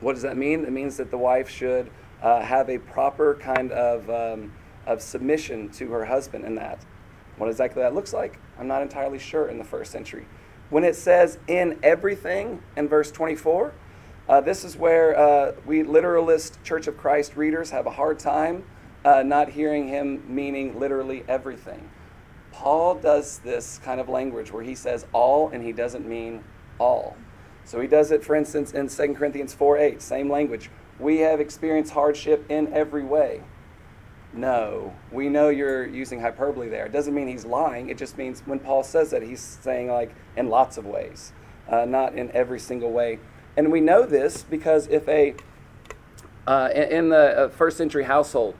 what 0.00 0.14
does 0.14 0.22
that 0.22 0.36
mean? 0.36 0.64
It 0.64 0.72
means 0.72 0.96
that 0.96 1.10
the 1.10 1.18
wife 1.18 1.48
should 1.48 1.90
uh, 2.22 2.40
have 2.40 2.70
a 2.70 2.78
proper 2.78 3.34
kind 3.34 3.72
of, 3.72 4.08
um, 4.08 4.52
of 4.86 5.02
submission 5.02 5.68
to 5.70 5.90
her 5.90 6.04
husband 6.04 6.44
in 6.44 6.54
that. 6.54 6.84
What 7.36 7.50
exactly 7.50 7.82
that 7.82 7.94
looks 7.94 8.12
like, 8.12 8.38
I'm 8.58 8.68
not 8.68 8.82
entirely 8.82 9.18
sure 9.18 9.48
in 9.48 9.58
the 9.58 9.64
first 9.64 9.92
century. 9.92 10.26
When 10.70 10.84
it 10.84 10.96
says 10.96 11.38
in 11.46 11.78
everything 11.82 12.62
in 12.76 12.88
verse 12.88 13.10
24, 13.10 13.72
uh, 14.28 14.40
this 14.40 14.64
is 14.64 14.76
where 14.76 15.18
uh, 15.18 15.52
we 15.64 15.82
literalist 15.82 16.62
Church 16.64 16.86
of 16.86 16.96
Christ 16.96 17.36
readers 17.36 17.70
have 17.70 17.86
a 17.86 17.90
hard 17.90 18.18
time 18.18 18.64
uh, 19.04 19.22
not 19.22 19.50
hearing 19.50 19.86
him 19.86 20.22
meaning 20.26 20.78
literally 20.78 21.24
everything. 21.28 21.88
Paul 22.50 22.96
does 22.96 23.38
this 23.38 23.78
kind 23.84 24.00
of 24.00 24.08
language 24.08 24.50
where 24.50 24.64
he 24.64 24.74
says 24.74 25.06
all 25.12 25.50
and 25.50 25.62
he 25.62 25.72
doesn't 25.72 26.08
mean 26.08 26.42
all. 26.78 27.16
So 27.64 27.80
he 27.80 27.86
does 27.86 28.10
it, 28.10 28.24
for 28.24 28.34
instance, 28.34 28.72
in 28.72 28.88
2 28.88 29.14
Corinthians 29.14 29.54
4 29.54 29.78
8, 29.78 30.02
same 30.02 30.30
language. 30.30 30.70
We 30.98 31.18
have 31.18 31.40
experienced 31.40 31.92
hardship 31.92 32.50
in 32.50 32.72
every 32.72 33.04
way. 33.04 33.42
No, 34.32 34.94
we 35.10 35.28
know 35.28 35.48
you're 35.48 35.86
using 35.86 36.20
hyperbole 36.20 36.68
there. 36.68 36.86
It 36.86 36.92
doesn't 36.92 37.14
mean 37.14 37.28
he's 37.28 37.44
lying. 37.44 37.88
It 37.88 37.98
just 37.98 38.18
means 38.18 38.42
when 38.44 38.58
Paul 38.58 38.82
says 38.82 39.10
that, 39.10 39.22
he's 39.22 39.40
saying 39.40 39.88
like 39.88 40.14
in 40.36 40.48
lots 40.48 40.78
of 40.78 40.86
ways, 40.86 41.32
uh, 41.68 41.84
not 41.84 42.14
in 42.14 42.30
every 42.32 42.60
single 42.60 42.90
way. 42.90 43.18
And 43.56 43.72
we 43.72 43.80
know 43.80 44.04
this 44.04 44.44
because 44.44 44.86
if 44.88 45.08
a, 45.08 45.34
uh, 46.46 46.70
in, 46.74 47.08
the 47.08 47.16
uh, 47.16 47.48
first 47.48 47.76
century 47.76 48.04
household, 48.04 48.54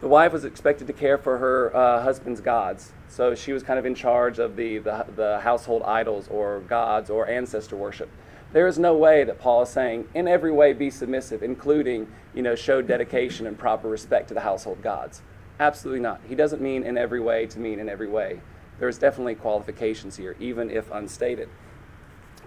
the 0.00 0.08
wife 0.08 0.32
was 0.32 0.44
expected 0.44 0.86
to 0.86 0.92
care 0.92 1.16
for 1.16 1.38
her 1.38 1.74
uh, 1.74 2.02
husband's 2.02 2.40
gods. 2.40 2.92
So 3.08 3.34
she 3.34 3.52
was 3.52 3.62
kind 3.62 3.78
of 3.78 3.86
in 3.86 3.94
charge 3.94 4.38
of 4.38 4.56
the, 4.56 4.78
the, 4.78 5.06
the 5.16 5.40
household 5.40 5.82
idols 5.84 6.28
or 6.28 6.60
gods 6.60 7.08
or 7.08 7.26
ancestor 7.26 7.76
worship. 7.76 8.10
There 8.52 8.66
is 8.68 8.78
no 8.78 8.94
way 8.94 9.24
that 9.24 9.40
Paul 9.40 9.62
is 9.62 9.68
saying, 9.68 10.08
in 10.14 10.28
every 10.28 10.52
way, 10.52 10.74
be 10.74 10.90
submissive, 10.90 11.42
including, 11.42 12.06
you 12.34 12.42
know, 12.42 12.54
show 12.54 12.82
dedication 12.82 13.46
and 13.46 13.58
proper 13.58 13.88
respect 13.88 14.28
to 14.28 14.34
the 14.34 14.40
household 14.40 14.82
gods. 14.82 15.22
Absolutely 15.58 16.00
not. 16.00 16.20
He 16.28 16.34
doesn't 16.34 16.60
mean 16.60 16.84
in 16.84 16.98
every 16.98 17.20
way 17.20 17.46
to 17.46 17.58
mean 17.58 17.78
in 17.78 17.88
every 17.88 18.08
way. 18.08 18.40
There's 18.78 18.98
definitely 18.98 19.36
qualifications 19.36 20.16
here, 20.16 20.36
even 20.38 20.70
if 20.70 20.90
unstated. 20.90 21.48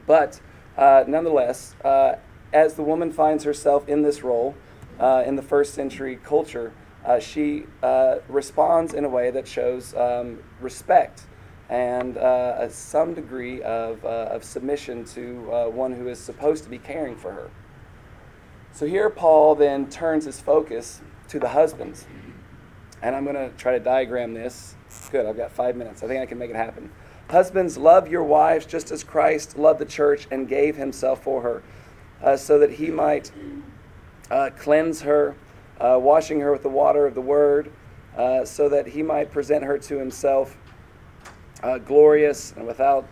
But 0.05 0.39
uh, 0.77 1.03
nonetheless, 1.07 1.75
uh, 1.83 2.15
as 2.53 2.75
the 2.75 2.83
woman 2.83 3.11
finds 3.11 3.43
herself 3.43 3.87
in 3.89 4.01
this 4.03 4.23
role 4.23 4.55
uh, 4.99 5.23
in 5.25 5.35
the 5.35 5.41
first 5.41 5.73
century 5.73 6.17
culture, 6.23 6.73
uh, 7.05 7.19
she 7.19 7.65
uh, 7.83 8.17
responds 8.27 8.93
in 8.93 9.05
a 9.05 9.09
way 9.09 9.31
that 9.31 9.47
shows 9.47 9.95
um, 9.95 10.39
respect 10.61 11.23
and 11.69 12.17
uh, 12.17 12.69
some 12.69 13.13
degree 13.13 13.61
of, 13.61 14.03
of 14.05 14.43
submission 14.43 15.03
to 15.03 15.69
one 15.73 15.91
who 15.91 16.07
is 16.07 16.17
supposed 16.17 16.63
to 16.63 16.69
be 16.69 16.77
caring 16.77 17.15
for 17.15 17.33
her. 17.33 17.51
So 18.71 18.85
here, 18.85 19.09
Paul 19.09 19.55
then 19.55 19.89
turns 19.89 20.25
his 20.25 20.39
focus 20.39 21.01
to 21.27 21.39
the 21.39 21.49
husbands. 21.49 22.05
And 23.01 23.15
I'm 23.15 23.25
going 23.25 23.35
to 23.35 23.49
try 23.57 23.73
to 23.73 23.79
diagram 23.79 24.33
this. 24.33 24.75
Good, 25.11 25.25
I've 25.25 25.37
got 25.37 25.51
five 25.51 25.75
minutes. 25.75 26.03
I 26.03 26.07
think 26.07 26.21
I 26.21 26.25
can 26.25 26.37
make 26.37 26.49
it 26.49 26.55
happen. 26.55 26.89
Husbands, 27.29 27.77
love 27.77 28.07
your 28.07 28.23
wives 28.23 28.65
just 28.65 28.89
as 28.89 29.03
Christ 29.03 29.57
loved 29.57 29.79
the 29.79 29.85
church 29.85 30.27
and 30.31 30.47
gave 30.47 30.77
himself 30.77 31.23
for 31.23 31.41
her, 31.41 31.63
uh, 32.23 32.37
so 32.37 32.57
that 32.59 32.71
he 32.71 32.89
might 32.89 33.31
uh, 34.31 34.51
cleanse 34.57 35.01
her, 35.01 35.35
uh, 35.81 35.99
washing 36.01 36.39
her 36.39 36.53
with 36.53 36.63
the 36.63 36.69
water 36.69 37.05
of 37.05 37.15
the 37.15 37.21
word, 37.21 37.69
uh, 38.15 38.45
so 38.45 38.69
that 38.69 38.87
he 38.87 39.03
might 39.03 39.29
present 39.29 39.65
her 39.65 39.77
to 39.77 39.97
himself 39.97 40.57
uh, 41.63 41.77
glorious 41.79 42.53
and 42.53 42.65
without, 42.65 43.05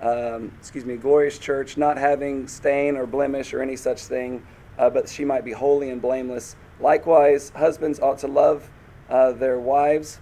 um, 0.00 0.50
excuse 0.58 0.86
me, 0.86 0.96
glorious 0.96 1.38
church, 1.38 1.76
not 1.76 1.98
having 1.98 2.48
stain 2.48 2.96
or 2.96 3.06
blemish 3.06 3.52
or 3.52 3.60
any 3.60 3.76
such 3.76 4.00
thing, 4.00 4.46
uh, 4.78 4.88
but 4.88 5.06
she 5.10 5.26
might 5.26 5.44
be 5.44 5.52
holy 5.52 5.90
and 5.90 6.00
blameless. 6.00 6.56
Likewise, 6.80 7.50
husbands 7.50 8.00
ought 8.00 8.18
to 8.18 8.28
love 8.28 8.70
their 9.08 9.58
wives 9.58 10.20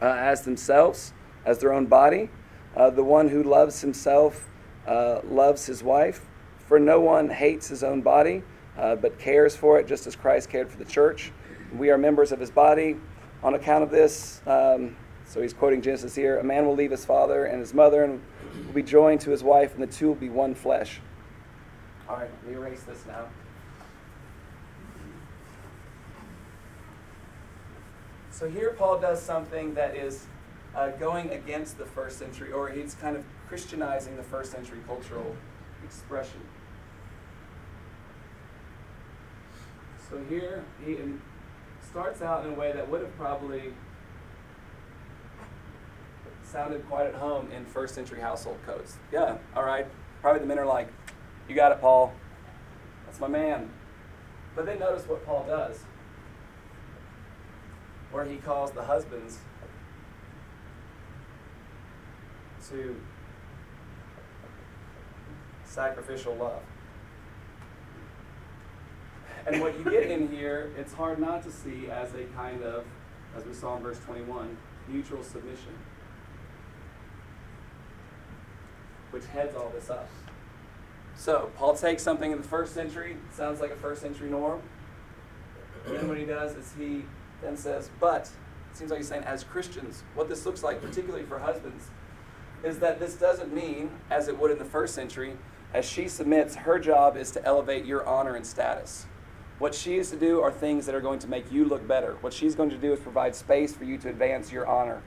as 0.00 0.42
themselves 0.42 1.14
as 1.48 1.58
their 1.58 1.72
own 1.72 1.86
body. 1.86 2.28
Uh, 2.76 2.90
the 2.90 3.02
one 3.02 3.28
who 3.28 3.42
loves 3.42 3.80
himself 3.80 4.48
uh, 4.86 5.20
loves 5.24 5.64
his 5.64 5.82
wife. 5.82 6.26
For 6.66 6.78
no 6.78 7.00
one 7.00 7.30
hates 7.30 7.66
his 7.68 7.82
own 7.82 8.02
body, 8.02 8.42
uh, 8.76 8.96
but 8.96 9.18
cares 9.18 9.56
for 9.56 9.80
it, 9.80 9.86
just 9.86 10.06
as 10.06 10.14
Christ 10.14 10.50
cared 10.50 10.70
for 10.70 10.76
the 10.76 10.84
church. 10.84 11.32
We 11.74 11.90
are 11.90 11.96
members 11.96 12.30
of 12.30 12.38
his 12.38 12.50
body. 12.50 12.96
On 13.42 13.54
account 13.54 13.82
of 13.82 13.90
this, 13.90 14.42
um, 14.46 14.94
so 15.24 15.40
he's 15.40 15.54
quoting 15.54 15.80
Genesis 15.80 16.14
here 16.14 16.38
a 16.38 16.44
man 16.44 16.66
will 16.66 16.74
leave 16.74 16.90
his 16.90 17.04
father 17.04 17.44
and 17.44 17.60
his 17.60 17.72
mother 17.72 18.02
and 18.02 18.20
will 18.66 18.74
be 18.74 18.82
joined 18.82 19.20
to 19.22 19.30
his 19.30 19.42
wife, 19.42 19.72
and 19.74 19.82
the 19.82 19.86
two 19.86 20.08
will 20.08 20.14
be 20.14 20.28
one 20.28 20.54
flesh. 20.54 21.00
All 22.08 22.16
right, 22.16 22.28
let 22.42 22.50
me 22.50 22.58
erase 22.58 22.82
this 22.82 23.06
now. 23.06 23.26
So 28.30 28.50
here 28.50 28.74
Paul 28.76 29.00
does 29.00 29.22
something 29.22 29.74
that 29.74 29.96
is 29.96 30.26
uh, 30.78 30.90
going 30.92 31.30
against 31.30 31.76
the 31.76 31.84
first 31.84 32.18
century, 32.18 32.52
or 32.52 32.68
he's 32.68 32.94
kind 32.94 33.16
of 33.16 33.24
Christianizing 33.48 34.16
the 34.16 34.22
first 34.22 34.52
century 34.52 34.78
cultural 34.86 35.34
expression. 35.84 36.40
So 40.08 40.22
here 40.28 40.64
he 40.86 40.96
starts 41.90 42.22
out 42.22 42.46
in 42.46 42.52
a 42.52 42.54
way 42.54 42.72
that 42.72 42.88
would 42.88 43.00
have 43.00 43.16
probably 43.16 43.72
sounded 46.44 46.86
quite 46.88 47.06
at 47.06 47.14
home 47.16 47.50
in 47.50 47.64
first 47.64 47.94
century 47.94 48.20
household 48.20 48.58
codes. 48.64 48.98
Yeah, 49.12 49.36
all 49.56 49.64
right. 49.64 49.86
Probably 50.22 50.40
the 50.40 50.46
men 50.46 50.60
are 50.60 50.66
like, 50.66 50.88
You 51.48 51.56
got 51.56 51.72
it, 51.72 51.80
Paul. 51.80 52.12
That's 53.04 53.18
my 53.18 53.28
man. 53.28 53.68
But 54.54 54.64
then 54.64 54.78
notice 54.78 55.08
what 55.08 55.26
Paul 55.26 55.44
does, 55.48 55.80
where 58.12 58.24
he 58.24 58.36
calls 58.36 58.70
the 58.70 58.82
husbands 58.82 59.38
to 62.70 62.96
sacrificial 65.64 66.34
love. 66.34 66.62
And 69.46 69.60
what 69.60 69.78
you 69.78 69.84
get 69.84 70.10
in 70.10 70.28
here, 70.28 70.72
it's 70.76 70.92
hard 70.92 71.18
not 71.18 71.42
to 71.44 71.50
see 71.50 71.88
as 71.90 72.12
a 72.14 72.24
kind 72.36 72.62
of, 72.62 72.84
as 73.36 73.44
we 73.44 73.54
saw 73.54 73.76
in 73.76 73.82
verse 73.82 73.98
21, 74.00 74.56
mutual 74.88 75.22
submission, 75.22 75.72
which 79.10 79.24
heads 79.26 79.54
all 79.56 79.70
this 79.70 79.88
up. 79.88 80.08
So, 81.16 81.50
Paul 81.56 81.74
takes 81.74 82.02
something 82.02 82.30
in 82.30 82.38
the 82.38 82.46
first 82.46 82.74
century, 82.74 83.16
sounds 83.32 83.60
like 83.60 83.70
a 83.70 83.76
first 83.76 84.02
century 84.02 84.30
norm. 84.30 84.60
And 85.86 85.96
then 85.96 86.08
what 86.08 86.18
he 86.18 86.24
does 86.24 86.54
is 86.54 86.74
he 86.78 87.04
then 87.42 87.56
says, 87.56 87.90
but, 87.98 88.30
it 88.70 88.76
seems 88.76 88.90
like 88.90 89.00
he's 89.00 89.08
saying, 89.08 89.24
as 89.24 89.44
Christians, 89.44 90.04
what 90.14 90.28
this 90.28 90.44
looks 90.44 90.62
like, 90.62 90.80
particularly 90.82 91.24
for 91.24 91.38
husbands, 91.38 91.88
is 92.62 92.78
that 92.80 92.98
this 92.98 93.14
doesn't 93.14 93.52
mean, 93.52 93.90
as 94.10 94.28
it 94.28 94.38
would 94.38 94.50
in 94.50 94.58
the 94.58 94.64
first 94.64 94.94
century, 94.94 95.36
as 95.72 95.84
she 95.84 96.08
submits, 96.08 96.54
her 96.54 96.78
job 96.78 97.16
is 97.16 97.30
to 97.32 97.44
elevate 97.44 97.84
your 97.84 98.06
honor 98.06 98.34
and 98.34 98.46
status. 98.46 99.06
What 99.58 99.74
she 99.74 99.98
is 99.98 100.10
to 100.10 100.16
do 100.16 100.40
are 100.40 100.52
things 100.52 100.86
that 100.86 100.94
are 100.94 101.00
going 101.00 101.18
to 101.20 101.28
make 101.28 101.50
you 101.50 101.64
look 101.64 101.86
better. 101.86 102.16
What 102.20 102.32
she's 102.32 102.54
going 102.54 102.70
to 102.70 102.78
do 102.78 102.92
is 102.92 103.00
provide 103.00 103.34
space 103.34 103.74
for 103.74 103.84
you 103.84 103.98
to 103.98 104.08
advance 104.08 104.52
your 104.52 104.66
honor. 104.66 105.02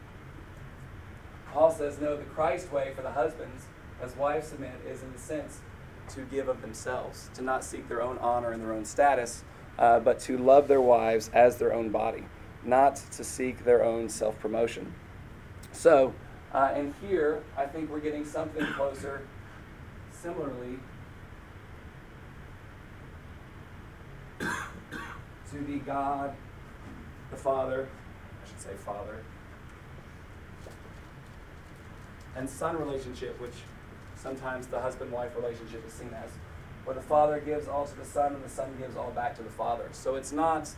Paul 1.52 1.72
says, 1.72 1.99
no, 1.99 2.16
the 2.16 2.24
Christ 2.24 2.72
way 2.72 2.93
for 2.95 3.02
the 3.02 3.12
husbands, 3.12 3.66
as 4.02 4.16
wives 4.16 4.49
submit, 4.49 4.74
is 4.88 5.04
in 5.04 5.12
the 5.12 5.20
sense 5.20 5.60
to 6.10 6.22
give 6.22 6.47
of 6.47 6.62
themselves, 6.62 7.30
to 7.34 7.41
not 7.41 7.64
seek 7.64 7.88
their 7.88 8.02
own 8.02 8.18
honor 8.20 8.52
and 8.52 8.62
their 8.62 8.74
own 8.74 8.86
status, 8.86 9.43
uh, 9.80 9.99
but 9.99 10.20
to 10.20 10.38
love 10.38 10.68
their 10.68 10.82
wives 10.82 11.30
as 11.34 11.58
their 11.58 11.74
own 11.74 11.89
body, 11.89 12.26
not 12.64 12.97
to 13.12 13.24
seek 13.24 13.64
their 13.64 13.84
own 13.84 14.10
self 14.10 14.38
promotion. 14.39 14.93
So, 15.72 16.14
uh, 16.54 16.72
and 16.76 16.93
here, 17.02 17.43
I 17.58 17.66
think 17.66 17.89
we're 17.89 17.99
getting 17.99 18.26
something 18.26 18.66
closer, 18.74 19.28
similarly, 20.12 20.80
to 24.39 25.58
the 25.66 25.80
God, 25.80 26.36
the 27.30 27.38
Father, 27.38 27.88
I 28.43 28.47
should 28.47 28.60
say 28.60 28.74
Father, 28.86 29.24
and 32.36 32.49
Son 32.49 32.78
relationship, 32.78 33.39
which 33.41 33.56
sometimes 34.16 34.68
the 34.68 34.80
husband 34.80 35.12
wife 35.12 35.36
relationship 35.36 35.86
is 35.86 35.93
seen 35.93 36.10
as, 36.14 36.30
where 36.86 36.95
the 36.95 37.02
Father 37.02 37.39
gives 37.39 37.68
all 37.68 37.86
to 37.86 37.95
the 37.95 38.06
Son 38.06 38.34
and 38.34 38.43
the 38.43 38.49
Son 38.49 38.74
gives 38.80 38.95
all 38.95 39.12
back 39.12 39.36
to 39.36 39.43
the 39.43 39.49
Father. 39.49 39.89
So 39.91 40.16
it's 40.16 40.32
not 40.32 40.70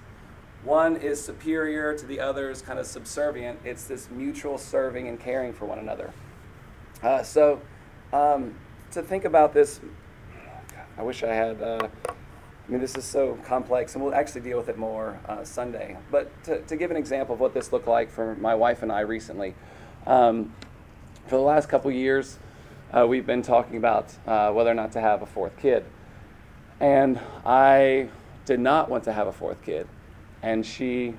one 0.64 0.96
is 0.96 1.24
superior 1.24 1.96
to 1.98 2.06
the 2.06 2.20
other 2.20 2.50
is 2.50 2.62
kind 2.62 2.80
of 2.80 2.86
subservient. 2.86 3.60
It's 3.66 3.86
this 3.86 4.10
mutual 4.10 4.58
serving 4.58 5.08
and 5.08 5.20
caring 5.20 5.54
for 5.54 5.66
one 5.66 5.80
another. 5.80 6.14
Uh, 7.02 7.22
so 7.22 7.62
um, 8.14 8.56
to 8.92 9.02
think 9.02 9.26
about 9.26 9.54
this, 9.54 9.82
I 10.98 11.04
wish 11.04 11.24
I 11.24 11.34
had. 11.34 11.62
Uh, 11.62 11.88
I 12.08 12.72
mean, 12.72 12.80
this 12.80 12.96
is 12.96 13.04
so 13.04 13.38
complex, 13.44 13.94
and 13.94 14.04
we'll 14.04 14.16
actually 14.16 14.40
deal 14.40 14.58
with 14.58 14.70
it 14.70 14.78
more 14.78 15.20
uh, 15.28 15.44
Sunday. 15.44 15.98
But 16.10 16.32
to, 16.46 16.62
to 16.62 16.78
give 16.78 16.92
an 16.92 16.98
example 16.98 17.34
of 17.34 17.42
what 17.42 17.54
this 17.54 17.74
looked 17.74 17.90
like 17.90 18.10
for 18.10 18.36
my 18.36 18.56
wife 18.56 18.84
and 18.84 18.92
I 18.92 19.02
recently, 19.02 19.54
um, 20.08 20.54
for 21.28 21.36
the 21.36 21.42
last 21.42 21.68
couple 21.68 21.92
years, 21.92 22.40
uh, 22.94 23.06
we've 23.06 23.26
been 23.26 23.42
talking 23.42 23.76
about 23.76 24.16
uh, 24.26 24.52
whether 24.52 24.72
or 24.72 24.76
not 24.76 24.94
to 24.94 25.02
have 25.02 25.22
a 25.22 25.26
fourth 25.26 25.58
kid. 25.58 25.84
And 26.80 27.20
I 27.46 28.08
did 28.46 28.62
not 28.62 28.90
want 28.90 29.04
to 29.06 29.14
have 29.14 29.28
a 29.28 29.34
fourth 29.34 29.62
kid 29.62 29.88
and 30.44 30.66
she 30.66 31.16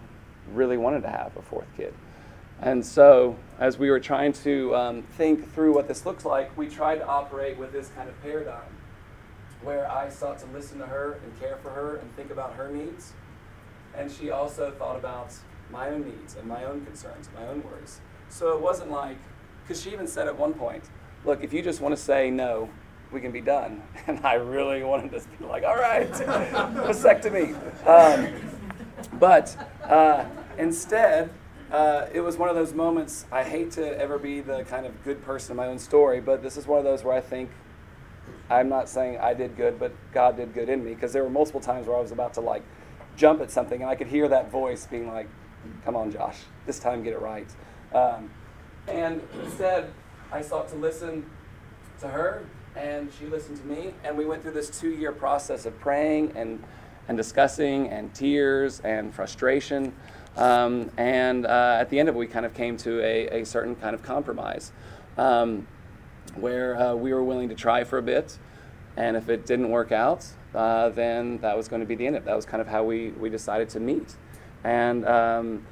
really 0.52 0.76
wanted 0.76 1.02
to 1.02 1.08
have 1.08 1.36
a 1.36 1.42
fourth 1.42 1.66
kid. 1.76 1.92
And 2.60 2.84
so, 2.84 3.36
as 3.58 3.78
we 3.78 3.90
were 3.90 3.98
trying 3.98 4.32
to 4.44 4.74
um, 4.76 5.02
think 5.02 5.52
through 5.52 5.74
what 5.74 5.88
this 5.88 6.06
looks 6.06 6.24
like, 6.24 6.56
we 6.56 6.68
tried 6.68 6.96
to 6.96 7.06
operate 7.06 7.58
with 7.58 7.72
this 7.72 7.88
kind 7.96 8.08
of 8.08 8.22
paradigm 8.22 8.60
where 9.62 9.90
I 9.90 10.08
sought 10.10 10.38
to 10.40 10.46
listen 10.46 10.78
to 10.78 10.86
her 10.86 11.18
and 11.24 11.40
care 11.40 11.56
for 11.56 11.70
her 11.70 11.96
and 11.96 12.14
think 12.14 12.30
about 12.30 12.54
her 12.54 12.70
needs. 12.70 13.14
And 13.96 14.10
she 14.10 14.30
also 14.30 14.70
thought 14.70 14.96
about 14.96 15.32
my 15.70 15.88
own 15.88 16.04
needs 16.04 16.36
and 16.36 16.46
my 16.46 16.64
own 16.64 16.84
concerns, 16.84 17.28
my 17.34 17.46
own 17.46 17.62
worries. 17.62 18.00
So 18.28 18.54
it 18.54 18.60
wasn't 18.60 18.90
like, 18.90 19.16
because 19.62 19.82
she 19.82 19.90
even 19.92 20.06
said 20.06 20.26
at 20.26 20.38
one 20.38 20.52
point, 20.52 20.84
look, 21.24 21.42
if 21.42 21.52
you 21.52 21.62
just 21.62 21.80
want 21.80 21.96
to 21.96 22.00
say 22.00 22.30
no, 22.30 22.68
we 23.10 23.20
can 23.20 23.32
be 23.32 23.40
done. 23.40 23.82
And 24.06 24.20
I 24.24 24.34
really 24.34 24.82
wanted 24.82 25.12
to 25.12 25.22
be 25.38 25.46
like, 25.46 25.64
all 25.64 25.76
right, 25.76 26.10
vasectomy. 26.12 27.54
Um, 27.86 28.53
but 29.08 29.56
uh, 29.84 30.24
instead, 30.58 31.30
uh, 31.70 32.06
it 32.12 32.20
was 32.20 32.36
one 32.36 32.48
of 32.48 32.54
those 32.54 32.72
moments. 32.72 33.26
I 33.32 33.42
hate 33.42 33.72
to 33.72 33.98
ever 34.00 34.18
be 34.18 34.40
the 34.40 34.64
kind 34.64 34.86
of 34.86 35.02
good 35.04 35.24
person 35.24 35.52
in 35.52 35.56
my 35.56 35.66
own 35.66 35.78
story, 35.78 36.20
but 36.20 36.42
this 36.42 36.56
is 36.56 36.66
one 36.66 36.78
of 36.78 36.84
those 36.84 37.02
where 37.02 37.14
I 37.14 37.20
think 37.20 37.50
I'm 38.50 38.68
not 38.68 38.88
saying 38.88 39.18
I 39.18 39.34
did 39.34 39.56
good, 39.56 39.78
but 39.78 39.92
God 40.12 40.36
did 40.36 40.54
good 40.54 40.68
in 40.68 40.84
me 40.84 40.94
because 40.94 41.12
there 41.12 41.24
were 41.24 41.30
multiple 41.30 41.60
times 41.60 41.86
where 41.86 41.96
I 41.96 42.00
was 42.00 42.12
about 42.12 42.34
to 42.34 42.40
like 42.40 42.62
jump 43.16 43.40
at 43.40 43.50
something, 43.50 43.80
and 43.80 43.90
I 43.90 43.94
could 43.94 44.08
hear 44.08 44.28
that 44.28 44.50
voice 44.50 44.86
being 44.86 45.08
like, 45.08 45.28
"Come 45.84 45.96
on, 45.96 46.12
Josh, 46.12 46.38
this 46.66 46.78
time 46.78 47.02
get 47.02 47.12
it 47.14 47.20
right." 47.20 47.48
Um, 47.92 48.30
and 48.86 49.22
instead, 49.42 49.90
I 50.30 50.42
sought 50.42 50.68
to 50.68 50.76
listen 50.76 51.24
to 52.00 52.08
her, 52.08 52.44
and 52.76 53.10
she 53.18 53.26
listened 53.26 53.58
to 53.58 53.64
me, 53.64 53.94
and 54.04 54.18
we 54.18 54.26
went 54.26 54.42
through 54.42 54.52
this 54.52 54.68
two-year 54.78 55.12
process 55.12 55.64
of 55.64 55.78
praying 55.80 56.32
and 56.36 56.62
and 57.08 57.16
discussing 57.16 57.88
and 57.88 58.14
tears 58.14 58.80
and 58.80 59.14
frustration. 59.14 59.92
Um, 60.36 60.90
and 60.96 61.46
uh, 61.46 61.76
at 61.80 61.90
the 61.90 61.98
end 61.98 62.08
of 62.08 62.16
it, 62.16 62.18
we 62.18 62.26
kind 62.26 62.46
of 62.46 62.54
came 62.54 62.76
to 62.78 63.00
a, 63.02 63.42
a 63.42 63.46
certain 63.46 63.76
kind 63.76 63.94
of 63.94 64.02
compromise 64.02 64.72
um, 65.16 65.66
where 66.34 66.76
uh, 66.76 66.94
we 66.94 67.12
were 67.12 67.22
willing 67.22 67.48
to 67.48 67.54
try 67.54 67.84
for 67.84 67.98
a 67.98 68.02
bit. 68.02 68.38
And 68.96 69.16
if 69.16 69.28
it 69.28 69.46
didn't 69.46 69.70
work 69.70 69.92
out, 69.92 70.26
uh, 70.54 70.88
then 70.90 71.38
that 71.38 71.56
was 71.56 71.68
going 71.68 71.80
to 71.80 71.86
be 71.86 71.94
the 71.94 72.06
end 72.06 72.16
of 72.16 72.22
it. 72.22 72.26
That 72.26 72.36
was 72.36 72.46
kind 72.46 72.60
of 72.60 72.68
how 72.68 72.84
we, 72.84 73.10
we 73.10 73.28
decided 73.28 73.68
to 73.70 73.80
meet. 73.80 74.16
And 74.62 75.06
um, 75.06 75.66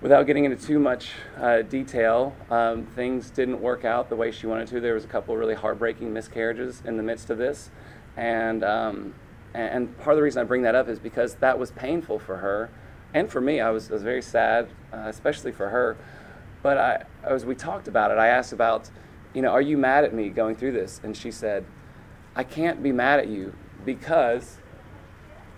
without 0.00 0.26
getting 0.26 0.44
into 0.44 0.56
too 0.56 0.78
much 0.78 1.10
uh, 1.38 1.62
detail, 1.62 2.34
um, 2.50 2.86
things 2.86 3.30
didn't 3.30 3.60
work 3.60 3.84
out 3.84 4.08
the 4.08 4.16
way 4.16 4.30
she 4.30 4.46
wanted 4.46 4.68
to. 4.68 4.80
There 4.80 4.94
was 4.94 5.04
a 5.04 5.08
couple 5.08 5.34
of 5.34 5.40
really 5.40 5.54
heartbreaking 5.54 6.12
miscarriages 6.12 6.82
in 6.84 6.96
the 6.96 7.02
midst 7.02 7.30
of 7.30 7.38
this. 7.38 7.70
And 8.16 8.64
um, 8.64 9.14
and 9.54 9.96
part 9.98 10.14
of 10.14 10.16
the 10.16 10.22
reason 10.22 10.40
I 10.40 10.44
bring 10.44 10.62
that 10.62 10.74
up 10.74 10.88
is 10.88 10.98
because 10.98 11.34
that 11.36 11.58
was 11.58 11.70
painful 11.72 12.18
for 12.18 12.36
her 12.36 12.70
and 13.14 13.28
for 13.28 13.40
me. 13.40 13.60
I 13.60 13.70
was, 13.70 13.90
I 13.90 13.94
was 13.94 14.02
very 14.02 14.22
sad, 14.22 14.68
uh, 14.92 15.04
especially 15.06 15.52
for 15.52 15.68
her. 15.68 15.96
But 16.62 16.78
I, 16.78 17.04
as 17.24 17.44
we 17.44 17.54
talked 17.54 17.88
about 17.88 18.10
it, 18.10 18.18
I 18.18 18.28
asked 18.28 18.52
about, 18.52 18.90
you 19.34 19.42
know, 19.42 19.50
are 19.50 19.62
you 19.62 19.76
mad 19.76 20.04
at 20.04 20.14
me 20.14 20.28
going 20.28 20.54
through 20.54 20.72
this? 20.72 21.00
And 21.02 21.16
she 21.16 21.30
said, 21.30 21.64
I 22.36 22.44
can't 22.44 22.82
be 22.82 22.92
mad 22.92 23.18
at 23.18 23.28
you 23.28 23.54
because 23.84 24.58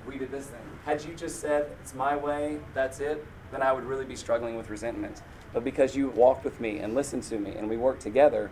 we 0.06 0.16
did 0.16 0.30
this 0.30 0.46
thing. 0.46 0.60
Had 0.84 1.04
you 1.04 1.14
just 1.14 1.40
said, 1.40 1.70
it's 1.82 1.94
my 1.94 2.16
way, 2.16 2.58
that's 2.74 3.00
it, 3.00 3.24
then 3.50 3.62
I 3.62 3.72
would 3.72 3.84
really 3.84 4.04
be 4.04 4.16
struggling 4.16 4.56
with 4.56 4.70
resentment. 4.70 5.22
But 5.52 5.64
because 5.64 5.94
you 5.94 6.08
walked 6.10 6.44
with 6.44 6.60
me 6.60 6.78
and 6.78 6.94
listened 6.94 7.24
to 7.24 7.38
me 7.38 7.52
and 7.52 7.68
we 7.68 7.76
worked 7.76 8.00
together, 8.00 8.50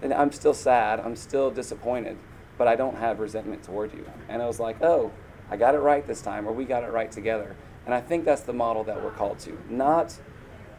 then 0.00 0.12
I'm 0.12 0.32
still 0.32 0.54
sad, 0.54 1.00
I'm 1.00 1.16
still 1.16 1.50
disappointed 1.50 2.18
but 2.58 2.68
I 2.68 2.76
don't 2.76 2.96
have 2.96 3.18
resentment 3.20 3.62
toward 3.62 3.92
you. 3.92 4.04
And 4.28 4.42
I 4.42 4.46
was 4.46 4.60
like, 4.60 4.82
oh, 4.82 5.12
I 5.50 5.56
got 5.56 5.74
it 5.74 5.78
right 5.78 6.06
this 6.06 6.22
time, 6.22 6.48
or 6.48 6.52
we 6.52 6.64
got 6.64 6.82
it 6.82 6.92
right 6.92 7.10
together. 7.10 7.56
And 7.84 7.94
I 7.94 8.00
think 8.00 8.24
that's 8.24 8.42
the 8.42 8.52
model 8.52 8.82
that 8.84 9.02
we're 9.02 9.12
called 9.12 9.38
to. 9.40 9.56
Not 9.70 10.18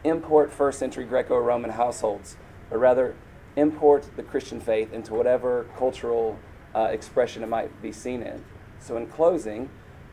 import 0.04 0.52
first 0.52 0.80
century 0.80 1.06
Greco 1.06 1.38
Roman 1.38 1.72
households, 1.72 2.36
but 2.70 2.78
rather 2.78 3.16
import 3.56 4.08
the 4.16 4.24
Christian 4.24 4.60
faith 4.60 4.94
into 4.94 5.14
whatever 5.14 5.66
cultural 5.78 6.38
uh, 6.76 6.90
expression 6.92 7.44
it 7.44 7.50
might 7.50 7.82
be 7.82 7.92
seen 7.92 8.22
in. 8.22 8.44
So, 8.80 8.98
in 8.98 9.08
closing, 9.08 9.70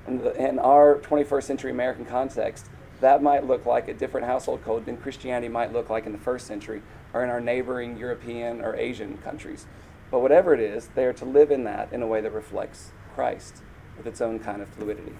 in, 0.07 0.19
the, 0.19 0.35
in 0.35 0.59
our 0.59 0.99
21st 1.01 1.43
century 1.43 1.71
American 1.71 2.05
context, 2.05 2.67
that 3.01 3.23
might 3.23 3.47
look 3.47 3.67
like 3.67 3.89
a 3.89 3.95
different 3.95 4.27
household 4.27 4.65
code 4.65 4.87
than 4.87 4.97
Christianity 4.97 5.49
might 5.49 5.73
look 5.73 5.91
like 5.91 6.07
in 6.07 6.13
the 6.13 6.19
first 6.19 6.47
century 6.47 6.83
or 7.13 7.23
in 7.23 7.31
our 7.31 7.41
neighboring 7.41 7.99
European 7.99 8.63
or 8.63 8.77
Asian 8.77 9.19
countries. 9.19 9.67
But 10.15 10.21
whatever 10.21 10.55
it 10.55 10.61
is, 10.61 10.91
they 10.95 11.07
are 11.07 11.13
to 11.15 11.25
live 11.25 11.51
in 11.51 11.65
that 11.65 11.93
in 11.93 12.01
a 12.01 12.07
way 12.07 12.21
that 12.21 12.31
reflects 12.31 12.93
Christ 13.17 13.65
with 13.97 14.07
its 14.07 14.21
own 14.21 14.39
kind 14.39 14.63
of 14.63 14.69
fluidity. 14.69 15.17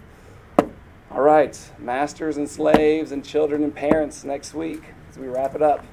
All 1.11 1.21
right, 1.21 1.59
masters 1.81 2.37
and 2.37 2.49
slaves 2.49 3.11
and 3.11 3.25
children 3.25 3.65
and 3.65 3.75
parents 3.75 4.23
next 4.23 4.55
week 4.55 4.85
as 5.11 5.19
we 5.19 5.27
wrap 5.27 5.57
it 5.57 5.63
up. 5.63 5.85